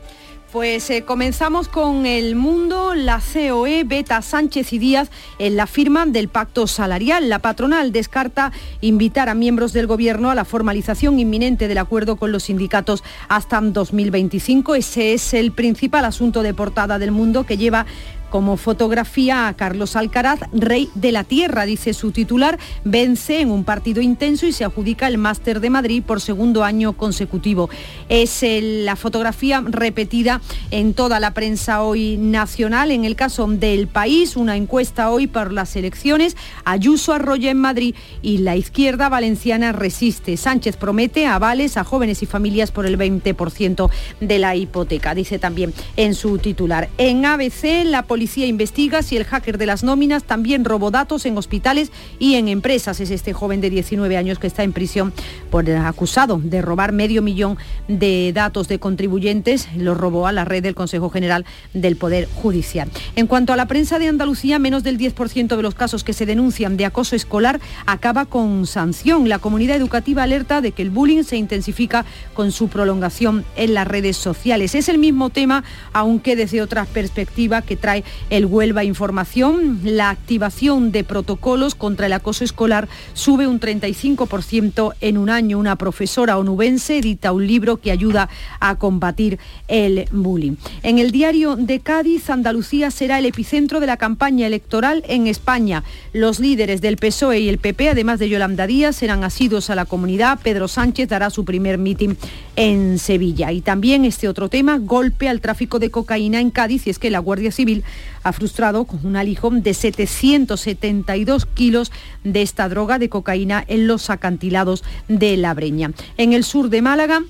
Pues 0.53 0.91
eh, 0.91 1.03
comenzamos 1.05 1.67
con 1.67 2.05
el 2.05 2.37
mundo, 2.37 2.95
la 2.95 3.23
COE, 3.23 3.85
Beta 3.85 4.21
Sánchez 4.21 4.75
y 4.75 4.79
Díaz 4.79 5.11
en 5.39 5.57
la 5.57 5.67
firma 5.67 6.05
del 6.05 6.29
pacto 6.29 6.67
salarial. 6.67 7.31
La 7.31 7.39
patronal 7.39 7.91
descarta 7.91 8.53
invitar 8.83 9.31
a 9.31 9.35
miembros 9.35 9.73
del 9.73 9.87
gobierno 9.87 10.31
a 10.31 10.35
la 10.35 10.45
formalización 10.45 11.19
inminente 11.19 11.69
del 11.69 11.79
acuerdo 11.79 12.17
con 12.17 12.33
los 12.33 12.43
sindicatos 12.43 13.03
hasta 13.31 13.63
2025. 13.63 14.75
Ese 14.75 15.15
es 15.15 15.33
el 15.33 15.53
principal 15.53 16.05
asunto 16.05 16.43
de 16.43 16.53
portada 16.53 16.99
del 16.99 17.13
mundo 17.13 17.47
que 17.47 17.57
lleva 17.57 17.87
como 18.33 18.57
fotografía 18.57 19.47
a 19.47 19.53
Carlos 19.53 19.95
Alcaraz, 19.95 20.41
rey 20.55 20.89
de 20.95 21.13
la 21.13 21.23
tierra, 21.23 21.67
dice 21.67 21.93
su 21.93 22.13
titular, 22.13 22.59
vence 22.83 23.41
en 23.41 23.51
un 23.51 23.63
partido 23.63 24.01
intenso 24.01 24.47
y 24.47 24.53
se 24.53 24.65
adjudica 24.65 25.07
el 25.07 25.19
Máster 25.19 25.61
de 25.61 25.69
Madrid 25.69 26.03
por 26.03 26.23
segundo 26.23 26.65
año 26.65 26.95
consecutivo. 26.95 27.69
Es 28.09 28.43
la 28.43 28.97
fotografía 28.97 29.63
repetida 29.67 30.41
en 30.71 30.95
toda 30.95 31.21
la 31.21 31.35
prensa 31.35 31.83
hoy 31.83 32.17
nacional. 32.17 32.91
En 32.91 33.05
el 33.05 33.17
caso 33.17 33.47
del 33.47 33.87
país, 33.87 34.35
una 34.35 34.57
encuesta 34.57 35.11
hoy 35.11 35.27
por 35.27 35.53
las 35.53 35.77
elecciones, 35.77 36.35
Ayuso 36.65 37.13
arrolla 37.13 37.51
en 37.51 37.59
Madrid 37.59 37.95
y 38.23 38.39
la 38.39 38.57
izquierda 38.57 39.11
valenciana 39.11 39.73
resiste. 39.73 40.39
Sánchez 40.39 40.79
promete 40.79 41.27
avales 41.27 41.77
a 41.77 41.85
jóvenes 41.85 42.23
y 42.23 42.27
familias 42.27 42.71
por 42.71 42.87
el 42.87 42.97
20% 42.97 43.91
de 44.21 44.39
la 44.39 44.57
hipoteca, 44.57 45.15
dice 45.15 45.39
también 45.39 45.75
en 45.99 46.15
su 46.15 46.39
titular. 46.39 46.89
En 46.97 47.27
ABC, 47.27 47.85
la 47.85 48.05
policía 48.05 48.22
policía 48.23 48.47
investiga 48.47 49.03
si 49.03 49.17
el 49.17 49.25
hacker 49.25 49.59
de 49.59 49.67
las 49.67 49.83
nóminas 49.83 50.23
también 50.23 50.65
robó 50.65 50.93
datos 50.93 51.27
en 51.27 51.37
hospitales 51.37 51.91
y 52.21 52.37
en 52.37 52.47
empresas. 52.47 53.01
Es 53.01 53.11
este 53.11 53.33
joven 53.33 53.61
de 53.61 53.69
19 53.69 54.17
años 54.17 54.39
que 54.39 54.47
está 54.47 54.63
en 54.63 54.73
prisión 54.73 55.13
por 55.51 55.69
acusado 55.69 56.39
de 56.39 56.63
robar 56.63 56.93
medio 56.93 57.21
millón 57.21 57.59
de 57.89 58.31
datos 58.33 58.69
de 58.69 58.79
contribuyentes. 58.79 59.67
Lo 59.75 59.95
robó 59.95 60.29
a 60.29 60.33
la 60.33 60.45
red 60.45 60.63
del 60.63 60.77
Consejo 60.77 61.11
General 61.11 61.45
del 61.75 61.97
Poder 61.97 62.29
Judicial. 62.33 62.89
En 63.17 63.27
cuanto 63.27 63.53
a 63.53 63.57
la 63.57 63.67
prensa 63.67 63.99
de 63.99 64.07
Andalucía, 64.07 64.61
menos 64.61 64.85
del 64.85 64.99
10% 64.99 65.57
de 65.57 65.63
los 65.63 65.75
casos 65.75 66.05
que 66.05 66.13
se 66.13 66.25
denuncian 66.25 66.77
de 66.77 66.85
acoso 66.85 67.17
escolar 67.17 67.59
acaba 67.87 68.27
con 68.27 68.69
sanción. 68.69 69.29
La 69.29 69.41
comunidad 69.41 69.75
educativa 69.75 70.23
alerta 70.23 70.61
de 70.61 70.71
que 70.71 70.83
el 70.83 70.91
bullying 70.91 71.25
se 71.25 71.39
intensifica 71.39 72.05
con 72.35 72.53
su 72.53 72.69
prolongación 72.69 73.45
en 73.57 73.75
las 73.75 73.89
redes 73.89 74.17
sociales. 74.17 74.77
Es 74.77 74.89
el 74.89 74.99
mismo 74.99 75.31
tema, 75.31 75.65
aunque 75.93 76.37
desde 76.37 76.63
otra 76.63 76.85
perspectiva 76.85 77.63
que 77.63 77.77
trae 77.77 78.05
el 78.31 78.47
Huelva 78.47 78.85
Información. 78.85 79.81
La 79.85 80.11
activación 80.11 80.93
de 80.93 81.05
protocolos 81.05 81.75
contra 81.75 82.07
el 82.07 82.13
acoso 82.13 82.45
escolar 82.45 82.89
sube 83.15 83.47
un 83.47 83.61
35% 83.61 84.95
en 85.01 85.19
un 85.19 85.31
año. 85.31 85.59
Una 85.59 85.77
profesora 85.77 86.39
onubense 86.39 86.99
edita 86.99 87.33
un 87.33 87.47
libro 87.47 87.79
que 87.79 87.91
ayuda 87.91 88.29
a 88.61 88.77
combatir 88.77 89.39
el 89.69 90.07
bullying. 90.13 90.57
En 90.83 90.99
el 90.99 91.11
diario 91.11 91.57
de 91.57 91.81
Cádiz, 91.81 92.31
Andalucía 92.31 92.91
será 92.91 93.19
el 93.19 93.27
epicentro 93.27 93.81
de 93.81 93.87
la 93.87 93.97
campaña 93.97 94.47
electoral 94.47 95.05
en 95.09 95.27
España. 95.27 95.85
Los 96.13 96.41
líderes 96.41 96.81
del 96.81 96.97
PSOE 96.97 97.41
y 97.41 97.49
el 97.49 97.59
PP, 97.59 97.91
además 97.91 98.19
de 98.19 98.29
Yolanda 98.29 98.67
Díaz, 98.67 98.97
serán 98.97 99.25
asidos 99.25 99.71
a 99.71 99.75
la 99.75 99.85
comunidad. 99.85 100.39
Pedro 100.43 100.69
Sánchez 100.69 101.09
dará 101.09 101.31
su 101.31 101.45
primer 101.45 101.79
mitin 101.79 102.17
en 102.57 102.99
Sevilla. 102.99 103.53
Y 103.53 103.61
también 103.61 104.05
este 104.05 104.29
otro 104.29 104.49
tema, 104.49 104.79
golpe 104.79 105.29
al 105.29 105.41
tráfico 105.41 105.79
de 105.79 105.91
cocaína 105.91 106.41
en 106.41 106.51
Cádiz, 106.51 106.87
y 106.87 106.91
es 106.91 106.99
que 106.99 107.11
la 107.11 107.19
Guardia 107.19 107.53
Civil 107.53 107.85
ha 108.23 108.33
frustrado 108.33 108.85
con 108.85 109.05
un 109.05 109.17
alijo 109.17 109.51
de 109.51 109.75
772 109.75 111.47
kilos 111.47 111.93
de 112.25 112.43
esta 112.43 112.69
droga 112.69 112.99
de 112.99 113.09
cocaína 113.09 113.65
en 113.67 113.87
los 113.87 114.11
acantilados 114.11 114.85
de 115.09 115.37
La 115.37 115.55
Breña. 115.55 115.93
En 116.17 116.33
el 116.33 116.45
sur 116.45 116.69
de 116.69 116.83
Málaga, 116.83 117.23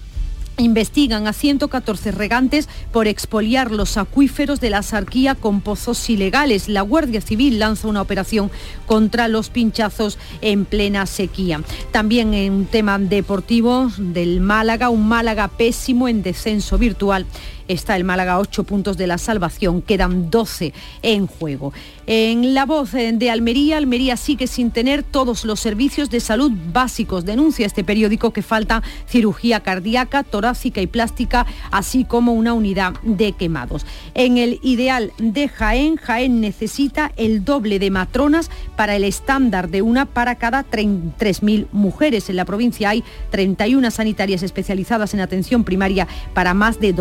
Investigan 0.58 1.26
a 1.26 1.32
114 1.32 2.12
regantes 2.12 2.68
por 2.92 3.08
expoliar 3.08 3.70
los 3.70 3.96
acuíferos 3.96 4.60
de 4.60 4.68
la 4.68 4.82
Sarquía 4.82 5.34
con 5.34 5.62
pozos 5.62 6.10
ilegales. 6.10 6.68
La 6.68 6.82
Guardia 6.82 7.22
Civil 7.22 7.58
lanza 7.58 7.88
una 7.88 8.02
operación 8.02 8.50
contra 8.86 9.28
los 9.28 9.48
pinchazos 9.48 10.18
en 10.42 10.66
plena 10.66 11.06
sequía. 11.06 11.62
También 11.90 12.34
en 12.34 12.52
un 12.52 12.66
tema 12.66 12.98
deportivo 12.98 13.90
del 13.96 14.40
Málaga, 14.40 14.90
un 14.90 15.08
Málaga 15.08 15.48
pésimo 15.48 16.06
en 16.06 16.22
descenso 16.22 16.76
virtual 16.76 17.24
está 17.68 17.96
el 17.96 18.04
Málaga 18.04 18.38
8 18.38 18.64
puntos 18.64 18.96
de 18.96 19.06
la 19.06 19.18
salvación, 19.18 19.82
quedan 19.82 20.30
12 20.30 20.72
en 21.02 21.26
juego. 21.26 21.72
En 22.06 22.54
la 22.54 22.66
voz 22.66 22.92
de 22.92 23.30
Almería, 23.30 23.76
Almería 23.76 24.16
sigue 24.16 24.46
sin 24.46 24.70
tener 24.70 25.02
todos 25.02 25.44
los 25.44 25.60
servicios 25.60 26.10
de 26.10 26.20
salud 26.20 26.50
básicos. 26.72 27.24
Denuncia 27.24 27.66
este 27.66 27.84
periódico 27.84 28.32
que 28.32 28.42
falta 28.42 28.82
cirugía 29.08 29.60
cardíaca, 29.60 30.22
torácica 30.22 30.80
y 30.80 30.86
plástica, 30.86 31.46
así 31.70 32.04
como 32.04 32.32
una 32.32 32.54
unidad 32.54 32.94
de 33.02 33.32
quemados. 33.32 33.86
En 34.14 34.36
el 34.36 34.58
ideal 34.62 35.12
de 35.18 35.48
Jaén, 35.48 35.96
Jaén 35.96 36.40
necesita 36.40 37.12
el 37.16 37.44
doble 37.44 37.78
de 37.78 37.90
matronas 37.90 38.50
para 38.76 38.96
el 38.96 39.04
estándar 39.04 39.68
de 39.68 39.82
una 39.82 40.06
para 40.06 40.34
cada 40.36 40.64
3.000 40.68 41.66
mujeres. 41.72 42.28
En 42.28 42.36
la 42.36 42.44
provincia 42.44 42.90
hay 42.90 43.04
31 43.30 43.90
sanitarias 43.90 44.42
especializadas 44.42 45.14
en 45.14 45.20
atención 45.20 45.64
primaria 45.64 46.08
para 46.34 46.54
más 46.54 46.80
de 46.80 46.92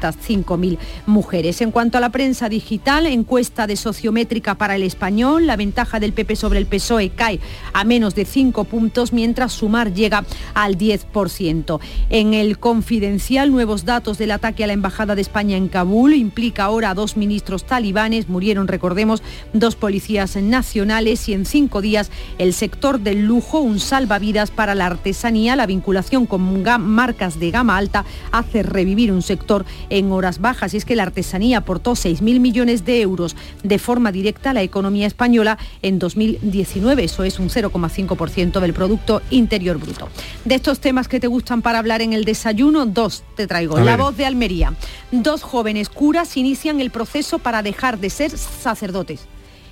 205.000 0.00 0.78
mujeres. 1.06 1.60
En 1.60 1.70
cuanto 1.70 1.98
a 1.98 2.00
la 2.00 2.10
prensa 2.10 2.48
digital, 2.48 3.06
encuesta 3.06 3.66
de 3.66 3.76
sociométrica 3.76 4.56
para 4.56 4.76
el 4.76 4.82
español. 4.82 5.46
La 5.46 5.56
ventaja 5.56 6.00
del 6.00 6.12
PP 6.12 6.36
sobre 6.36 6.58
el 6.58 6.66
PSOE 6.66 7.10
cae 7.10 7.40
a 7.72 7.84
menos 7.84 8.14
de 8.14 8.24
5 8.24 8.64
puntos, 8.64 9.12
mientras 9.12 9.52
Sumar 9.52 9.92
llega 9.92 10.24
al 10.54 10.78
10%. 10.78 11.80
En 12.08 12.34
el 12.34 12.58
confidencial, 12.58 13.50
nuevos 13.50 13.84
datos 13.84 14.18
del 14.18 14.30
ataque 14.30 14.64
a 14.64 14.66
la 14.66 14.72
Embajada 14.72 15.14
de 15.14 15.22
España 15.22 15.56
en 15.56 15.68
Kabul 15.68 16.14
implica 16.14 16.64
ahora 16.64 16.90
a 16.90 16.94
dos 16.94 17.16
ministros 17.16 17.64
talibanes. 17.64 18.28
Murieron, 18.28 18.68
recordemos, 18.68 19.22
dos 19.52 19.76
policías 19.76 20.36
nacionales 20.36 21.28
y 21.28 21.34
en 21.34 21.46
cinco 21.46 21.80
días 21.80 22.10
el 22.38 22.52
sector 22.52 23.00
del 23.00 23.26
lujo, 23.26 23.60
un 23.60 23.80
salvavidas 23.80 24.50
para 24.50 24.74
la 24.74 24.86
artesanía. 24.86 25.56
La 25.56 25.66
vinculación 25.66 26.26
con 26.26 26.62
marcas 26.78 27.38
de 27.38 27.50
gama 27.50 27.76
alta 27.76 28.04
hace 28.32 28.62
revivir 28.62 29.12
un 29.12 29.22
sector 29.22 29.64
en 29.90 30.10
horas 30.12 30.40
bajas. 30.40 30.74
Y 30.74 30.78
es 30.78 30.84
que 30.84 30.96
la 30.96 31.02
artesanía 31.02 31.58
aportó 31.58 31.92
6.000 31.92 32.40
millones 32.40 32.84
de 32.84 33.00
euros 33.00 33.36
de 33.62 33.78
forma 33.78 34.12
directa 34.12 34.52
la 34.52 34.62
economía 34.62 35.06
española 35.06 35.58
en 35.82 35.98
2019. 35.98 37.04
Eso 37.04 37.24
es 37.24 37.38
un 37.38 37.48
0,5% 37.50 38.60
del 38.60 38.72
Producto 38.72 39.22
Interior 39.30 39.78
Bruto. 39.78 40.08
De 40.44 40.54
estos 40.54 40.80
temas 40.80 41.08
que 41.08 41.20
te 41.20 41.26
gustan 41.26 41.62
para 41.62 41.78
hablar 41.78 42.02
en 42.02 42.12
el 42.12 42.24
desayuno, 42.24 42.86
dos 42.86 43.24
te 43.36 43.46
traigo. 43.46 43.78
la 43.78 43.96
voz 43.96 44.16
de 44.16 44.26
Almería. 44.26 44.74
Dos 45.10 45.42
jóvenes 45.42 45.88
curas 45.88 46.36
inician 46.36 46.80
el 46.80 46.90
proceso 46.90 47.38
para 47.38 47.62
dejar 47.62 47.98
de 47.98 48.10
ser 48.10 48.30
sacerdotes 48.30 49.26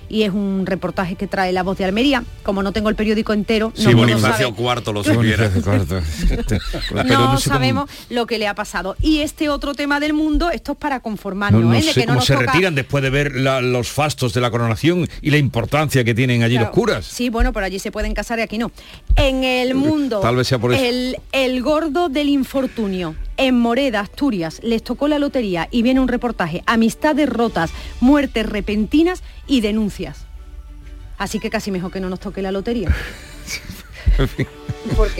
y 0.09 0.23
es 0.23 0.33
un 0.33 0.65
reportaje 0.65 1.15
que 1.15 1.27
trae 1.27 1.51
La 1.53 1.63
Voz 1.63 1.77
de 1.77 1.85
Almería. 1.85 2.23
Como 2.43 2.63
no 2.63 2.71
tengo 2.71 2.89
el 2.89 2.95
periódico 2.95 3.33
entero, 3.33 3.71
sí, 3.75 3.93
Bonifacio 3.93 4.53
Cuarto 4.55 4.91
lo 4.91 5.03
supiera. 5.05 5.49
no, 7.05 7.39
sabemos 7.39 7.89
lo 8.09 8.25
que 8.25 8.37
le 8.37 8.47
ha 8.47 8.55
pasado. 8.55 8.95
Y 9.01 9.19
este 9.19 9.49
otro 9.49 9.73
tema 9.73 9.99
del 9.99 10.13
mundo, 10.13 10.49
esto 10.49 10.73
es 10.73 10.77
para 10.77 10.99
conformarnos. 10.99 11.61
No, 11.61 11.73
¿eh? 11.73 12.05
cómo 12.07 12.21
se 12.21 12.35
retiran 12.35 12.75
después 12.75 13.03
de 13.03 13.09
ver 13.09 13.35
los 13.35 13.89
fastos 13.89 14.33
de 14.33 14.41
la 14.41 14.51
coronación 14.51 15.07
y 15.21 15.29
la 15.29 15.37
importancia 15.37 16.03
que 16.03 16.13
tienen 16.13 16.43
allí 16.43 16.57
los 16.57 16.69
curas. 16.69 17.05
Sí, 17.05 17.29
bueno, 17.29 17.53
por 17.53 17.63
allí 17.63 17.79
se 17.79 17.91
pueden 17.91 18.13
casar 18.13 18.39
y 18.39 18.41
aquí 18.41 18.57
no. 18.57 18.71
En 19.15 19.43
el 19.43 19.75
mundo, 19.75 20.19
Tal 20.19 20.35
vez 20.35 20.47
sea 20.47 20.59
por 20.59 20.73
eso. 20.73 20.83
El, 20.83 21.17
el 21.31 21.61
gordo 21.61 22.09
del 22.09 22.29
infortunio 22.29 23.15
en 23.39 23.57
Moreda, 23.57 24.01
Asturias, 24.01 24.59
les 24.63 24.83
tocó 24.83 25.07
la 25.07 25.17
lotería 25.17 25.69
y 25.71 25.81
viene 25.81 26.01
un 26.01 26.09
reportaje, 26.09 26.61
amistades 26.65 27.29
rotas, 27.29 27.71
muertes 28.01 28.45
repentinas 28.45 29.23
y 29.49 29.59
denuncias. 29.61 30.25
Así 31.17 31.39
que 31.39 31.49
casi 31.49 31.71
mejor 31.71 31.91
que 31.91 31.99
no 31.99 32.09
nos 32.09 32.21
toque 32.21 32.41
la 32.41 32.51
lotería. 32.51 32.89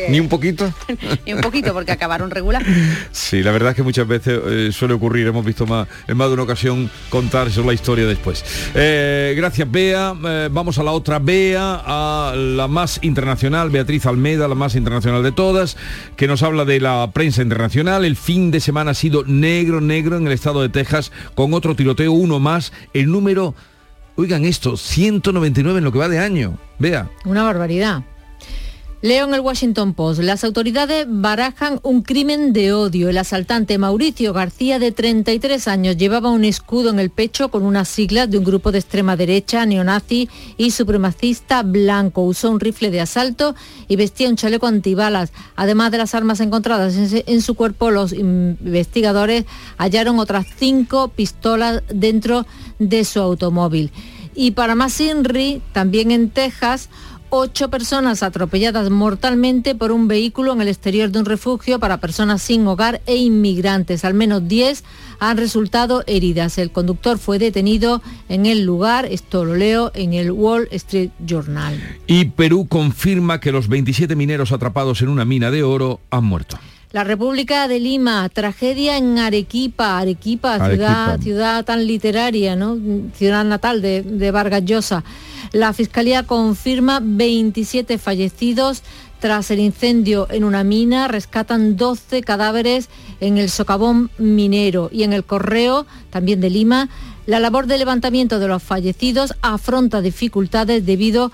Ni 0.10 0.20
un 0.20 0.30
poquito. 0.30 0.72
Ni 1.26 1.34
un 1.34 1.42
poquito, 1.42 1.74
porque 1.74 1.92
acabaron 1.92 2.32
regular. 2.32 2.64
Sí, 3.12 3.44
la 3.44 3.52
verdad 3.52 3.72
es 3.72 3.76
que 3.76 3.84
muchas 3.84 4.08
veces 4.08 4.40
eh, 4.46 4.70
suele 4.72 4.94
ocurrir, 4.94 5.28
hemos 5.28 5.46
visto 5.46 5.66
más, 5.66 5.88
en 6.08 6.18
más 6.18 6.28
de 6.28 6.34
una 6.34 6.44
ocasión 6.44 6.90
contar 7.10 7.50
la 7.56 7.74
historia 7.74 8.06
después. 8.06 8.44
Eh, 8.76 9.34
gracias, 9.36 9.70
Bea. 9.70 10.16
Eh, 10.26 10.50
vamos 10.52 10.80
a 10.80 10.84
la 10.84 10.92
otra 10.92 11.20
Bea, 11.20 11.82
a 11.86 12.34
la 12.36 12.68
más 12.68 13.00
internacional, 13.02 13.70
Beatriz 13.70 14.06
Almeda, 14.06 14.48
la 14.48 14.56
más 14.56 14.76
internacional 14.76 15.24
de 15.24 15.32
todas, 15.32 15.78
que 16.16 16.28
nos 16.28 16.44
habla 16.44 16.66
de 16.66 16.80
la 16.80 17.12
prensa 17.14 17.42
internacional. 17.42 18.06
El 18.06 18.16
fin 18.16 18.52
de 18.52 18.60
semana 18.60 18.92
ha 18.92 18.96
sido 18.96 19.24
negro, 19.26 19.82
negro 19.82 20.18
en 20.18 20.28
el 20.28 20.34
estado 20.34 20.62
de 20.62 20.70
Texas, 20.70 21.12
con 21.36 21.54
otro 21.54 21.76
tiroteo, 21.76 22.12
uno 22.12 22.40
más, 22.40 22.72
el 22.94 23.12
número, 23.12 23.56
oigan 24.20 24.44
esto, 24.44 24.76
199 24.76 25.78
en 25.78 25.84
lo 25.84 25.92
que 25.92 26.00
va 26.00 26.10
de 26.10 26.20
año. 26.20 26.58
Vea. 26.78 27.10
Una 27.26 27.44
barbaridad. 27.44 28.04
Leo 29.02 29.26
en 29.26 29.34
el 29.34 29.40
Washington 29.40 29.94
Post, 29.94 30.20
las 30.22 30.44
autoridades 30.44 31.06
barajan 31.08 31.80
un 31.84 32.02
crimen 32.02 32.52
de 32.52 32.74
odio. 32.74 33.08
El 33.08 33.18
asaltante 33.18 33.78
Mauricio 33.78 34.34
García, 34.34 34.78
de 34.78 34.92
33 34.92 35.70
años, 35.70 35.96
llevaba 35.96 36.32
un 36.32 36.44
escudo 36.44 36.90
en 36.90 37.00
el 37.00 37.10
pecho 37.10 37.48
con 37.48 37.64
unas 37.64 37.88
siglas 37.88 38.30
de 38.30 38.38
un 38.38 38.44
grupo 38.44 38.74
de 38.74 38.80
extrema 38.80 39.16
derecha, 39.16 39.66
neonazi 39.66 40.28
y 40.58 40.72
supremacista 40.72 41.64
blanco. 41.64 42.24
Usó 42.24 42.52
un 42.52 42.60
rifle 42.60 42.92
de 42.92 43.00
asalto 43.00 43.56
y 43.88 43.96
vestía 43.96 44.28
un 44.28 44.36
chaleco 44.36 44.68
antibalas. 44.68 45.32
Además 45.56 45.92
de 45.92 46.00
las 46.00 46.14
armas 46.14 46.42
encontradas 46.42 46.94
en 46.98 47.42
su 47.42 47.56
cuerpo, 47.56 47.92
los 47.92 48.12
investigadores 48.12 49.46
hallaron 49.78 50.20
otras 50.20 50.46
cinco 50.58 51.08
pistolas 51.08 51.84
dentro 51.88 52.46
de 52.80 53.06
su 53.06 53.22
automóvil. 53.22 53.94
Y 54.36 54.52
para 54.52 54.76
más 54.76 55.00
INRI, 55.02 55.62
también 55.74 56.12
en 56.12 56.30
Texas, 56.30 56.90
ocho 57.30 57.70
personas 57.70 58.24
atropelladas 58.24 58.90
mortalmente 58.90 59.76
por 59.76 59.92
un 59.92 60.08
vehículo 60.08 60.54
en 60.54 60.62
el 60.62 60.68
exterior 60.68 61.12
de 61.12 61.20
un 61.20 61.26
refugio 61.26 61.80
para 61.80 61.98
personas 61.98 62.42
sin 62.42 62.66
hogar 62.68 63.02
e 63.06 63.16
inmigrantes. 63.18 64.06
Al 64.06 64.14
menos 64.14 64.48
diez 64.48 64.84
han 65.20 65.38
resultado 65.38 66.04
heridas. 66.08 66.58
El 66.58 66.72
conductor 66.72 67.18
fue 67.18 67.40
detenido 67.40 68.02
en 68.28 68.46
el 68.46 68.66
lugar, 68.66 69.06
esto 69.06 69.46
lo 69.46 69.56
leo 69.56 69.92
en 69.94 70.14
el 70.14 70.32
Wall 70.32 70.68
Street 70.72 71.12
Journal. 71.26 71.78
Y 72.08 72.26
Perú 72.26 72.68
confirma 72.68 73.40
que 73.40 73.52
los 73.52 73.68
27 73.68 74.16
mineros 74.16 74.52
atrapados 74.52 75.02
en 75.02 75.10
una 75.10 75.26
mina 75.26 75.52
de 75.52 75.64
oro 75.64 76.00
han 76.10 76.26
muerto. 76.26 76.58
La 76.92 77.04
República 77.04 77.68
de 77.68 77.80
Lima, 77.80 78.28
tragedia 78.30 78.98
en 78.98 79.20
Arequipa, 79.20 80.00
Arequipa, 80.00 80.70
Ciudad, 80.70 81.20
ciudad 81.20 81.64
tan 81.64 81.86
literaria, 81.86 82.56
¿no? 82.56 82.80
Ciudad 83.14 83.46
natal 83.46 83.84
de, 83.84 84.02
de 84.02 84.32
Vargas 84.32 84.66
Llosa. 84.66 85.04
La 85.52 85.72
Fiscalía 85.74 86.24
confirma 86.24 87.00
27 87.04 88.00
fallecidos 88.00 88.82
tras 89.20 89.52
el 89.52 89.60
incendio 89.60 90.28
en 90.32 90.44
una 90.44 90.64
mina, 90.64 91.08
rescatan 91.08 91.78
12 91.78 92.24
cadáveres 92.24 92.90
en 93.20 93.38
el 93.38 93.52
socavón 93.52 94.10
minero 94.18 94.90
y 94.92 95.04
en 95.04 95.14
el 95.14 95.24
correo, 95.24 95.86
también 96.10 96.42
de 96.42 96.50
Lima, 96.50 96.90
la 97.26 97.40
labor 97.40 97.68
de 97.68 97.78
levantamiento 97.78 98.40
de 98.40 98.48
los 98.48 98.64
fallecidos 98.64 99.36
afronta 99.44 100.02
dificultades 100.02 100.84
debido 100.88 101.26
a 101.26 101.32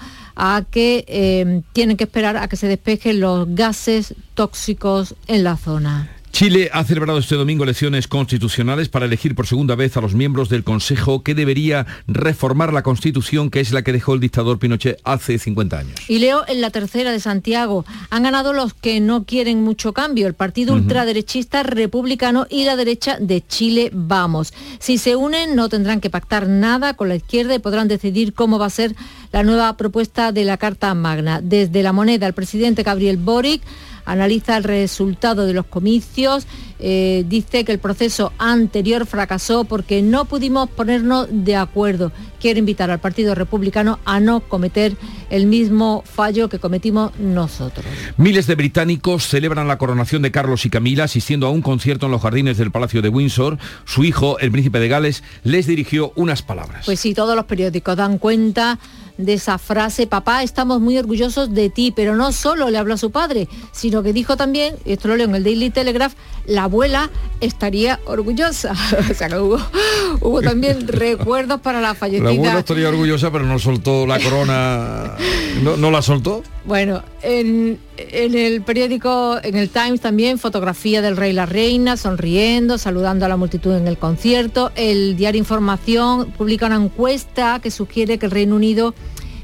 que 0.69 1.05
eh, 1.07 1.61
tienen 1.73 1.97
que 1.97 2.03
esperar 2.03 2.37
a 2.37 2.47
que 2.47 2.57
se 2.57 2.67
despejen 2.67 3.19
los 3.19 3.47
gases 3.55 4.15
tóxicos 4.33 5.15
en 5.27 5.43
la 5.43 5.57
zona. 5.57 6.14
Chile 6.35 6.69
ha 6.73 6.83
celebrado 6.83 7.17
este 7.17 7.35
domingo 7.35 7.63
elecciones 7.63 8.09
constitucionales 8.09 8.89
para 8.89 9.05
elegir 9.05 9.35
por 9.35 9.47
segunda 9.47 9.75
vez 9.75 9.95
a 9.95 10.01
los 10.01 10.15
miembros 10.15 10.49
del 10.49 10.65
Consejo 10.65 11.23
que 11.23 11.33
debería 11.33 11.85
reformar 12.07 12.73
la 12.73 12.83
Constitución, 12.83 13.49
que 13.49 13.61
es 13.61 13.71
la 13.71 13.83
que 13.83 13.93
dejó 13.93 14.15
el 14.15 14.19
dictador 14.19 14.59
Pinochet 14.59 14.99
hace 15.05 15.39
50 15.39 15.77
años. 15.79 15.95
Y 16.09 16.19
leo 16.19 16.43
en 16.49 16.59
la 16.59 16.71
tercera 16.71 17.13
de 17.13 17.21
Santiago, 17.21 17.85
han 18.09 18.23
ganado 18.23 18.51
los 18.51 18.73
que 18.73 18.99
no 18.99 19.23
quieren 19.23 19.63
mucho 19.63 19.93
cambio, 19.93 20.27
el 20.27 20.33
partido 20.33 20.73
ultraderechista 20.73 21.63
republicano 21.63 22.47
y 22.49 22.65
la 22.65 22.75
derecha 22.75 23.15
de 23.17 23.41
Chile 23.47 23.89
Vamos. 23.93 24.53
Si 24.79 24.97
se 24.97 25.15
unen 25.15 25.55
no 25.55 25.69
tendrán 25.69 26.01
que 26.01 26.09
pactar 26.09 26.49
nada 26.49 26.95
con 26.95 27.07
la 27.07 27.15
izquierda 27.15 27.55
y 27.55 27.59
podrán 27.59 27.87
decidir 27.87 28.33
cómo 28.33 28.59
va 28.59 28.65
a 28.65 28.71
ser 28.71 28.93
la 29.31 29.43
nueva 29.43 29.77
propuesta 29.77 30.33
de 30.33 30.43
la 30.43 30.57
Carta 30.57 30.93
Magna. 30.95 31.39
Desde 31.41 31.81
la 31.81 31.93
moneda, 31.93 32.27
el 32.27 32.33
presidente 32.33 32.83
Gabriel 32.83 33.15
Boric 33.15 33.61
analiza 34.05 34.57
el 34.57 34.63
resultado 34.63 35.45
de 35.45 35.53
los 35.53 35.65
comicios, 35.65 36.47
eh, 36.79 37.23
dice 37.27 37.63
que 37.63 37.71
el 37.71 37.79
proceso 37.79 38.33
anterior 38.37 39.05
fracasó 39.05 39.63
porque 39.63 40.01
no 40.01 40.25
pudimos 40.25 40.69
ponernos 40.69 41.27
de 41.31 41.55
acuerdo. 41.55 42.11
Quiere 42.39 42.59
invitar 42.59 42.91
al 42.91 42.99
Partido 42.99 43.33
Republicano 43.33 43.99
a 44.05 44.19
no 44.19 44.41
cometer 44.41 44.95
el 45.29 45.47
mismo 45.47 46.03
fallo 46.05 46.49
que 46.49 46.59
cometimos 46.59 47.17
nosotros. 47.17 47.85
Miles 48.17 48.45
de 48.47 48.55
británicos 48.55 49.27
celebran 49.27 49.67
la 49.67 49.77
coronación 49.77 50.21
de 50.21 50.31
Carlos 50.31 50.65
y 50.65 50.69
Camila 50.69 51.05
asistiendo 51.05 51.47
a 51.47 51.49
un 51.49 51.61
concierto 51.61 52.05
en 52.05 52.11
los 52.11 52.21
jardines 52.21 52.57
del 52.57 52.71
Palacio 52.71 53.01
de 53.01 53.09
Windsor. 53.09 53.57
Su 53.85 54.03
hijo, 54.03 54.37
el 54.39 54.51
príncipe 54.51 54.79
de 54.79 54.87
Gales, 54.87 55.23
les 55.43 55.67
dirigió 55.67 56.11
unas 56.15 56.41
palabras. 56.41 56.85
Pues 56.85 56.99
sí, 56.99 57.13
todos 57.13 57.35
los 57.35 57.45
periódicos 57.45 57.95
dan 57.95 58.17
cuenta 58.17 58.79
de 59.17 59.33
esa 59.33 59.57
frase, 59.57 60.07
papá, 60.07 60.43
estamos 60.43 60.81
muy 60.81 60.97
orgullosos 60.97 61.53
de 61.53 61.69
ti, 61.69 61.93
pero 61.95 62.15
no 62.15 62.31
solo 62.31 62.69
le 62.69 62.77
habló 62.77 62.95
a 62.95 62.97
su 62.97 63.11
padre, 63.11 63.47
sino 63.71 64.03
que 64.03 64.13
dijo 64.13 64.35
también, 64.35 64.75
esto 64.85 65.07
lo 65.07 65.15
leo 65.15 65.27
en 65.27 65.35
el 65.35 65.43
Daily 65.43 65.69
Telegraph, 65.69 66.13
la 66.47 66.63
abuela 66.63 67.09
estaría 67.41 67.99
orgullosa. 68.05 68.73
o 69.11 69.13
sea 69.13 69.29
que 69.29 69.37
hubo, 69.37 70.41
también 70.41 70.87
recuerdos 70.87 71.61
para 71.61 71.81
la 71.81 71.95
fallecida. 71.95 72.25
La 72.25 72.35
abuela 72.35 72.59
estaría 72.59 72.89
orgullosa, 72.89 73.31
pero 73.31 73.45
no 73.45 73.59
soltó 73.59 74.05
la 74.05 74.19
corona, 74.19 75.15
¿no, 75.61 75.77
no 75.77 75.91
la 75.91 76.01
soltó? 76.01 76.43
Bueno, 76.65 77.03
en, 77.21 77.79
el 77.97 78.61
periódico, 78.63 79.37
en 79.43 79.55
el 79.55 79.69
Times 79.69 80.01
también, 80.01 80.39
fotografía 80.39 81.01
del 81.01 81.15
rey 81.15 81.31
y 81.31 81.33
la 81.33 81.45
reina, 81.45 81.95
sonriendo, 81.95 82.77
saludando 82.77 83.25
a 83.25 83.29
la 83.29 83.37
multitud 83.37 83.75
en 83.75 83.87
el 83.87 83.97
concierto. 83.97 84.71
El 84.75 85.15
diario 85.15 85.39
Información 85.39 86.31
publica 86.31 86.65
una 86.65 86.77
encuesta 86.77 87.59
que 87.61 87.69
sugiere 87.69 88.17
que 88.17 88.25
el 88.25 88.31
Reino 88.31 88.55
Unido 88.55 88.95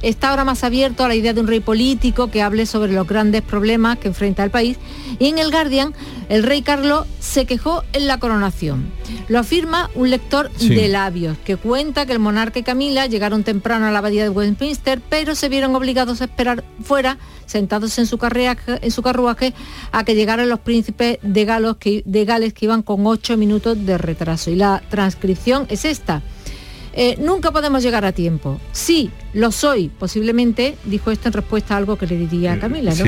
está 0.01 0.29
ahora 0.29 0.45
más 0.45 0.63
abierto 0.63 1.03
a 1.03 1.07
la 1.07 1.15
idea 1.15 1.33
de 1.33 1.41
un 1.41 1.47
rey 1.47 1.59
político 1.59 2.29
que 2.29 2.41
hable 2.41 2.65
sobre 2.65 2.93
los 2.93 3.07
grandes 3.07 3.41
problemas 3.41 3.97
que 3.97 4.07
enfrenta 4.07 4.43
el 4.43 4.51
país. 4.51 4.77
Y 5.19 5.27
en 5.27 5.37
el 5.37 5.51
Guardian, 5.51 5.93
el 6.29 6.43
rey 6.43 6.61
Carlos 6.61 7.05
se 7.19 7.45
quejó 7.45 7.83
en 7.93 8.07
la 8.07 8.19
coronación. 8.19 8.91
Lo 9.27 9.39
afirma 9.39 9.89
un 9.95 10.09
lector 10.09 10.51
de 10.51 10.87
labios, 10.87 11.37
que 11.43 11.57
cuenta 11.57 12.05
que 12.05 12.13
el 12.13 12.19
monarca 12.19 12.59
y 12.59 12.63
Camila 12.63 13.05
llegaron 13.05 13.43
temprano 13.43 13.85
a 13.87 13.91
la 13.91 13.99
abadía 13.99 14.23
de 14.23 14.29
Westminster, 14.29 15.01
pero 15.09 15.35
se 15.35 15.49
vieron 15.49 15.75
obligados 15.75 16.21
a 16.21 16.25
esperar 16.25 16.63
fuera, 16.83 17.17
sentados 17.45 17.97
en 17.97 18.07
su, 18.07 18.17
en 18.81 18.91
su 18.91 19.01
carruaje, 19.01 19.53
a 19.91 20.03
que 20.03 20.15
llegaran 20.15 20.49
los 20.49 20.59
príncipes 20.59 21.19
de, 21.21 21.45
Galos 21.45 21.77
de 21.81 22.25
Gales 22.25 22.53
que 22.53 22.65
iban 22.65 22.81
con 22.81 23.05
ocho 23.05 23.37
minutos 23.37 23.85
de 23.85 23.97
retraso. 23.97 24.51
Y 24.51 24.55
la 24.55 24.81
transcripción 24.89 25.65
es 25.69 25.85
esta. 25.85 26.21
Eh, 26.93 27.15
nunca 27.19 27.51
podemos 27.51 27.83
llegar 27.83 28.03
a 28.05 28.11
tiempo. 28.11 28.59
Sí, 28.73 29.11
lo 29.33 29.51
soy, 29.51 29.89
posiblemente, 29.89 30.75
dijo 30.85 31.11
esto 31.11 31.29
en 31.29 31.33
respuesta 31.33 31.73
a 31.73 31.77
algo 31.77 31.97
que 31.97 32.07
le 32.07 32.17
diría 32.17 32.53
a 32.53 32.59
Camila, 32.59 32.93
¿no? 32.93 33.05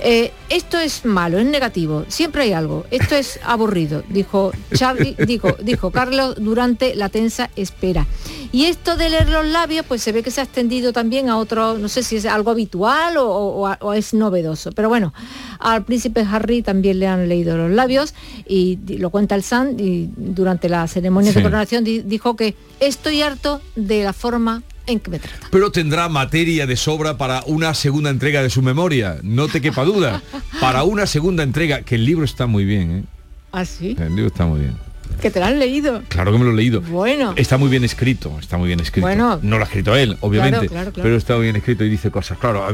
Eh, 0.00 0.30
esto 0.48 0.78
es 0.78 1.04
malo, 1.04 1.38
es 1.38 1.46
negativo, 1.46 2.04
siempre 2.06 2.42
hay 2.42 2.52
algo, 2.52 2.86
esto 2.92 3.16
es 3.16 3.40
aburrido, 3.44 4.04
dijo 4.08 4.52
Charlie, 4.72 5.16
dijo, 5.26 5.56
dijo 5.60 5.90
Carlos 5.90 6.36
durante 6.38 6.94
la 6.94 7.08
tensa 7.08 7.50
espera. 7.56 8.06
Y 8.52 8.66
esto 8.66 8.96
de 8.96 9.10
leer 9.10 9.28
los 9.28 9.44
labios, 9.44 9.84
pues 9.86 10.00
se 10.00 10.12
ve 10.12 10.22
que 10.22 10.30
se 10.30 10.40
ha 10.40 10.44
extendido 10.44 10.92
también 10.92 11.28
a 11.28 11.36
otro, 11.36 11.76
no 11.76 11.88
sé 11.88 12.04
si 12.04 12.16
es 12.16 12.26
algo 12.26 12.52
habitual 12.52 13.16
o, 13.18 13.92
es 13.92 14.14
novedoso, 14.14 14.70
pero 14.72 14.88
bueno, 14.88 15.12
al 15.58 15.84
príncipe 15.84 16.24
Harry 16.30 16.62
también 16.62 17.00
le 17.00 17.08
han 17.08 17.28
leído 17.28 17.56
los 17.56 17.70
labios 17.70 18.14
y 18.46 18.78
lo 18.98 19.10
cuenta 19.10 19.34
el 19.34 19.42
Sun 19.42 19.76
y 19.78 20.08
durante 20.16 20.68
la 20.68 20.86
ceremonia 20.86 21.32
de 21.32 21.42
coronación 21.42 21.84
dijo 21.84 22.36
que 22.36 22.54
estoy 22.78 23.22
harto 23.22 23.60
de 23.74 24.04
la 24.04 24.12
forma 24.12 24.62
en 24.88 25.00
que 25.00 25.10
me 25.10 25.18
trata. 25.18 25.48
Pero 25.50 25.70
tendrá 25.70 26.08
materia 26.08 26.66
de 26.66 26.76
sobra 26.76 27.16
para 27.16 27.42
una 27.46 27.74
segunda 27.74 28.10
entrega 28.10 28.42
de 28.42 28.50
su 28.50 28.62
memoria, 28.62 29.18
no 29.22 29.48
te 29.48 29.60
quepa 29.60 29.84
duda. 29.84 30.22
Para 30.60 30.82
una 30.82 31.06
segunda 31.06 31.42
entrega, 31.42 31.82
que 31.82 31.94
el 31.94 32.04
libro 32.04 32.24
está 32.24 32.46
muy 32.46 32.64
bien, 32.64 32.90
¿eh? 32.90 33.04
¿Ah, 33.52 33.64
sí? 33.64 33.96
El 33.98 34.14
libro 34.14 34.26
está 34.26 34.44
muy 34.46 34.60
bien. 34.60 34.76
que 35.20 35.30
te 35.30 35.40
lo 35.40 35.46
has 35.46 35.54
leído. 35.54 36.02
Claro 36.08 36.32
que 36.32 36.38
me 36.38 36.44
lo 36.44 36.50
he 36.52 36.54
leído. 36.54 36.80
Bueno. 36.82 37.32
Está 37.36 37.56
muy 37.56 37.68
bien 37.68 37.84
escrito, 37.84 38.36
está 38.40 38.58
muy 38.58 38.68
bien 38.68 38.80
escrito. 38.80 39.06
Bueno. 39.06 39.38
No 39.42 39.56
lo 39.56 39.64
ha 39.64 39.66
escrito 39.66 39.96
él, 39.96 40.16
obviamente, 40.20 40.68
pero 40.94 41.16
está 41.16 41.36
muy 41.36 41.44
bien 41.44 41.56
escrito 41.56 41.84
y 41.84 41.88
dice 41.88 42.10
cosas. 42.10 42.38
Claro, 42.38 42.66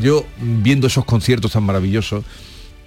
yo 0.00 0.24
viendo 0.38 0.86
esos 0.86 1.04
conciertos 1.04 1.52
tan 1.52 1.64
maravillosos, 1.64 2.24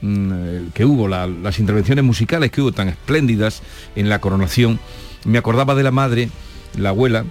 mm, 0.02 0.68
que 0.74 0.86
hubo, 0.86 1.08
las 1.08 1.60
intervenciones 1.60 2.04
musicales 2.04 2.52
que 2.52 2.62
hubo 2.62 2.72
tan 2.72 2.90
espléndidas 2.90 3.62
en 3.96 4.10
la 4.10 4.20
coronación, 4.20 4.80
me 5.26 5.38
acordaba 5.38 5.76
de 5.76 5.84
la 5.84 5.92
madre, 5.92 6.30
la 6.78 6.90
abuela, 6.90 7.26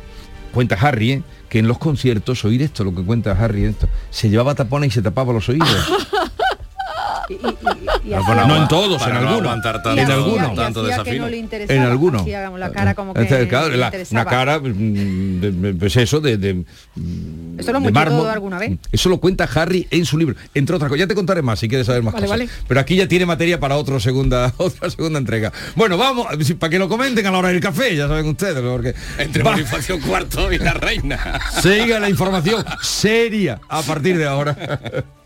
cuenta 0.56 0.74
Harry, 0.80 1.12
¿eh? 1.12 1.22
que 1.50 1.58
en 1.58 1.68
los 1.68 1.76
conciertos, 1.76 2.42
oír 2.46 2.62
esto, 2.62 2.82
lo 2.82 2.94
que 2.94 3.02
cuenta 3.02 3.32
Harry, 3.32 3.64
esto, 3.64 3.88
se 4.08 4.30
llevaba 4.30 4.54
tapones 4.54 4.88
y 4.88 4.94
se 4.94 5.02
tapaba 5.02 5.34
los 5.34 5.46
oídos. 5.50 5.68
no, 7.28 8.56
en 8.56 8.68
todos, 8.68 9.02
en 9.06 9.12
algunos. 9.12 9.66
en 9.98 10.10
algunos. 10.10 10.54
Tanto 10.54 10.86
en 10.88 11.82
algunos. 11.82 12.26
la 12.26 12.70
cara 12.70 12.94
como 12.94 13.14
que 13.14 13.26
una 14.10 14.24
cara, 14.24 14.60
mm, 14.60 15.78
pues 15.78 15.96
eso, 15.96 16.20
de, 16.20 16.36
de, 16.36 16.64
eso 17.58 17.72
lo 17.72 17.78
hemos 17.78 18.28
alguna 18.28 18.58
vez. 18.58 18.78
Eso 18.92 19.08
lo 19.08 19.18
cuenta 19.18 19.48
Harry 19.54 19.86
en 19.90 20.04
su 20.04 20.18
libro. 20.18 20.36
Entre 20.54 20.74
otras 20.74 20.88
cosas, 20.88 21.00
ya 21.00 21.06
te 21.06 21.14
contaré 21.14 21.42
más 21.42 21.58
si 21.58 21.68
quieres 21.68 21.86
saber 21.86 22.02
más 22.02 22.14
cosas. 22.14 22.40
Pero 22.66 22.80
aquí 22.80 22.96
ya 22.96 23.08
tiene 23.08 23.26
materia 23.26 23.58
para 23.58 23.76
otra 23.76 23.98
segunda, 24.00 24.52
otra 24.56 24.90
segunda 24.90 25.18
entrega. 25.18 25.52
Bueno, 25.74 25.96
vamos, 25.96 26.26
para 26.58 26.70
que 26.70 26.78
lo 26.78 26.88
comenten 26.88 27.26
a 27.26 27.30
la 27.30 27.38
hora 27.38 27.48
del 27.48 27.60
café, 27.60 27.96
ya 27.96 28.08
saben 28.08 28.26
ustedes, 28.26 28.60
porque 28.60 28.94
entre 29.18 29.42
Bonifacio 29.42 30.00
Cuarto 30.00 30.52
y 30.52 30.58
la 30.58 30.74
reina. 30.74 31.40
Siga 31.60 31.98
la 31.98 32.08
información 32.08 32.64
seria 32.82 33.60
a 33.68 33.82
partir 33.82 34.16
de 34.18 34.26
ahora. 34.26 34.56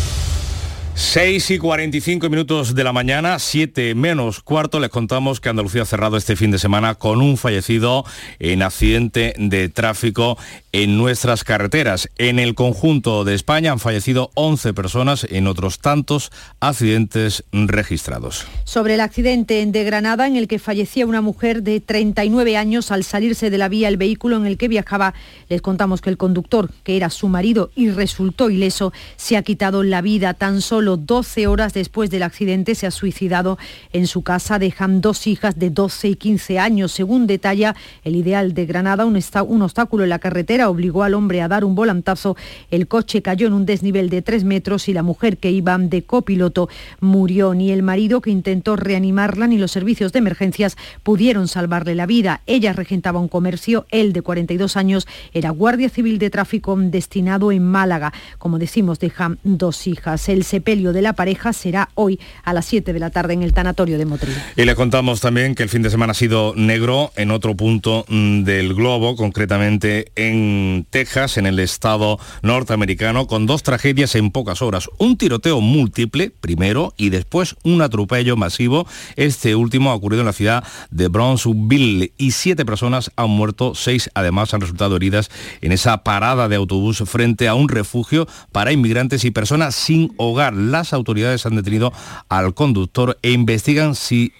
6 0.93 1.51
y 1.51 1.57
45 1.57 2.29
minutos 2.29 2.75
de 2.75 2.83
la 2.83 2.91
mañana, 2.91 3.39
7 3.39 3.95
menos 3.95 4.41
cuarto, 4.41 4.79
les 4.79 4.89
contamos 4.89 5.39
que 5.39 5.47
Andalucía 5.47 5.83
ha 5.83 5.85
cerrado 5.85 6.17
este 6.17 6.35
fin 6.35 6.51
de 6.51 6.59
semana 6.59 6.95
con 6.95 7.21
un 7.21 7.37
fallecido 7.37 8.03
en 8.39 8.61
accidente 8.61 9.33
de 9.37 9.69
tráfico 9.69 10.37
en 10.73 10.97
nuestras 10.97 11.43
carreteras. 11.43 12.09
En 12.17 12.39
el 12.39 12.55
conjunto 12.55 13.23
de 13.23 13.35
España 13.35 13.71
han 13.71 13.79
fallecido 13.79 14.31
11 14.35 14.73
personas 14.73 15.25
en 15.29 15.47
otros 15.47 15.79
tantos 15.79 16.31
accidentes 16.59 17.45
registrados. 17.51 18.45
Sobre 18.65 18.95
el 18.95 19.01
accidente 19.01 19.65
de 19.65 19.83
Granada 19.83 20.27
en 20.27 20.35
el 20.35 20.47
que 20.47 20.59
fallecía 20.59 21.05
una 21.05 21.21
mujer 21.21 21.63
de 21.63 21.79
39 21.79 22.57
años 22.57 22.91
al 22.91 23.05
salirse 23.05 23.49
de 23.49 23.57
la 23.57 23.69
vía 23.69 23.87
el 23.87 23.97
vehículo 23.97 24.37
en 24.37 24.45
el 24.45 24.57
que 24.57 24.67
viajaba, 24.67 25.13
les 25.47 25.61
contamos 25.61 26.01
que 26.01 26.09
el 26.09 26.17
conductor, 26.17 26.69
que 26.83 26.97
era 26.97 27.09
su 27.09 27.29
marido 27.29 27.71
y 27.75 27.89
resultó 27.89 28.49
ileso, 28.49 28.91
se 29.15 29.37
ha 29.37 29.43
quitado 29.43 29.83
la 29.83 30.01
vida 30.01 30.33
tan 30.33 30.61
solo 30.61 30.80
12 30.81 31.47
horas 31.47 31.73
después 31.73 32.09
del 32.09 32.23
accidente. 32.23 32.75
Se 32.75 32.87
ha 32.87 32.91
suicidado 32.91 33.57
en 33.93 34.07
su 34.07 34.21
casa, 34.21 34.59
dejan 34.59 35.01
dos 35.01 35.27
hijas 35.27 35.57
de 35.57 35.69
12 35.69 36.09
y 36.09 36.15
15 36.15 36.59
años. 36.59 36.91
Según 36.91 37.27
detalla 37.27 37.75
el 38.03 38.15
ideal 38.15 38.53
de 38.53 38.65
Granada, 38.65 39.05
un, 39.05 39.61
obstáculo 39.61 40.03
en 40.03 40.09
la 40.09 40.19
carretera 40.19 40.69
obligó 40.69 41.03
al 41.03 41.13
hombre 41.13 41.41
a 41.41 41.47
dar 41.47 41.63
un 41.63 41.75
volantazo. 41.75 42.35
El 42.69 42.87
coche 42.87 43.21
cayó 43.21 43.47
en 43.47 43.53
un 43.53 43.65
desnivel 43.65 44.09
de 44.09 44.21
tres 44.21 44.43
metros 44.43 44.89
y 44.89 44.93
la 44.93 45.03
mujer 45.03 45.37
que 45.37 45.51
iba 45.51 45.77
de 45.77 46.03
copiloto 46.03 46.69
murió. 46.99 47.53
Ni 47.53 47.71
el 47.71 47.83
marido 47.83 48.21
que 48.21 48.31
intentó 48.31 48.75
reanimarla 48.75 49.47
ni 49.47 49.57
los 49.57 49.71
servicios 49.71 50.11
de 50.11 50.19
emergencias 50.19 50.77
pudieron 51.03 51.47
salvarle 51.47 51.95
la 51.95 52.05
vida. 52.05 52.41
Ella 52.45 52.73
regentaba 52.73 53.19
un 53.19 53.27
comercio, 53.27 53.85
él 53.91 54.13
de 54.13 54.21
42 54.21 54.77
años 54.77 55.07
era 55.33 55.51
guardia 55.51 55.89
civil 55.89 56.19
de 56.19 56.29
tráfico 56.29 56.75
destinado 56.77 57.51
en 57.51 57.63
Málaga. 57.63 58.13
Como 58.37 58.59
decimos, 58.59 58.99
deja 58.99 59.37
dos 59.43 59.87
hijas. 59.87 60.29
El 60.29 60.43
sepelio 60.71 60.93
de 60.93 61.01
la 61.01 61.11
pareja 61.11 61.51
será 61.51 61.89
hoy 61.95 62.17
a 62.45 62.53
las 62.53 62.65
7 62.65 62.93
de 62.93 62.99
la 62.99 63.09
tarde 63.09 63.33
en 63.33 63.43
el 63.43 63.51
tanatorio 63.51 63.97
de 63.97 64.05
Motril. 64.05 64.33
Y 64.55 64.63
le 64.63 64.73
contamos 64.73 65.19
también 65.19 65.53
que 65.53 65.63
el 65.63 65.69
fin 65.69 65.81
de 65.81 65.89
semana 65.89 66.11
ha 66.11 66.13
sido 66.13 66.53
negro 66.55 67.11
en 67.17 67.29
otro 67.31 67.57
punto 67.57 68.05
mm, 68.07 68.43
del 68.43 68.73
globo, 68.73 69.17
concretamente 69.17 70.13
en 70.15 70.87
Texas, 70.89 71.37
en 71.37 71.45
el 71.45 71.59
estado 71.59 72.19
norteamericano, 72.41 73.27
con 73.27 73.47
dos 73.47 73.63
tragedias 73.63 74.15
en 74.15 74.31
pocas 74.31 74.61
horas. 74.61 74.89
Un 74.97 75.17
tiroteo 75.17 75.59
múltiple, 75.59 76.31
primero, 76.39 76.93
y 76.95 77.09
después 77.09 77.57
un 77.65 77.81
atropello 77.81 78.37
masivo. 78.37 78.87
Este 79.17 79.55
último 79.55 79.91
ha 79.91 79.95
ocurrido 79.95 80.21
en 80.21 80.27
la 80.27 80.33
ciudad 80.33 80.63
de 80.89 81.09
Brownsville 81.09 82.13
y 82.17 82.31
siete 82.31 82.63
personas 82.63 83.11
han 83.17 83.29
muerto, 83.29 83.75
seis 83.75 84.09
además 84.13 84.53
han 84.53 84.61
resultado 84.61 84.95
heridas 84.95 85.31
en 85.59 85.73
esa 85.73 86.05
parada 86.05 86.47
de 86.47 86.55
autobús 86.55 87.03
frente 87.05 87.49
a 87.49 87.55
un 87.55 87.67
refugio 87.67 88.25
para 88.53 88.71
inmigrantes 88.71 89.25
y 89.25 89.31
personas 89.31 89.75
sin 89.75 90.13
hogar. 90.15 90.60
Las 90.61 90.93
autoridades 90.93 91.45
han 91.45 91.55
detenido 91.55 91.91
al 92.29 92.53
conductor 92.53 93.17
e 93.21 93.31
investigan 93.31 93.95
si 93.95 94.31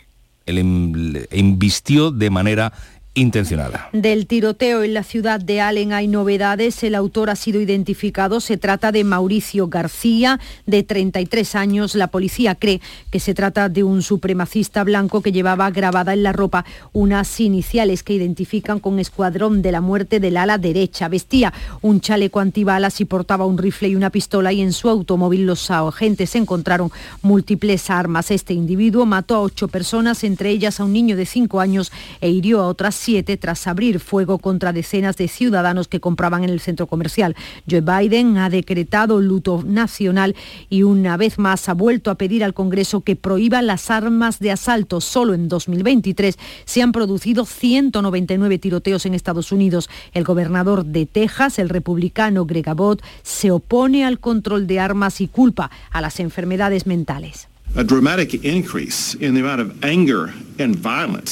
el 0.46 1.28
embistió 1.32 2.12
de 2.12 2.30
manera 2.30 2.74
intencionada. 3.14 3.89
Del 3.91 4.26
tiroteo 4.26 4.84
en 4.84 4.93
la 4.93 5.03
ciudad 5.03 5.41
de 5.41 5.59
Allen 5.59 5.91
hay 5.91 6.07
novedades. 6.07 6.82
El 6.84 6.95
autor 6.95 7.30
ha 7.30 7.36
sido 7.36 7.59
identificado. 7.59 8.39
Se 8.39 8.55
trata 8.55 8.93
de 8.93 9.03
Mauricio 9.03 9.68
García, 9.68 10.39
de 10.66 10.84
33 10.84 11.55
años. 11.55 11.95
La 11.95 12.07
policía 12.07 12.55
cree 12.55 12.80
que 13.09 13.20
se 13.20 13.34
trata 13.34 13.68
de 13.68 13.84
un 13.84 14.01
supremacista 14.01 14.86
blanco 14.86 15.22
que 15.22 15.34
llevaba 15.34 15.70
grabada 15.72 16.14
en 16.14 16.24
la 16.24 16.32
ropa 16.32 16.64
unas 16.93 17.39
iniciales 17.41 18.03
que 18.03 18.14
identifican 18.14 18.80
con 18.80 18.97
Escuadrón 18.97 19.62
de 19.62 19.74
la 19.74 19.82
Muerte 19.82 20.22
del 20.22 20.38
ala 20.38 20.57
derecha. 20.57 21.09
Vestía 21.09 21.53
un 21.82 21.99
chaleco 21.99 22.39
antibalas 22.39 23.01
y 23.01 23.05
portaba 23.05 23.45
un 23.45 23.57
rifle 23.57 23.89
y 23.89 23.95
una 23.95 24.09
pistola 24.09 24.53
y 24.53 24.62
en 24.62 24.72
su 24.72 24.88
automóvil 24.88 25.45
los 25.45 25.70
agentes 25.70 26.34
encontraron 26.36 26.91
múltiples 27.22 27.89
armas. 27.89 28.32
Este 28.32 28.53
individuo 28.53 29.05
mató 29.05 29.36
a 29.36 29.41
ocho 29.41 29.68
personas, 29.68 30.24
entre 30.24 30.49
ellas 30.49 30.80
a 30.80 30.86
un 30.86 30.93
niño 30.93 31.18
de 31.18 31.26
cinco 31.26 31.59
años 31.59 31.91
e 32.22 32.30
hirió 32.30 32.62
a 32.62 32.68
otras 32.68 33.01
tras 33.39 33.66
abrir 33.66 33.99
fuego 33.99 34.38
contra 34.38 34.74
decenas 34.74 35.18
de 35.18 35.28
ciudadanos 35.28 35.88
que 35.88 35.99
compraban 35.99 36.43
en 36.43 36.52
el 36.52 36.60
centro 36.60 36.86
comercial. 36.86 37.36
Joe 37.70 37.82
Biden 37.82 38.38
ha 38.38 38.49
decretado 38.49 39.20
luto 39.20 39.64
nacional 39.66 40.36
y 40.70 40.84
una 40.84 41.18
vez 41.18 41.39
más 41.39 41.68
ha 41.68 41.74
vuelto 41.74 42.12
a 42.12 42.16
pedir 42.16 42.43
al 42.43 42.54
Congreso 42.54 43.02
que 43.02 43.16
prohíba 43.16 43.64
las 43.64 43.89
armas 43.89 44.38
de 44.38 44.52
asalto. 44.52 45.02
Solo 45.02 45.34
en 45.34 45.47
2023 45.47 46.38
se 46.66 46.82
han 46.84 46.91
producido 46.91 47.45
199 47.45 48.60
tiroteos 48.60 49.06
en 49.08 49.16
Estados 49.16 49.52
Unidos. 49.52 49.89
El 50.14 50.24
gobernador 50.24 50.86
de 50.86 51.08
Texas, 51.08 51.58
el 51.58 51.70
republicano 51.70 52.45
Greg 52.45 52.70
Abbott, 52.70 53.02
se 53.24 53.49
opone 53.49 54.06
al 54.06 54.20
control 54.20 54.68
de 54.68 54.80
armas 54.80 55.22
y 55.22 55.28
culpa 55.28 55.72
a 55.89 56.02
las 56.02 56.20
enfermedades 56.20 56.86
mentales. 56.86 57.51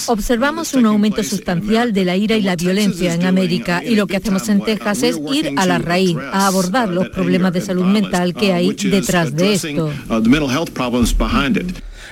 Observamos 0.08 0.74
un 0.74 0.86
aumento 0.86 1.22
sustancial 1.24 1.92
de 1.92 2.06
la 2.06 2.16
ira 2.16 2.38
y 2.38 2.42
la 2.42 2.56
violencia 2.56 3.14
en 3.14 3.26
América 3.26 3.84
y 3.84 3.96
lo 3.96 4.08
que 4.08 4.16
hacemos 4.16 4.48
en 4.48 4.64
Texas 4.64 5.04
es 5.04 5.20
ir 5.34 5.54
a 5.58 5.66
la 5.66 5.80
raíz, 5.80 6.16
a 6.32 6.48
abordar 6.48 6.90
los 6.90 7.10
problemas 7.10 7.52
de 7.52 7.62
salud 7.62 7.86
mental 7.86 8.34
que 8.34 8.54
hay 8.54 8.74
detrás 8.74 9.36
de 9.36 9.54
esto. 9.54 9.92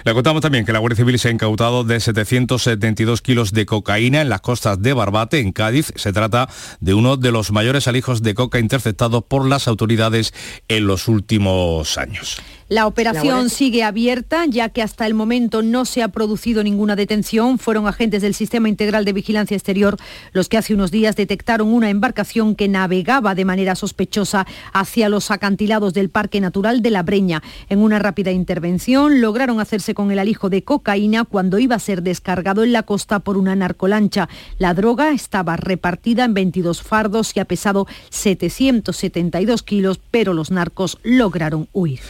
Le 0.03 0.13
contamos 0.13 0.41
también 0.41 0.65
que 0.65 0.73
la 0.73 0.79
Guardia 0.79 0.97
Civil 0.97 1.17
se 1.19 1.29
ha 1.29 1.31
incautado 1.31 1.83
de 1.83 1.99
772 1.99 3.21
kilos 3.21 3.51
de 3.51 3.65
cocaína 3.65 4.21
en 4.21 4.29
las 4.29 4.41
costas 4.41 4.81
de 4.81 4.93
Barbate, 4.93 5.39
en 5.39 5.51
Cádiz. 5.51 5.91
Se 5.95 6.13
trata 6.13 6.49
de 6.79 6.93
uno 6.93 7.17
de 7.17 7.31
los 7.31 7.51
mayores 7.51 7.87
alijos 7.87 8.21
de 8.21 8.33
coca 8.33 8.59
interceptados 8.59 9.23
por 9.23 9.45
las 9.45 9.67
autoridades 9.67 10.33
en 10.67 10.85
los 10.85 11.07
últimos 11.07 11.97
años. 11.97 12.41
La 12.69 12.85
operación 12.85 13.49
sigue 13.49 13.85
abierta, 13.85 14.45
ya 14.45 14.67
que 14.67 14.81
hasta 14.81 15.07
el 15.07 15.13
momento 15.13 15.61
no 15.61 15.85
se 15.85 16.03
ha 16.03 16.09
producido 16.09 16.63
ninguna 16.63 16.97
detención. 16.97 17.59
Fueron 17.59 17.87
agentes 17.87 18.21
del 18.21 18.33
Sistema 18.33 18.67
Integral 18.67 19.05
de 19.05 19.13
Vigilancia 19.13 19.55
Exterior 19.55 19.95
los 20.33 20.49
que 20.49 20.57
hace 20.57 20.73
unos 20.73 20.91
días 20.91 21.15
detectaron 21.15 21.69
una 21.69 21.89
embarcación 21.89 22.55
que 22.55 22.67
navegaba 22.67 23.35
de 23.35 23.45
manera 23.45 23.75
sospechosa 23.75 24.45
hacia 24.73 25.07
los 25.07 25.31
acantilados 25.31 25.93
del 25.93 26.09
Parque 26.09 26.41
Natural 26.41 26.81
de 26.81 26.89
la 26.89 27.03
Breña. 27.03 27.41
En 27.69 27.79
una 27.79 27.99
rápida 27.99 28.31
intervención 28.31 29.21
lograron 29.21 29.61
hacerse 29.61 29.93
con 29.93 30.11
el 30.11 30.19
alijo 30.19 30.49
de 30.49 30.65
cocaína 30.65 31.23
cuando 31.23 31.59
iba 31.59 31.77
a 31.77 31.79
ser 31.79 32.03
descargado 32.03 32.65
en 32.65 32.73
la 32.73 32.83
costa 32.83 33.19
por 33.19 33.37
una 33.37 33.55
narcolancha. 33.55 34.27
La 34.57 34.73
droga 34.73 35.11
estaba 35.11 35.55
repartida 35.55 36.25
en 36.25 36.33
22 36.33 36.81
fardos 36.81 37.31
y 37.33 37.39
ha 37.39 37.45
pesado 37.45 37.87
772 38.09 39.63
kilos, 39.63 40.01
pero 40.11 40.33
los 40.33 40.51
narcos 40.51 40.97
lograron 41.03 41.69
huir 41.71 42.01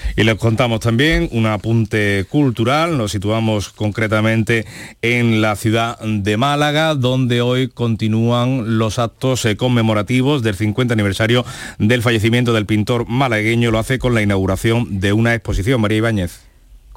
contamos 0.48 0.80
también 0.80 1.28
un 1.34 1.46
apunte 1.46 2.26
cultural, 2.30 2.98
nos 2.98 3.12
situamos 3.12 3.68
concretamente 3.68 4.66
en 5.02 5.42
la 5.42 5.58
ciudad 5.58 6.00
de 6.00 6.38
Málaga, 6.38 6.96
donde 6.96 7.42
hoy 7.42 7.68
continúan 7.68 8.78
los 8.78 8.98
actos 8.98 9.44
eh, 9.44 9.58
conmemorativos 9.58 10.44
del 10.44 10.56
50 10.56 10.94
aniversario 10.94 11.44
del 11.80 12.02
fallecimiento 12.02 12.54
del 12.54 12.66
pintor 12.66 13.10
malagueño, 13.10 13.72
lo 13.72 13.80
hace 13.80 14.00
con 14.00 14.16
la 14.16 14.22
inauguración 14.22 15.02
de 15.02 15.12
una 15.12 15.34
exposición. 15.34 15.82
María 15.82 15.98
Ibáñez. 15.98 16.47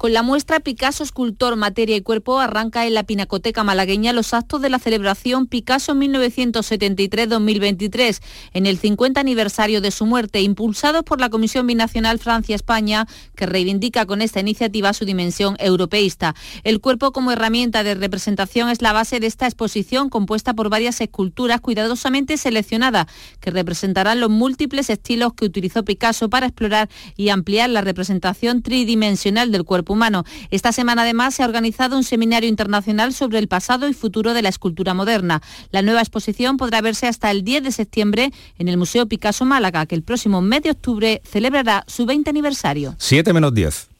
Con 0.01 0.13
la 0.13 0.23
muestra 0.23 0.59
Picasso 0.59 1.03
Escultor, 1.03 1.55
Materia 1.57 1.95
y 1.95 2.01
Cuerpo 2.01 2.39
arranca 2.39 2.87
en 2.87 2.95
la 2.95 3.03
Pinacoteca 3.03 3.63
malagueña 3.63 4.13
los 4.13 4.33
actos 4.33 4.59
de 4.59 4.71
la 4.71 4.79
celebración 4.79 5.45
Picasso 5.45 5.93
1973-2023, 5.93 8.19
en 8.53 8.65
el 8.65 8.79
50 8.79 9.19
aniversario 9.19 9.79
de 9.79 9.91
su 9.91 10.07
muerte, 10.07 10.41
impulsados 10.41 11.03
por 11.03 11.21
la 11.21 11.29
Comisión 11.29 11.67
Binacional 11.67 12.17
Francia-España, 12.17 13.05
que 13.35 13.45
reivindica 13.45 14.07
con 14.07 14.23
esta 14.23 14.39
iniciativa 14.39 14.91
su 14.93 15.05
dimensión 15.05 15.55
europeísta. 15.59 16.33
El 16.63 16.81
cuerpo 16.81 17.11
como 17.11 17.31
herramienta 17.31 17.83
de 17.83 17.93
representación 17.93 18.69
es 18.69 18.81
la 18.81 18.93
base 18.93 19.19
de 19.19 19.27
esta 19.27 19.45
exposición 19.45 20.09
compuesta 20.09 20.55
por 20.55 20.69
varias 20.69 20.99
esculturas 20.99 21.61
cuidadosamente 21.61 22.37
seleccionadas, 22.37 23.05
que 23.39 23.51
representarán 23.51 24.19
los 24.19 24.31
múltiples 24.31 24.89
estilos 24.89 25.33
que 25.33 25.45
utilizó 25.45 25.85
Picasso 25.85 26.27
para 26.27 26.47
explorar 26.47 26.89
y 27.15 27.29
ampliar 27.29 27.69
la 27.69 27.81
representación 27.81 28.63
tridimensional 28.63 29.51
del 29.51 29.63
cuerpo 29.63 29.90
humano. 29.91 30.23
Esta 30.49 30.71
semana 30.71 31.03
además 31.03 31.35
se 31.35 31.43
ha 31.43 31.45
organizado 31.45 31.97
un 31.97 32.03
seminario 32.03 32.49
internacional 32.49 33.13
sobre 33.13 33.39
el 33.39 33.47
pasado 33.47 33.87
y 33.87 33.93
futuro 33.93 34.33
de 34.33 34.41
la 34.41 34.49
escultura 34.49 34.93
moderna. 34.93 35.41
La 35.71 35.81
nueva 35.81 36.01
exposición 36.01 36.57
podrá 36.57 36.81
verse 36.81 37.07
hasta 37.07 37.31
el 37.31 37.43
10 37.43 37.63
de 37.63 37.71
septiembre 37.71 38.31
en 38.57 38.67
el 38.67 38.77
Museo 38.77 39.05
Picasso 39.07 39.45
Málaga, 39.45 39.85
que 39.85 39.95
el 39.95 40.03
próximo 40.03 40.41
mes 40.41 40.63
de 40.63 40.71
octubre 40.71 41.21
celebrará 41.23 41.83
su 41.87 42.05
20 42.05 42.29
aniversario. 42.29 42.95
7 42.97 43.33
menos 43.33 43.53
10. 43.53 43.90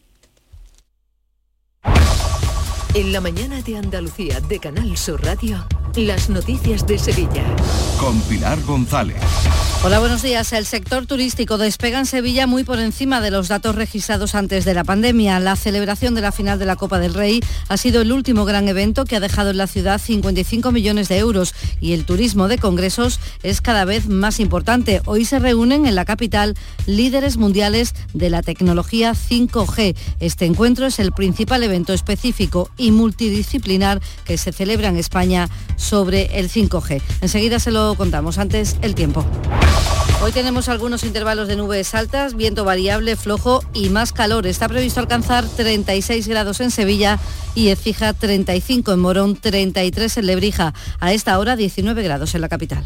En 2.94 3.14
la 3.14 3.22
mañana 3.22 3.62
de 3.62 3.78
Andalucía 3.78 4.42
de 4.42 4.60
Canal 4.60 4.98
Sur 4.98 5.24
Radio, 5.24 5.66
las 5.96 6.30
noticias 6.30 6.86
de 6.86 7.00
Sevilla. 7.00 7.46
Con 7.98 8.20
Pilar 8.24 8.62
González. 8.64 9.16
Hola, 9.84 9.98
buenos 9.98 10.22
días. 10.22 10.54
El 10.54 10.68
sector 10.68 11.08
turístico 11.08 11.58
despega 11.58 11.98
en 11.98 12.06
Sevilla 12.06 12.46
muy 12.46 12.64
por 12.64 12.78
encima 12.78 13.20
de 13.20 13.32
los 13.32 13.48
datos 13.48 13.74
registrados 13.74 14.36
antes 14.36 14.64
de 14.64 14.76
la 14.76 14.84
pandemia. 14.84 15.40
La 15.40 15.56
celebración 15.56 16.14
de 16.14 16.22
la 16.22 16.32
final 16.32 16.60
de 16.60 16.68
la 16.68 16.76
Copa 16.76 17.00
del 17.00 17.16
Rey 17.16 17.40
ha 17.68 17.78
sido 17.78 18.02
el 18.02 18.12
último 18.12 18.46
gran 18.46 18.68
evento 18.68 19.06
que 19.06 19.16
ha 19.16 19.20
dejado 19.20 19.50
en 19.50 19.58
la 19.58 19.66
ciudad 19.66 20.00
55 20.00 20.72
millones 20.72 21.10
de 21.10 21.18
euros 21.18 21.56
y 21.80 21.94
el 21.94 22.06
turismo 22.06 22.48
de 22.48 22.60
congresos 22.60 23.20
es 23.42 23.60
cada 23.62 23.86
vez 23.86 24.08
más 24.08 24.40
importante. 24.40 25.02
Hoy 25.06 25.26
se 25.26 25.40
reúnen 25.40 25.88
en 25.88 25.96
la 25.96 26.06
capital 26.06 26.54
líderes 26.86 27.38
mundiales 27.38 27.96
de 28.14 28.30
la 28.30 28.44
tecnología 28.44 29.14
5G. 29.14 29.96
Este 30.20 30.46
encuentro 30.46 30.86
es 30.86 31.00
el 31.00 31.12
principal 31.12 31.64
evento 31.64 31.94
específico 31.94 32.70
y 32.82 32.92
multidisciplinar 32.92 34.02
que 34.26 34.38
se 34.38 34.52
celebra 34.52 34.90
en 34.90 34.98
España 34.98 35.48
sobre 35.78 36.40
el 36.40 36.50
5G. 36.50 37.02
Enseguida 37.22 37.60
se 37.60 37.72
lo 37.72 37.96
contamos. 37.96 38.38
Antes, 38.38 38.78
el 38.82 38.96
tiempo. 38.96 39.26
Hoy 40.24 40.32
tenemos 40.32 40.70
algunos 40.70 41.04
intervalos 41.04 41.48
de 41.48 41.56
nubes 41.56 41.96
altas, 41.96 42.36
viento 42.36 42.64
variable, 42.64 43.16
flojo 43.16 43.64
y 43.74 43.90
más 43.90 44.14
calor. 44.14 44.46
Está 44.46 44.68
previsto 44.68 45.00
alcanzar 45.00 45.48
36 45.48 46.28
grados 46.28 46.60
en 46.60 46.70
Sevilla 46.70 47.20
y 47.56 47.74
fija 47.76 48.14
35 48.14 48.94
en 48.94 49.00
Morón, 49.00 49.36
33 49.36 50.18
en 50.18 50.26
Lebrija. 50.28 50.74
A 51.00 51.14
esta 51.14 51.40
hora 51.40 51.56
19 51.56 52.04
grados 52.04 52.36
en 52.36 52.42
la 52.42 52.50
capital. 52.50 52.86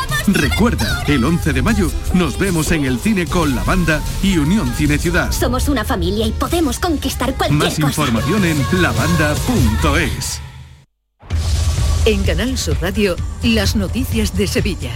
Recuerda, 0.27 1.03
el 1.07 1.23
11 1.23 1.53
de 1.53 1.61
mayo 1.61 1.91
nos 2.13 2.37
vemos 2.37 2.71
en 2.71 2.85
el 2.85 2.99
cine 2.99 3.25
con 3.25 3.55
la 3.55 3.63
banda 3.63 4.01
y 4.21 4.37
Unión 4.37 4.71
Cine 4.75 4.97
Ciudad. 4.97 5.31
Somos 5.31 5.67
una 5.69 5.83
familia 5.83 6.27
y 6.27 6.31
podemos 6.31 6.79
conquistar 6.79 7.35
cualquier 7.35 7.57
Más 7.59 7.75
cosa. 7.75 7.87
información 7.87 8.45
en 8.45 8.81
lavanda.es. 8.81 10.41
En 12.05 12.23
Canal 12.23 12.57
Sur 12.57 12.77
Radio, 12.81 13.15
las 13.43 13.75
noticias 13.75 14.35
de 14.35 14.47
Sevilla. 14.47 14.91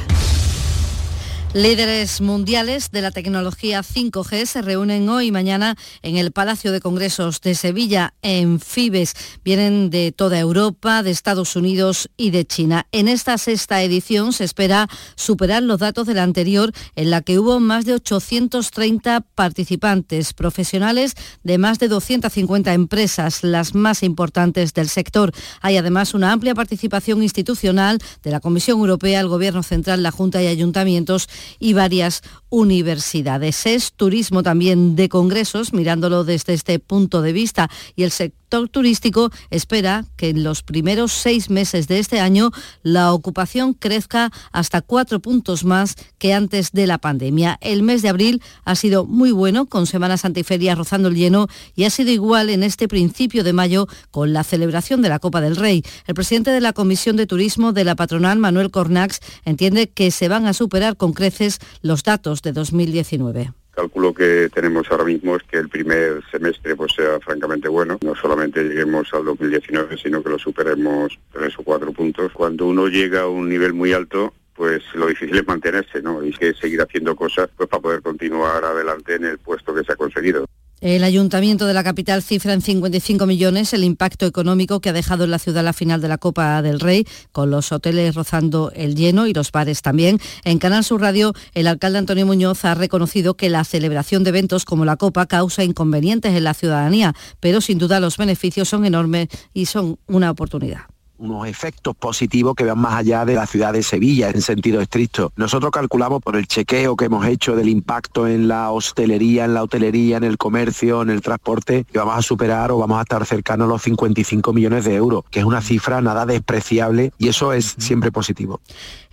Líderes 1.56 2.20
mundiales 2.20 2.92
de 2.92 3.02
la 3.02 3.12
tecnología 3.12 3.82
5G 3.82 4.46
se 4.46 4.62
reúnen 4.62 5.08
hoy 5.08 5.28
y 5.28 5.32
mañana 5.32 5.78
en 6.02 6.18
el 6.18 6.34
Palacio 6.34 6.74
de 6.74 6.82
Congresos 6.82 7.40
de 7.40 7.56
Sevilla, 7.56 8.14
en 8.22 8.60
Fibes. 8.60 9.14
Vienen 9.46 9.90
de 9.90 10.12
toda 10.12 10.38
Europa, 10.38 11.02
de 11.02 11.12
Estados 11.12 11.56
Unidos 11.56 12.10
y 12.18 12.32
de 12.32 12.44
China. 12.44 12.88
En 12.92 13.08
esta 13.08 13.38
sexta 13.38 13.82
edición 13.82 14.34
se 14.34 14.44
espera 14.44 14.90
superar 15.16 15.64
los 15.64 15.80
datos 15.80 16.06
de 16.08 16.16
la 16.16 16.24
anterior, 16.24 16.74
en 16.98 17.10
la 17.10 17.22
que 17.22 17.40
hubo 17.40 17.62
más 17.62 17.86
de 17.86 17.94
830 17.94 19.22
participantes 19.22 20.34
profesionales 20.34 21.16
de 21.44 21.58
más 21.58 21.80
de 21.80 21.88
250 21.88 22.74
empresas, 22.74 23.46
las 23.46 23.74
más 23.76 24.04
importantes 24.04 24.74
del 24.74 24.90
sector. 24.90 25.32
Hay 25.62 25.78
además 25.78 26.16
una 26.16 26.34
amplia 26.34 26.54
participación 26.54 27.24
institucional 27.24 28.00
de 28.24 28.32
la 28.32 28.42
Comisión 28.42 28.78
Europea, 28.80 29.22
el 29.22 29.30
Gobierno 29.30 29.64
Central, 29.64 30.04
la 30.04 30.12
Junta 30.12 30.44
y 30.44 30.48
Ayuntamientos 30.48 31.30
y 31.60 31.74
varias 31.74 32.22
universidades. 32.56 33.66
Es 33.66 33.92
turismo 33.92 34.42
también 34.42 34.96
de 34.96 35.10
congresos, 35.10 35.74
mirándolo 35.74 36.24
desde 36.24 36.54
este 36.54 36.80
punto 36.80 37.22
de 37.22 37.34
vista, 37.34 37.70
y 37.98 38.04
el 38.04 38.12
sector 38.12 38.70
turístico 38.72 39.32
espera 39.50 40.06
que 40.16 40.30
en 40.30 40.44
los 40.44 40.64
primeros 40.64 41.12
seis 41.12 41.50
meses 41.50 41.90
de 41.90 42.00
este 42.00 42.22
año 42.22 42.52
la 42.84 43.12
ocupación 43.12 43.74
crezca 43.74 44.32
hasta 44.54 44.82
cuatro 44.82 45.20
puntos 45.20 45.66
más 45.66 45.96
que 46.18 46.34
antes 46.34 46.72
de 46.72 46.88
la 46.88 46.98
pandemia. 46.98 47.58
El 47.60 47.84
mes 47.84 48.02
de 48.02 48.08
abril 48.08 48.42
ha 48.64 48.76
sido 48.76 49.06
muy 49.06 49.32
bueno, 49.32 49.66
con 49.66 49.86
Semana 49.88 50.16
Santa 50.16 50.40
y 50.40 50.44
Feria 50.44 50.76
rozando 50.76 51.10
el 51.10 51.16
lleno, 51.16 51.48
y 51.76 51.84
ha 51.84 51.90
sido 51.90 52.12
igual 52.12 52.50
en 52.50 52.64
este 52.64 52.88
principio 52.88 53.44
de 53.44 53.52
mayo 53.52 53.88
con 54.12 54.32
la 54.32 54.46
celebración 54.46 55.02
de 55.02 55.10
la 55.10 55.20
Copa 55.20 55.42
del 55.42 55.58
Rey. 55.58 55.84
El 56.08 56.16
presidente 56.16 56.52
de 56.52 56.62
la 56.62 56.72
Comisión 56.72 57.18
de 57.18 57.28
Turismo 57.28 57.74
de 57.74 57.84
la 57.84 57.96
patronal, 57.96 58.40
Manuel 58.40 58.72
Cornax, 58.72 59.20
entiende 59.44 59.90
que 59.90 60.12
se 60.12 60.30
van 60.30 60.46
a 60.46 60.54
superar 60.54 60.96
con 60.96 61.12
creces 61.12 61.60
los 61.82 62.04
datos 62.04 62.42
de 62.46 62.54
2019 62.54 63.52
cálculo 63.76 64.14
que 64.14 64.50
tenemos 64.54 64.90
ahora 64.90 65.04
mismo 65.04 65.36
es 65.36 65.44
que 65.44 65.58
el 65.58 65.68
primer 65.68 66.24
semestre 66.32 66.76
pues 66.76 66.94
sea 66.94 67.20
francamente 67.20 67.68
bueno. 67.68 67.98
No 68.02 68.16
solamente 68.16 68.64
lleguemos 68.64 69.14
al 69.14 69.26
2019, 69.26 69.98
sino 69.98 70.24
que 70.24 70.30
lo 70.30 70.40
superemos 70.40 71.20
tres 71.32 71.54
o 71.60 71.64
cuatro 71.64 71.92
puntos. 71.92 72.32
Cuando 72.32 72.68
uno 72.68 72.88
llega 72.88 73.24
a 73.24 73.28
un 73.28 73.50
nivel 73.50 73.74
muy 73.74 73.92
alto, 73.92 74.34
pues 74.56 74.82
lo 74.94 75.08
difícil 75.08 75.38
es 75.38 75.46
mantenerse, 75.46 76.02
¿no? 76.02 76.24
Y 76.24 76.32
que 76.32 76.54
seguir 76.54 76.82
haciendo 76.82 77.16
cosas 77.16 77.50
pues 77.56 77.68
para 77.68 77.82
poder 77.82 78.02
continuar 78.02 78.64
adelante 78.64 79.16
en 79.16 79.26
el 79.26 79.38
puesto 79.38 79.76
que 79.76 79.84
se 79.84 79.92
ha 79.92 79.98
conseguido. 79.98 80.46
El 80.82 81.06
ayuntamiento 81.06 81.66
de 81.66 81.74
la 81.74 81.84
capital 81.84 82.22
cifra 82.22 82.54
en 82.54 82.62
55 82.62 83.26
millones 83.26 83.74
el 83.74 83.84
impacto 83.84 84.26
económico 84.26 84.82
que 84.82 84.90
ha 84.90 84.94
dejado 84.94 85.24
en 85.24 85.32
la 85.32 85.40
ciudad 85.40 85.64
la 85.64 85.72
final 85.72 86.02
de 86.02 86.10
la 86.10 86.18
Copa 86.18 86.62
del 86.62 86.82
Rey, 86.82 87.08
con 87.32 87.50
los 87.50 87.72
hoteles 87.72 88.14
rozando 88.14 88.72
el 88.76 88.94
lleno 88.96 89.26
y 89.26 89.34
los 89.34 89.52
bares 89.52 89.82
también. 89.82 90.20
En 90.44 90.60
Canal 90.60 90.84
Sur 90.84 91.02
Radio, 91.02 91.34
el 91.54 91.68
alcalde 91.68 92.00
Antonio 92.00 92.26
Muñoz 92.26 92.66
ha 92.66 92.76
reconocido 92.76 93.36
que 93.36 93.50
la 93.50 93.64
celebración 93.64 94.24
de 94.24 94.30
eventos 94.30 94.66
como 94.66 94.84
la 94.84 94.98
Copa 94.98 95.26
causa 95.28 95.64
inconvenientes 95.64 96.36
en 96.36 96.44
la 96.44 96.54
ciudadanía, 96.54 97.16
pero 97.40 97.62
sin 97.62 97.78
duda 97.78 98.02
los 98.02 98.18
beneficios 98.18 98.68
son 98.68 98.86
enormes 98.86 99.30
y 99.54 99.68
son 99.68 99.98
una 100.08 100.30
oportunidad 100.30 100.95
unos 101.18 101.48
efectos 101.48 101.96
positivos 101.96 102.56
que 102.56 102.64
van 102.64 102.80
más 102.80 102.96
allá 102.96 103.26
de 103.26 103.36
la 103.36 103.46
ciudad 103.46 103.74
de 103.74 103.84
Sevilla 103.84 104.30
en 104.30 104.42
sentido 104.42 104.82
estricto. 104.82 105.32
Nosotros 105.36 105.72
calculamos 105.72 106.22
por 106.22 106.36
el 106.36 106.48
chequeo 106.48 106.96
que 106.96 107.06
hemos 107.06 107.26
hecho 107.26 107.56
del 107.56 107.70
impacto 107.70 108.28
en 108.28 108.48
la 108.48 108.72
hostelería, 108.72 109.46
en 109.46 109.54
la 109.54 109.64
hotelería, 109.64 110.18
en 110.18 110.24
el 110.24 110.38
comercio, 110.38 111.02
en 111.02 111.10
el 111.10 111.22
transporte, 111.22 111.86
que 111.92 112.00
vamos 112.00 112.18
a 112.18 112.22
superar 112.22 112.72
o 112.72 112.78
vamos 112.78 113.00
a 113.00 113.02
estar 113.02 113.26
cercanos 113.26 113.66
a 113.66 113.70
los 113.70 113.82
55 113.82 114.54
millones 114.54 114.86
de 114.86 114.96
euros, 114.96 115.24
que 115.30 115.40
es 115.40 115.46
una 115.46 115.62
cifra 115.62 116.02
nada 116.02 116.26
despreciable 116.26 117.12
y 117.18 117.30
eso 117.30 117.54
es 117.54 117.76
siempre 117.78 118.12
positivo. 118.12 118.62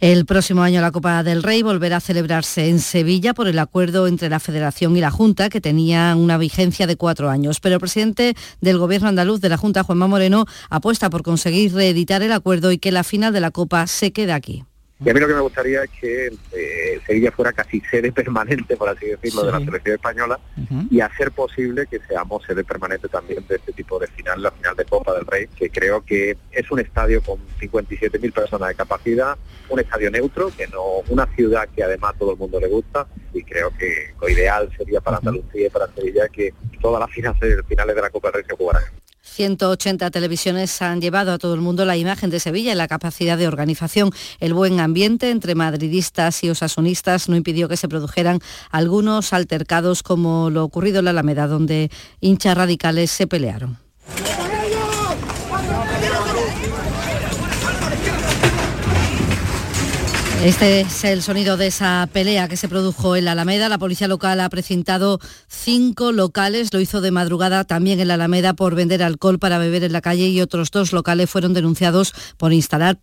El 0.03 0.27
próximo 0.27 0.65
año 0.65 0.81
la 0.81 0.91
Copa 0.91 1.23
del 1.23 1.45
Rey 1.45 1.63
volverá 1.63 1.99
a 1.99 2.01
celebrarse 2.01 2.69
en 2.69 2.81
Sevilla 2.81 3.35
por 3.35 3.47
el 3.47 3.57
acuerdo 3.61 4.09
entre 4.09 4.29
la 4.29 4.41
Federación 4.41 4.97
y 4.97 5.01
la 5.01 5.13
Junta, 5.13 5.49
que 5.49 5.61
tenía 5.61 6.17
una 6.17 6.39
vigencia 6.39 6.89
de 6.89 6.97
cuatro 6.97 7.31
años. 7.31 7.61
Pero 7.61 7.77
el 7.77 7.81
presidente 7.81 8.35
del 8.61 8.79
Gobierno 8.79 9.07
andaluz 9.07 9.41
de 9.41 9.49
la 9.49 9.57
Junta, 9.57 9.85
Juanma 9.85 10.09
Moreno, 10.09 10.47
apuesta 10.71 11.09
por 11.09 11.23
conseguir 11.23 11.73
reeditar 11.73 12.21
el 12.23 12.33
acuerdo 12.33 12.73
y 12.73 12.79
que 12.79 12.91
la 12.91 13.05
final 13.05 13.33
de 13.33 13.43
la 13.43 13.53
Copa 13.53 13.87
se 13.87 14.13
quede 14.13 14.33
aquí. 14.33 14.65
Y 15.05 15.11
a 15.11 15.15
mí 15.15 15.21
lo 15.21 15.27
que 15.27 15.35
me 15.35 15.41
gustaría 15.41 15.83
es 15.83 15.91
que 15.91 16.27
eh, 16.53 17.01
Sevilla 17.07 17.33
fuera 17.33 17.53
casi 17.53 17.81
sede 17.81 18.13
permanente, 18.13 18.77
por 18.77 18.89
así 18.89 19.07
decirlo, 19.07 19.45
de 19.45 19.53
la 19.53 19.59
selección 19.59 19.97
española 19.97 20.39
y 20.91 21.01
hacer 21.01 21.33
posible 21.33 21.87
que 21.87 21.99
seamos 22.07 22.45
sede 22.45 22.63
permanente 22.63 23.09
también 23.09 23.45
de 23.49 23.57
este 23.57 23.73
tipo 23.73 23.99
de 23.99 24.07
final, 24.07 24.43
la 24.43 24.53
final 24.53 24.77
de 24.77 24.85
Copa 24.85 25.15
del 25.15 25.27
Rey, 25.27 25.49
que 25.49 25.71
creo 25.71 26.05
que 26.05 26.37
es 26.53 26.71
un 26.71 26.79
estadio 26.79 27.21
con 27.23 27.39
57.000 27.61 28.33
personas 28.33 28.69
de 28.69 28.75
capacidad, 28.77 29.37
un 29.69 29.81
estadio 29.81 30.11
neutro, 30.11 30.51
que 30.57 30.69
no 30.69 31.03
una 31.09 31.27
ciudad 31.35 31.69
que 31.75 31.83
además 31.83 32.15
todo 32.19 32.33
el 32.33 32.39
mundo 32.39 32.61
le 32.61 32.69
gusta 32.69 33.07
y 33.35 33.43
creo 33.43 33.71
que 33.77 34.15
lo 34.21 34.29
ideal 34.29 34.71
sería 34.77 35.01
para 35.01 35.17
Andalucía 35.17 35.67
y 35.67 35.71
para 35.71 35.89
Sevilla 35.95 36.29
que 36.29 36.55
todas 36.81 37.01
las 37.01 37.11
finales, 37.15 37.41
finales 37.67 37.97
de 37.97 38.03
la 38.03 38.11
Copa 38.11 38.29
del 38.29 38.35
Rey 38.35 38.45
se 38.49 38.57
jugaran 38.57 38.83
180 39.23 40.11
televisiones 40.11 40.83
han 40.83 41.01
llevado 41.01 41.33
a 41.33 41.39
todo 41.39 41.55
el 41.55 41.61
mundo 41.61 41.85
la 41.85 41.97
imagen 41.97 42.31
de 42.31 42.41
Sevilla 42.41 42.73
y 42.73 42.75
la 42.75 42.89
capacidad 42.89 43.39
de 43.39 43.47
organización. 43.47 44.11
El 44.41 44.53
buen 44.53 44.81
ambiente 44.81 45.31
entre 45.31 45.55
madridistas 45.55 46.43
y 46.45 46.51
osasunistas 46.51 47.29
no 47.29 47.37
impidió 47.37 47.69
que 47.69 47.77
se 47.77 47.89
produjeran 47.89 48.41
algunos 48.71 49.33
altercados 49.33 50.03
como 50.03 50.51
lo 50.51 50.65
ocurrido 50.65 50.99
en 50.99 51.07
la 51.07 51.11
Alameda, 51.13 51.47
donde 51.47 51.91
hinchas 52.21 52.57
radicales 52.57 53.11
se 53.11 53.27
pelearon. 53.27 53.79
Este 60.43 60.81
es 60.81 61.05
el 61.05 61.23
sonido 61.23 61.57
de 61.57 61.69
esa 61.69 62.09
pelea 62.13 62.49
que 62.49 62.57
se 62.57 62.69
produjo 62.69 63.15
en 63.15 63.27
la 63.27 63.33
Alameda. 63.33 63.69
La 63.69 63.79
policía 63.79 64.09
local 64.09 64.41
ha 64.41 64.49
precintado 64.49 65.21
cinco 65.47 66.11
locales. 66.11 66.75
Lo 66.75 66.81
hizo 66.81 67.01
de 67.01 67.13
madrugada 67.13 67.63
también 67.63 68.01
en 68.01 68.09
la 68.09 68.15
Alameda 68.15 68.53
por 68.53 68.75
vender 68.75 69.05
alcohol 69.05 69.39
para 69.39 69.59
beber 69.59 69.85
en 69.85 69.93
la 69.93 70.01
calle 70.01 70.27
y 70.27 70.41
otros 70.41 70.73
dos 70.73 70.93
locales 70.93 71.31
fueron 71.31 71.55
denunciados 71.55 72.13
por 72.39 72.53
instalar 72.53 72.99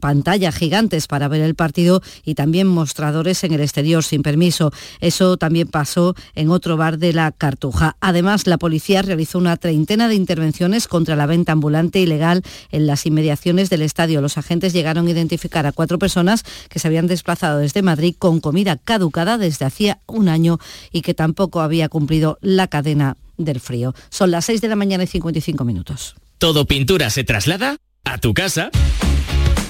pantallas 0.00 0.54
gigantes 0.54 1.06
para 1.06 1.28
ver 1.28 1.40
el 1.40 1.54
partido 1.54 2.02
y 2.26 2.34
también 2.34 2.66
mostradores 2.66 3.42
en 3.44 3.52
el 3.52 3.62
exterior 3.62 4.04
sin 4.04 4.22
permiso. 4.22 4.70
Eso 5.00 5.38
también 5.38 5.68
pasó 5.68 6.14
en 6.34 6.50
otro 6.50 6.76
bar 6.76 6.98
de 6.98 7.14
la 7.14 7.32
Cartuja. 7.32 7.96
Además, 8.00 8.46
la 8.46 8.58
policía 8.58 9.00
realizó 9.00 9.38
una 9.38 9.56
treintena 9.56 10.08
de 10.08 10.14
intervenciones 10.14 10.88
contra 10.88 11.16
la 11.16 11.24
venta 11.24 11.52
ambulante 11.52 12.00
ilegal 12.00 12.42
en 12.70 12.86
las 12.86 13.06
inmediaciones 13.06 13.70
del 13.70 13.80
estadio. 13.80 14.20
Los 14.20 14.36
agentes 14.36 14.74
llegaron 14.74 15.06
a 15.06 15.10
identificar 15.10 15.64
a 15.64 15.72
cuatro 15.72 15.98
personas 15.98 16.44
que 16.68 16.81
se 16.82 16.88
habían 16.88 17.06
desplazado 17.06 17.60
desde 17.60 17.80
Madrid 17.80 18.16
con 18.18 18.40
comida 18.40 18.76
caducada 18.76 19.38
desde 19.38 19.64
hacía 19.64 20.00
un 20.06 20.28
año 20.28 20.58
y 20.90 21.02
que 21.02 21.14
tampoco 21.14 21.60
había 21.60 21.88
cumplido 21.88 22.38
la 22.40 22.66
cadena 22.66 23.16
del 23.38 23.60
frío. 23.60 23.94
Son 24.10 24.32
las 24.32 24.46
6 24.46 24.60
de 24.60 24.68
la 24.68 24.76
mañana 24.76 25.04
y 25.04 25.06
55 25.06 25.64
minutos. 25.64 26.16
Todo 26.38 26.66
pintura 26.66 27.08
se 27.10 27.22
traslada 27.22 27.76
a 28.04 28.18
tu 28.18 28.34
casa. 28.34 28.70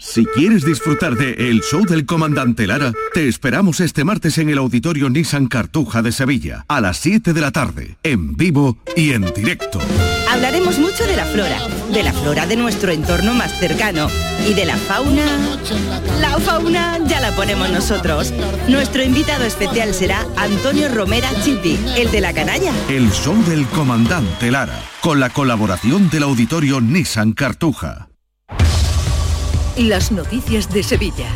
Si 0.00 0.24
quieres 0.24 0.64
disfrutar 0.64 1.14
de 1.14 1.50
El 1.50 1.60
Show 1.60 1.84
del 1.84 2.06
Comandante 2.06 2.66
Lara, 2.66 2.92
te 3.12 3.28
esperamos 3.28 3.80
este 3.80 4.02
martes 4.02 4.38
en 4.38 4.48
el 4.48 4.56
Auditorio 4.56 5.10
Nissan 5.10 5.46
Cartuja 5.46 6.00
de 6.00 6.10
Sevilla, 6.10 6.64
a 6.68 6.80
las 6.80 6.96
7 6.98 7.34
de 7.34 7.40
la 7.40 7.50
tarde, 7.50 7.98
en 8.02 8.34
vivo 8.34 8.78
y 8.96 9.12
en 9.12 9.30
directo. 9.34 9.78
Hablaremos 10.30 10.78
mucho 10.78 11.04
de 11.06 11.16
la 11.16 11.26
flora, 11.26 11.58
de 11.92 12.02
la 12.02 12.14
flora 12.14 12.46
de 12.46 12.56
nuestro 12.56 12.92
entorno 12.92 13.34
más 13.34 13.52
cercano 13.60 14.08
y 14.48 14.54
de 14.54 14.64
la 14.64 14.76
fauna. 14.76 15.26
La 16.18 16.38
fauna 16.38 16.98
ya 17.06 17.20
la 17.20 17.32
ponemos 17.32 17.68
nosotros. 17.68 18.32
Nuestro 18.68 19.02
invitado 19.02 19.44
especial 19.44 19.92
será 19.92 20.26
Antonio 20.36 20.88
Romera 20.88 21.28
Chipi, 21.42 21.78
el 21.96 22.10
de 22.10 22.20
la 22.22 22.32
canalla. 22.32 22.72
El 22.88 23.10
Show 23.12 23.36
del 23.44 23.66
Comandante 23.66 24.50
Lara, 24.50 24.80
con 25.02 25.20
la 25.20 25.28
colaboración 25.28 26.08
del 26.08 26.22
Auditorio 26.22 26.80
Nissan 26.80 27.32
Cartuja. 27.32 28.09
Las 29.76 30.10
noticias 30.10 30.68
de 30.72 30.82
Sevilla. 30.82 31.28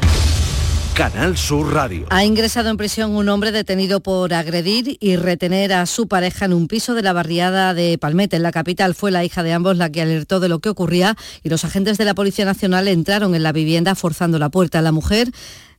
Canal 0.95 1.37
Sur 1.37 1.73
Radio. 1.73 2.07
Ha 2.11 2.25
ingresado 2.25 2.69
en 2.69 2.77
prisión 2.77 3.15
un 3.15 3.29
hombre 3.29 3.53
detenido 3.53 4.01
por 4.01 4.35
agredir 4.35 4.97
y 5.01 5.17
retener 5.17 5.73
a 5.73 5.87
su 5.87 6.09
pareja 6.09 6.45
en 6.45 6.53
un 6.53 6.67
piso 6.67 6.95
de 6.95 7.03
la 7.03 7.13
barriada 7.13 7.75
de 7.75 7.97
Palmete. 7.97 8.37
En 8.37 8.43
la 8.43 8.53
capital 8.53 8.95
fue 8.95 9.13
la 9.13 9.25
hija 9.25 9.45
de 9.45 9.53
ambos 9.53 9.77
la 9.77 9.91
que 9.91 10.03
alertó 10.03 10.41
de 10.41 10.49
lo 10.49 10.59
que 10.59 10.69
ocurría 10.69 11.17
y 11.43 11.49
los 11.49 11.65
agentes 11.65 11.97
de 11.97 12.05
la 12.05 12.15
Policía 12.15 12.45
Nacional 12.45 12.89
entraron 12.89 13.35
en 13.35 13.45
la 13.45 13.53
vivienda 13.53 13.95
forzando 13.95 14.39
la 14.39 14.51
puerta. 14.51 14.83
La 14.83 14.93
mujer 14.93 15.31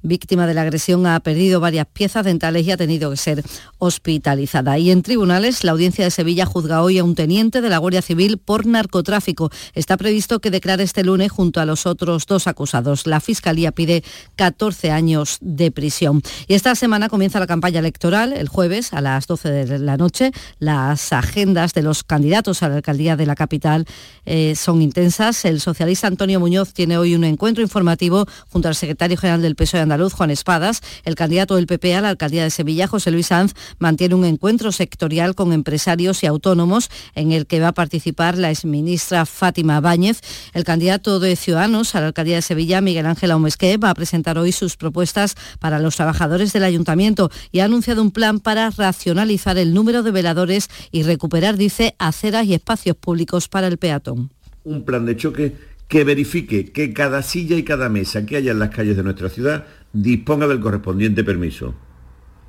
víctima 0.02 0.48
de 0.48 0.54
la 0.54 0.62
agresión, 0.62 1.06
ha 1.08 1.20
perdido 1.20 1.60
varias 1.60 1.88
piezas 1.88 2.26
dentales 2.26 2.66
y 2.66 2.72
ha 2.72 2.78
tenido 2.78 3.12
que 3.12 3.18
ser 3.18 3.44
hospitalizada. 3.78 4.78
Y 4.78 4.92
en 4.92 5.02
tribunales, 5.02 5.64
la 5.64 5.72
audiencia 5.72 6.06
de 6.06 6.12
Sevilla 6.12 6.46
juzga 6.46 6.82
hoy 6.82 7.00
a 7.00 7.04
un 7.04 7.16
teniente 7.16 7.62
de 7.62 7.70
la 7.70 7.78
Guardia 7.78 8.02
Civil 8.02 8.38
por 8.38 8.66
narcotráfico. 8.66 9.52
Está 9.74 9.98
previsto 9.98 10.40
que 10.40 10.52
declare 10.52 10.84
este 10.84 11.04
lunes 11.04 11.32
junto 11.32 11.60
a 11.60 11.66
los 11.66 11.86
otros 11.86 12.26
dos 12.26 12.48
acusados. 12.48 13.08
La 13.08 13.20
Fiscalía 13.20 13.72
pide 13.72 14.04
14 14.36 14.92
años 14.92 15.38
de 15.42 15.72
prisión. 15.72 16.22
Y 16.48 16.54
esta 16.54 16.76
semana 16.76 17.10
comienza 17.10 17.40
la 17.40 17.48
campaña 17.48 17.80
electoral. 17.80 18.34
El 18.34 18.48
jueves 18.48 18.94
a 18.94 19.02
las 19.02 19.28
12 19.28 19.50
de 19.50 19.80
la 19.80 19.98
noche, 19.98 20.32
las 20.60 21.14
agendas 21.14 21.74
de 21.74 21.82
los 21.82 22.04
candidatos 22.04 22.64
a 22.64 22.70
la 22.70 22.76
alcaldía 22.76 23.16
de 23.16 23.26
la 23.26 23.36
capital 23.36 23.86
eh, 24.26 24.56
son 24.56 24.82
intensas. 24.82 25.46
El 25.46 25.60
socialista 25.60 26.08
Antonio 26.08 26.40
Muñoz 26.40 26.74
tiene 26.74 26.98
hoy 26.98 27.16
un 27.16 27.24
encuentro 27.24 27.64
informativo 27.64 28.26
junto 28.50 28.68
al 28.68 28.76
secretario 28.76 29.18
general 29.18 29.42
del 29.42 29.56
PSOE 29.56 29.82
Andaluz 29.96 30.12
Luz 30.12 30.14
Juan 30.14 30.30
Espadas, 30.30 30.82
el 31.06 31.16
candidato 31.16 31.56
del 31.56 31.68
PP 31.68 31.96
a 31.96 32.02
la 32.02 32.10
alcaldía 32.10 32.44
de 32.44 32.50
Sevilla, 32.50 32.86
José 32.86 33.12
Luis 33.12 33.28
Sanz, 33.28 33.54
mantiene 33.80 34.14
un 34.14 34.26
encuentro 34.26 34.72
sectorial 34.72 35.36
con 35.36 35.54
empresarios 35.54 36.22
y 36.22 36.28
autónomos 36.28 36.90
en 37.16 37.32
el 37.32 37.48
que 37.48 37.62
va 37.62 37.70
a 37.70 37.74
participar 37.74 38.38
la 38.38 38.52
exministra 38.52 39.26
Fátima 39.26 39.80
Báñez. 39.80 40.20
El 40.54 40.66
candidato 40.66 41.20
de 41.20 41.36
Ciudadanos 41.38 41.96
a 41.96 42.02
la 42.02 42.08
alcaldía 42.08 42.36
de 42.36 42.42
Sevilla, 42.42 42.82
Miguel 42.82 43.06
Ángel 43.06 43.32
Aumesque, 43.32 43.78
va 43.78 43.90
a 43.90 43.96
presentar 43.96 44.38
hoy 44.38 44.52
sus 44.52 44.76
propuestas 44.76 45.36
para 45.60 45.80
los 45.80 45.96
trabajadores 45.96 46.52
del 46.52 46.66
ayuntamiento 46.66 47.32
y 47.52 47.60
ha 47.60 47.66
anunciado 47.66 48.02
un 48.02 48.12
plan 48.12 48.40
para 48.40 48.70
racionalizar 48.70 49.58
el 49.58 49.74
número 49.74 50.04
de 50.04 50.12
veladores 50.12 50.70
y 50.92 51.04
recuperar, 51.04 51.56
dice, 51.56 51.96
aceras 52.00 52.46
y 52.46 52.54
espacios 52.54 52.98
públicos 52.98 53.48
para 53.48 53.68
el 53.68 53.78
peatón. 53.78 54.30
Un 54.66 54.84
plan 54.84 55.06
de 55.06 55.16
choque 55.16 55.56
que 55.88 56.04
verifique 56.04 56.72
que 56.72 56.94
cada 56.94 57.22
silla 57.22 57.56
y 57.56 57.64
cada 57.64 57.90
mesa 57.90 58.26
que 58.26 58.38
haya 58.38 58.52
en 58.52 58.60
las 58.60 58.70
calles 58.70 58.98
de 58.98 59.04
nuestra 59.04 59.30
ciudad 59.30 59.66
disponga 59.96 60.48
del 60.48 60.60
correspondiente 60.60 61.24
permiso. 61.24 61.74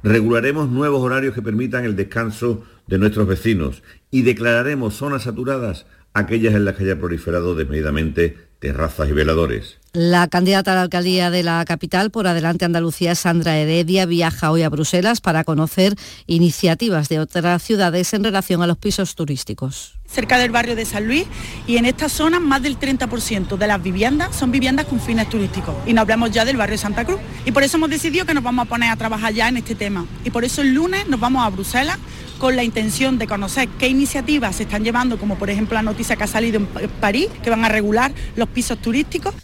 Regularemos 0.03 0.69
nuevos 0.69 1.01
horarios 1.01 1.35
que 1.35 1.43
permitan 1.43 1.85
el 1.85 1.97
descanso 1.97 2.65
de 2.87 2.99
nuestros 2.99 3.27
vecinos 3.27 3.83
y 4.11 4.23
declararemos 4.23 4.95
zonas 4.95 5.23
saturadas 5.23 5.87
aquellas 6.13 6.55
en 6.55 6.65
las 6.65 6.75
que 6.75 6.85
haya 6.85 6.99
proliferado 6.99 7.55
desmedidamente 7.55 8.37
terrazas 8.59 9.09
y 9.09 9.13
veladores. 9.13 9.79
La 9.93 10.29
candidata 10.29 10.73
a 10.73 10.75
la 10.75 10.83
alcaldía 10.83 11.31
de 11.31 11.43
la 11.43 11.65
capital 11.65 12.11
por 12.11 12.27
Adelante 12.27 12.65
Andalucía, 12.65 13.15
Sandra 13.15 13.57
Heredia, 13.57 14.07
viaja 14.07 14.51
hoy 14.51 14.63
a 14.63 14.69
Bruselas 14.69 15.21
para 15.21 15.45
conocer 15.45 15.95
iniciativas 16.27 17.09
de 17.09 17.21
otras 17.21 17.63
ciudades 17.63 18.13
en 18.13 18.25
relación 18.25 18.63
a 18.63 18.67
los 18.67 18.79
pisos 18.79 19.15
turísticos 19.15 19.96
cerca 20.07 20.39
del 20.39 20.51
barrio 20.51 20.77
de 20.77 20.85
San 20.85 21.07
Luis 21.07 21.27
y 21.67 21.77
en 21.77 21.87
esta 21.87 22.09
zona 22.09 22.41
más 22.41 22.63
del 22.63 22.79
30% 22.79 23.57
de 23.57 23.67
las 23.67 23.83
viviendas 23.83 24.35
son 24.37 24.51
viviendas 24.51 24.87
con 24.87 25.01
fines 25.01 25.29
turísticos. 25.29 25.75
Y 25.87 25.93
no 25.93 26.01
hablamos 26.01 26.31
ya 26.31 26.45
del 26.45 26.57
barrio 26.57 26.79
Santa 26.79 27.05
Cruz. 27.05 27.21
Y 27.45 27.53
por 27.53 27.63
eso 27.63 27.77
hemos 27.77 27.91
decidido 27.91 28.27
que 28.27 28.35
nos 28.35 28.43
vamos 28.43 28.67
a 28.67 28.69
poner 28.69 28.91
a 28.91 28.97
trabajar 28.97 29.33
ya 29.33 29.49
en 29.49 29.59
este 29.59 29.75
tema. 29.75 30.07
Y 30.25 30.31
por 30.31 30.45
eso 30.45 30.63
el 30.63 30.75
lunes 30.75 31.07
nos 31.09 31.21
vamos 31.21 31.45
a 31.45 31.51
Bruselas 31.51 31.99
con 32.39 32.55
la 32.55 32.65
intención 32.65 33.19
de 33.19 33.27
conocer 33.27 33.69
qué 33.79 33.89
iniciativas 33.89 34.57
se 34.57 34.65
están 34.65 34.85
llevando 34.85 35.19
como 35.19 35.37
por 35.37 35.49
ejemplo 35.49 35.75
la 35.75 35.83
noticia 35.83 36.17
que 36.17 36.25
ha 36.25 36.27
salido 36.27 36.59
en 36.59 36.67
París 37.01 37.29
que 37.43 37.49
van 37.49 37.65
a 37.65 37.69
regular 37.69 38.13
los 38.37 38.49
pisos 38.49 38.79
turísticos 38.79 39.35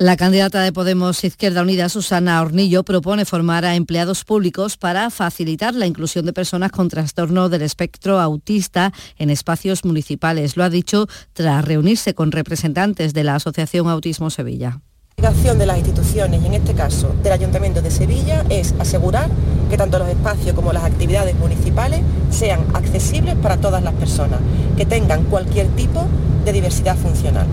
La 0.00 0.16
candidata 0.16 0.62
de 0.62 0.72
Podemos 0.72 1.22
Izquierda 1.24 1.60
Unida, 1.60 1.90
Susana 1.90 2.40
Hornillo, 2.40 2.84
propone 2.84 3.26
formar 3.26 3.66
a 3.66 3.74
empleados 3.74 4.24
públicos 4.24 4.78
para 4.78 5.10
facilitar 5.10 5.74
la 5.74 5.86
inclusión 5.86 6.24
de 6.24 6.32
personas 6.32 6.72
con 6.72 6.88
trastorno 6.88 7.50
del 7.50 7.60
espectro 7.60 8.18
autista 8.18 8.94
en 9.18 9.28
espacios 9.28 9.84
municipales. 9.84 10.56
Lo 10.56 10.64
ha 10.64 10.70
dicho 10.70 11.06
tras 11.34 11.66
reunirse 11.66 12.14
con 12.14 12.32
representantes 12.32 13.12
de 13.12 13.24
la 13.24 13.34
Asociación 13.34 13.90
Autismo 13.90 14.30
Sevilla. 14.30 14.80
La 15.18 15.28
obligación 15.28 15.58
de 15.58 15.66
las 15.66 15.76
instituciones, 15.76 16.42
y 16.42 16.46
en 16.46 16.54
este 16.54 16.72
caso 16.72 17.14
del 17.22 17.34
Ayuntamiento 17.34 17.82
de 17.82 17.90
Sevilla, 17.90 18.42
es 18.48 18.74
asegurar 18.78 19.28
que 19.68 19.76
tanto 19.76 19.98
los 19.98 20.08
espacios 20.08 20.54
como 20.54 20.72
las 20.72 20.84
actividades 20.84 21.34
municipales 21.34 22.00
sean 22.30 22.64
accesibles 22.72 23.34
para 23.34 23.58
todas 23.58 23.82
las 23.82 23.92
personas, 23.92 24.40
que 24.78 24.86
tengan 24.86 25.24
cualquier 25.24 25.68
tipo 25.76 26.06
de 26.46 26.54
diversidad 26.54 26.96
funcional. 26.96 27.46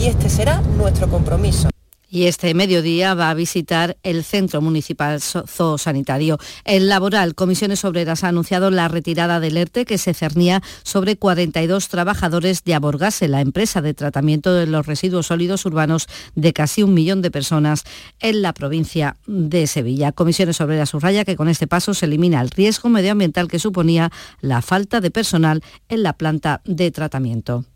Y 0.00 0.06
este 0.06 0.30
será 0.30 0.62
nuestro 0.62 1.10
compromiso 1.10 1.68
y 2.10 2.24
este 2.24 2.54
mediodía 2.54 3.14
va 3.14 3.30
a 3.30 3.34
visitar 3.34 3.96
el 4.02 4.24
Centro 4.24 4.60
Municipal 4.60 5.20
Zoosanitario. 5.20 6.38
El 6.64 6.88
laboral, 6.88 7.36
Comisiones 7.36 7.84
Obreras 7.84 8.24
ha 8.24 8.28
anunciado 8.28 8.70
la 8.70 8.88
retirada 8.88 9.38
del 9.38 9.56
ERTE 9.56 9.84
que 9.84 9.96
se 9.96 10.12
cernía 10.12 10.60
sobre 10.82 11.16
42 11.16 11.88
trabajadores 11.88 12.64
de 12.64 12.74
Aborgase, 12.74 13.28
la 13.28 13.40
empresa 13.40 13.80
de 13.80 13.94
tratamiento 13.94 14.52
de 14.52 14.66
los 14.66 14.86
residuos 14.86 15.28
sólidos 15.28 15.64
urbanos 15.66 16.08
de 16.34 16.52
casi 16.52 16.82
un 16.82 16.94
millón 16.94 17.22
de 17.22 17.30
personas 17.30 17.84
en 18.18 18.42
la 18.42 18.52
provincia 18.54 19.16
de 19.26 19.68
Sevilla. 19.68 20.10
Comisiones 20.12 20.60
Obreras 20.60 20.90
subraya 20.90 21.24
que 21.24 21.36
con 21.36 21.48
este 21.48 21.68
paso 21.68 21.94
se 21.94 22.06
elimina 22.06 22.40
el 22.40 22.50
riesgo 22.50 22.88
medioambiental 22.88 23.46
que 23.46 23.60
suponía 23.60 24.10
la 24.40 24.62
falta 24.62 25.00
de 25.00 25.12
personal 25.12 25.62
en 25.88 26.02
la 26.02 26.14
planta 26.14 26.60
de 26.64 26.90
tratamiento. 26.90 27.66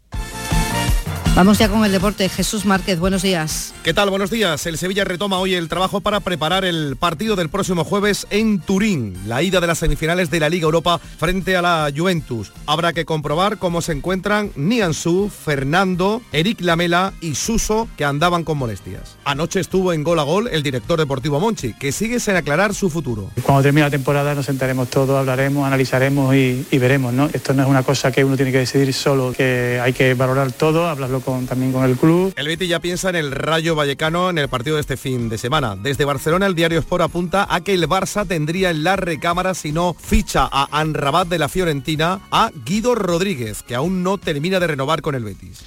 Vamos 1.35 1.59
ya 1.59 1.69
con 1.69 1.85
el 1.85 1.91
deporte. 1.91 2.29
Jesús 2.29 2.65
Márquez, 2.65 3.01
buenos 3.01 3.23
días. 3.23 3.75
¿Qué 3.83 3.93
tal? 3.93 4.09
Buenos 4.09 4.31
días. 4.31 4.67
El 4.67 4.79
Sevilla 4.79 5.03
retoma 5.03 5.41
hoy 5.41 5.55
el 5.55 5.69
trabajo 5.69 6.01
para 6.01 6.21
preparar 6.21 6.65
el 6.65 6.95
partido 6.95 7.35
del 7.35 7.49
próximo 7.49 7.83
jueves 7.83 8.29
en 8.31 8.61
Turín, 8.61 9.19
la 9.27 9.43
ida 9.43 9.61
de 9.61 9.67
las 9.67 9.79
semifinales 9.79 10.31
de 10.31 10.39
la 10.39 10.49
Liga 10.49 10.67
Europa 10.67 10.99
frente 10.99 11.57
a 11.57 11.63
la 11.63 11.93
Juventus. 11.95 12.53
Habrá 12.67 12.93
que 12.93 13.05
comprobar 13.05 13.59
cómo 13.59 13.83
se 13.83 13.91
encuentran 13.91 14.53
Nianzú, 14.55 15.29
Fernando, 15.29 16.23
Eric 16.31 16.61
Lamela 16.61 17.13
y 17.21 17.35
Suso, 17.35 17.89
que 17.97 18.05
andaban 18.05 18.45
con 18.45 18.57
molestias. 18.57 19.17
Anoche 19.25 19.59
estuvo 19.59 19.93
en 19.93 20.05
gol 20.05 20.21
a 20.21 20.23
gol 20.23 20.49
el 20.53 20.63
director 20.63 21.01
deportivo 21.01 21.41
Monchi, 21.41 21.73
que 21.73 21.91
sigue 21.91 22.21
sin 22.21 22.37
aclarar 22.37 22.75
su 22.75 22.91
futuro. 22.91 23.33
Cuando 23.43 23.65
termine 23.65 23.87
la 23.87 23.91
temporada 23.91 24.37
nos 24.37 24.47
sentaremos 24.47 24.89
todos, 24.89 25.19
hablaremos, 25.19 25.67
analizaremos 25.67 26.33
y, 26.37 26.65
y 26.71 26.79
veremos, 26.79 27.13
¿no? 27.13 27.29
Esto 27.33 27.55
no 27.55 27.65
es 27.65 27.69
una 27.69 27.83
cosa 27.83 28.13
que 28.13 28.25
uno 28.25 28.37
tiene 28.37 28.53
que 28.53 28.59
decidir 28.59 28.95
solo, 28.95 29.33
que 29.37 29.81
hay 29.83 29.93
que 29.93 30.15
valorar 30.15 30.53
todo, 30.53 30.89
hablarlo 30.89 31.24
también 31.25 31.73
con 31.73 31.85
el 31.85 31.97
club. 31.97 32.33
El 32.37 32.47
Betis 32.47 32.69
ya 32.69 32.81
piensa 32.81 33.09
en 33.09 33.17
el 33.17 33.33
Rayo 33.33 33.75
Vallecano 33.75 34.31
en 34.31 34.39
el 34.39 34.49
partido 34.49 34.77
de 34.77 34.83
este 34.83 34.97
fin 34.97 35.29
de 35.29 35.39
semana. 35.39 35.77
Desde 35.77 36.05
Barcelona 36.05 36.47
el 36.47 36.55
diario 36.55 36.79
Sport 36.79 37.05
apunta 37.05 37.47
a 37.49 37.63
que 37.63 37.75
el 37.75 37.89
Barça 37.89 38.27
tendría 38.27 38.71
en 38.71 38.85
la 38.85 38.97
recámara 38.97 39.55
si 39.55 39.73
no 39.73 39.95
ficha 39.95 40.49
a 40.51 40.69
Anrabat 40.71 41.29
de 41.29 41.39
la 41.39 41.49
Fiorentina 41.49 42.21
a 42.31 42.51
Guido 42.65 42.95
Rodríguez, 42.95 43.63
que 43.63 43.75
aún 43.75 44.03
no 44.03 44.19
termina 44.19 44.61
de 44.61 44.67
renovar 44.67 45.03
con 45.03 45.15
el 45.15 45.25
Betis. 45.25 45.63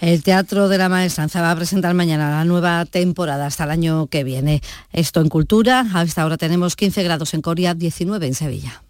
El 0.00 0.22
Teatro 0.22 0.68
de 0.68 0.78
la 0.78 0.88
Maestranza 0.88 1.40
va 1.40 1.52
a 1.52 1.56
presentar 1.56 1.94
mañana 1.94 2.30
la 2.30 2.44
nueva 2.44 2.84
temporada 2.84 3.46
hasta 3.46 3.64
el 3.64 3.70
año 3.70 4.06
que 4.08 4.24
viene. 4.24 4.60
Esto 4.92 5.20
en 5.20 5.28
Cultura. 5.28 5.86
A 5.94 6.02
esta 6.02 6.26
hora 6.26 6.36
tenemos 6.36 6.76
15 6.76 7.02
grados 7.04 7.32
en 7.34 7.42
Coria, 7.42 7.74
19 7.74 8.26
en 8.26 8.34
Sevilla. 8.34 8.82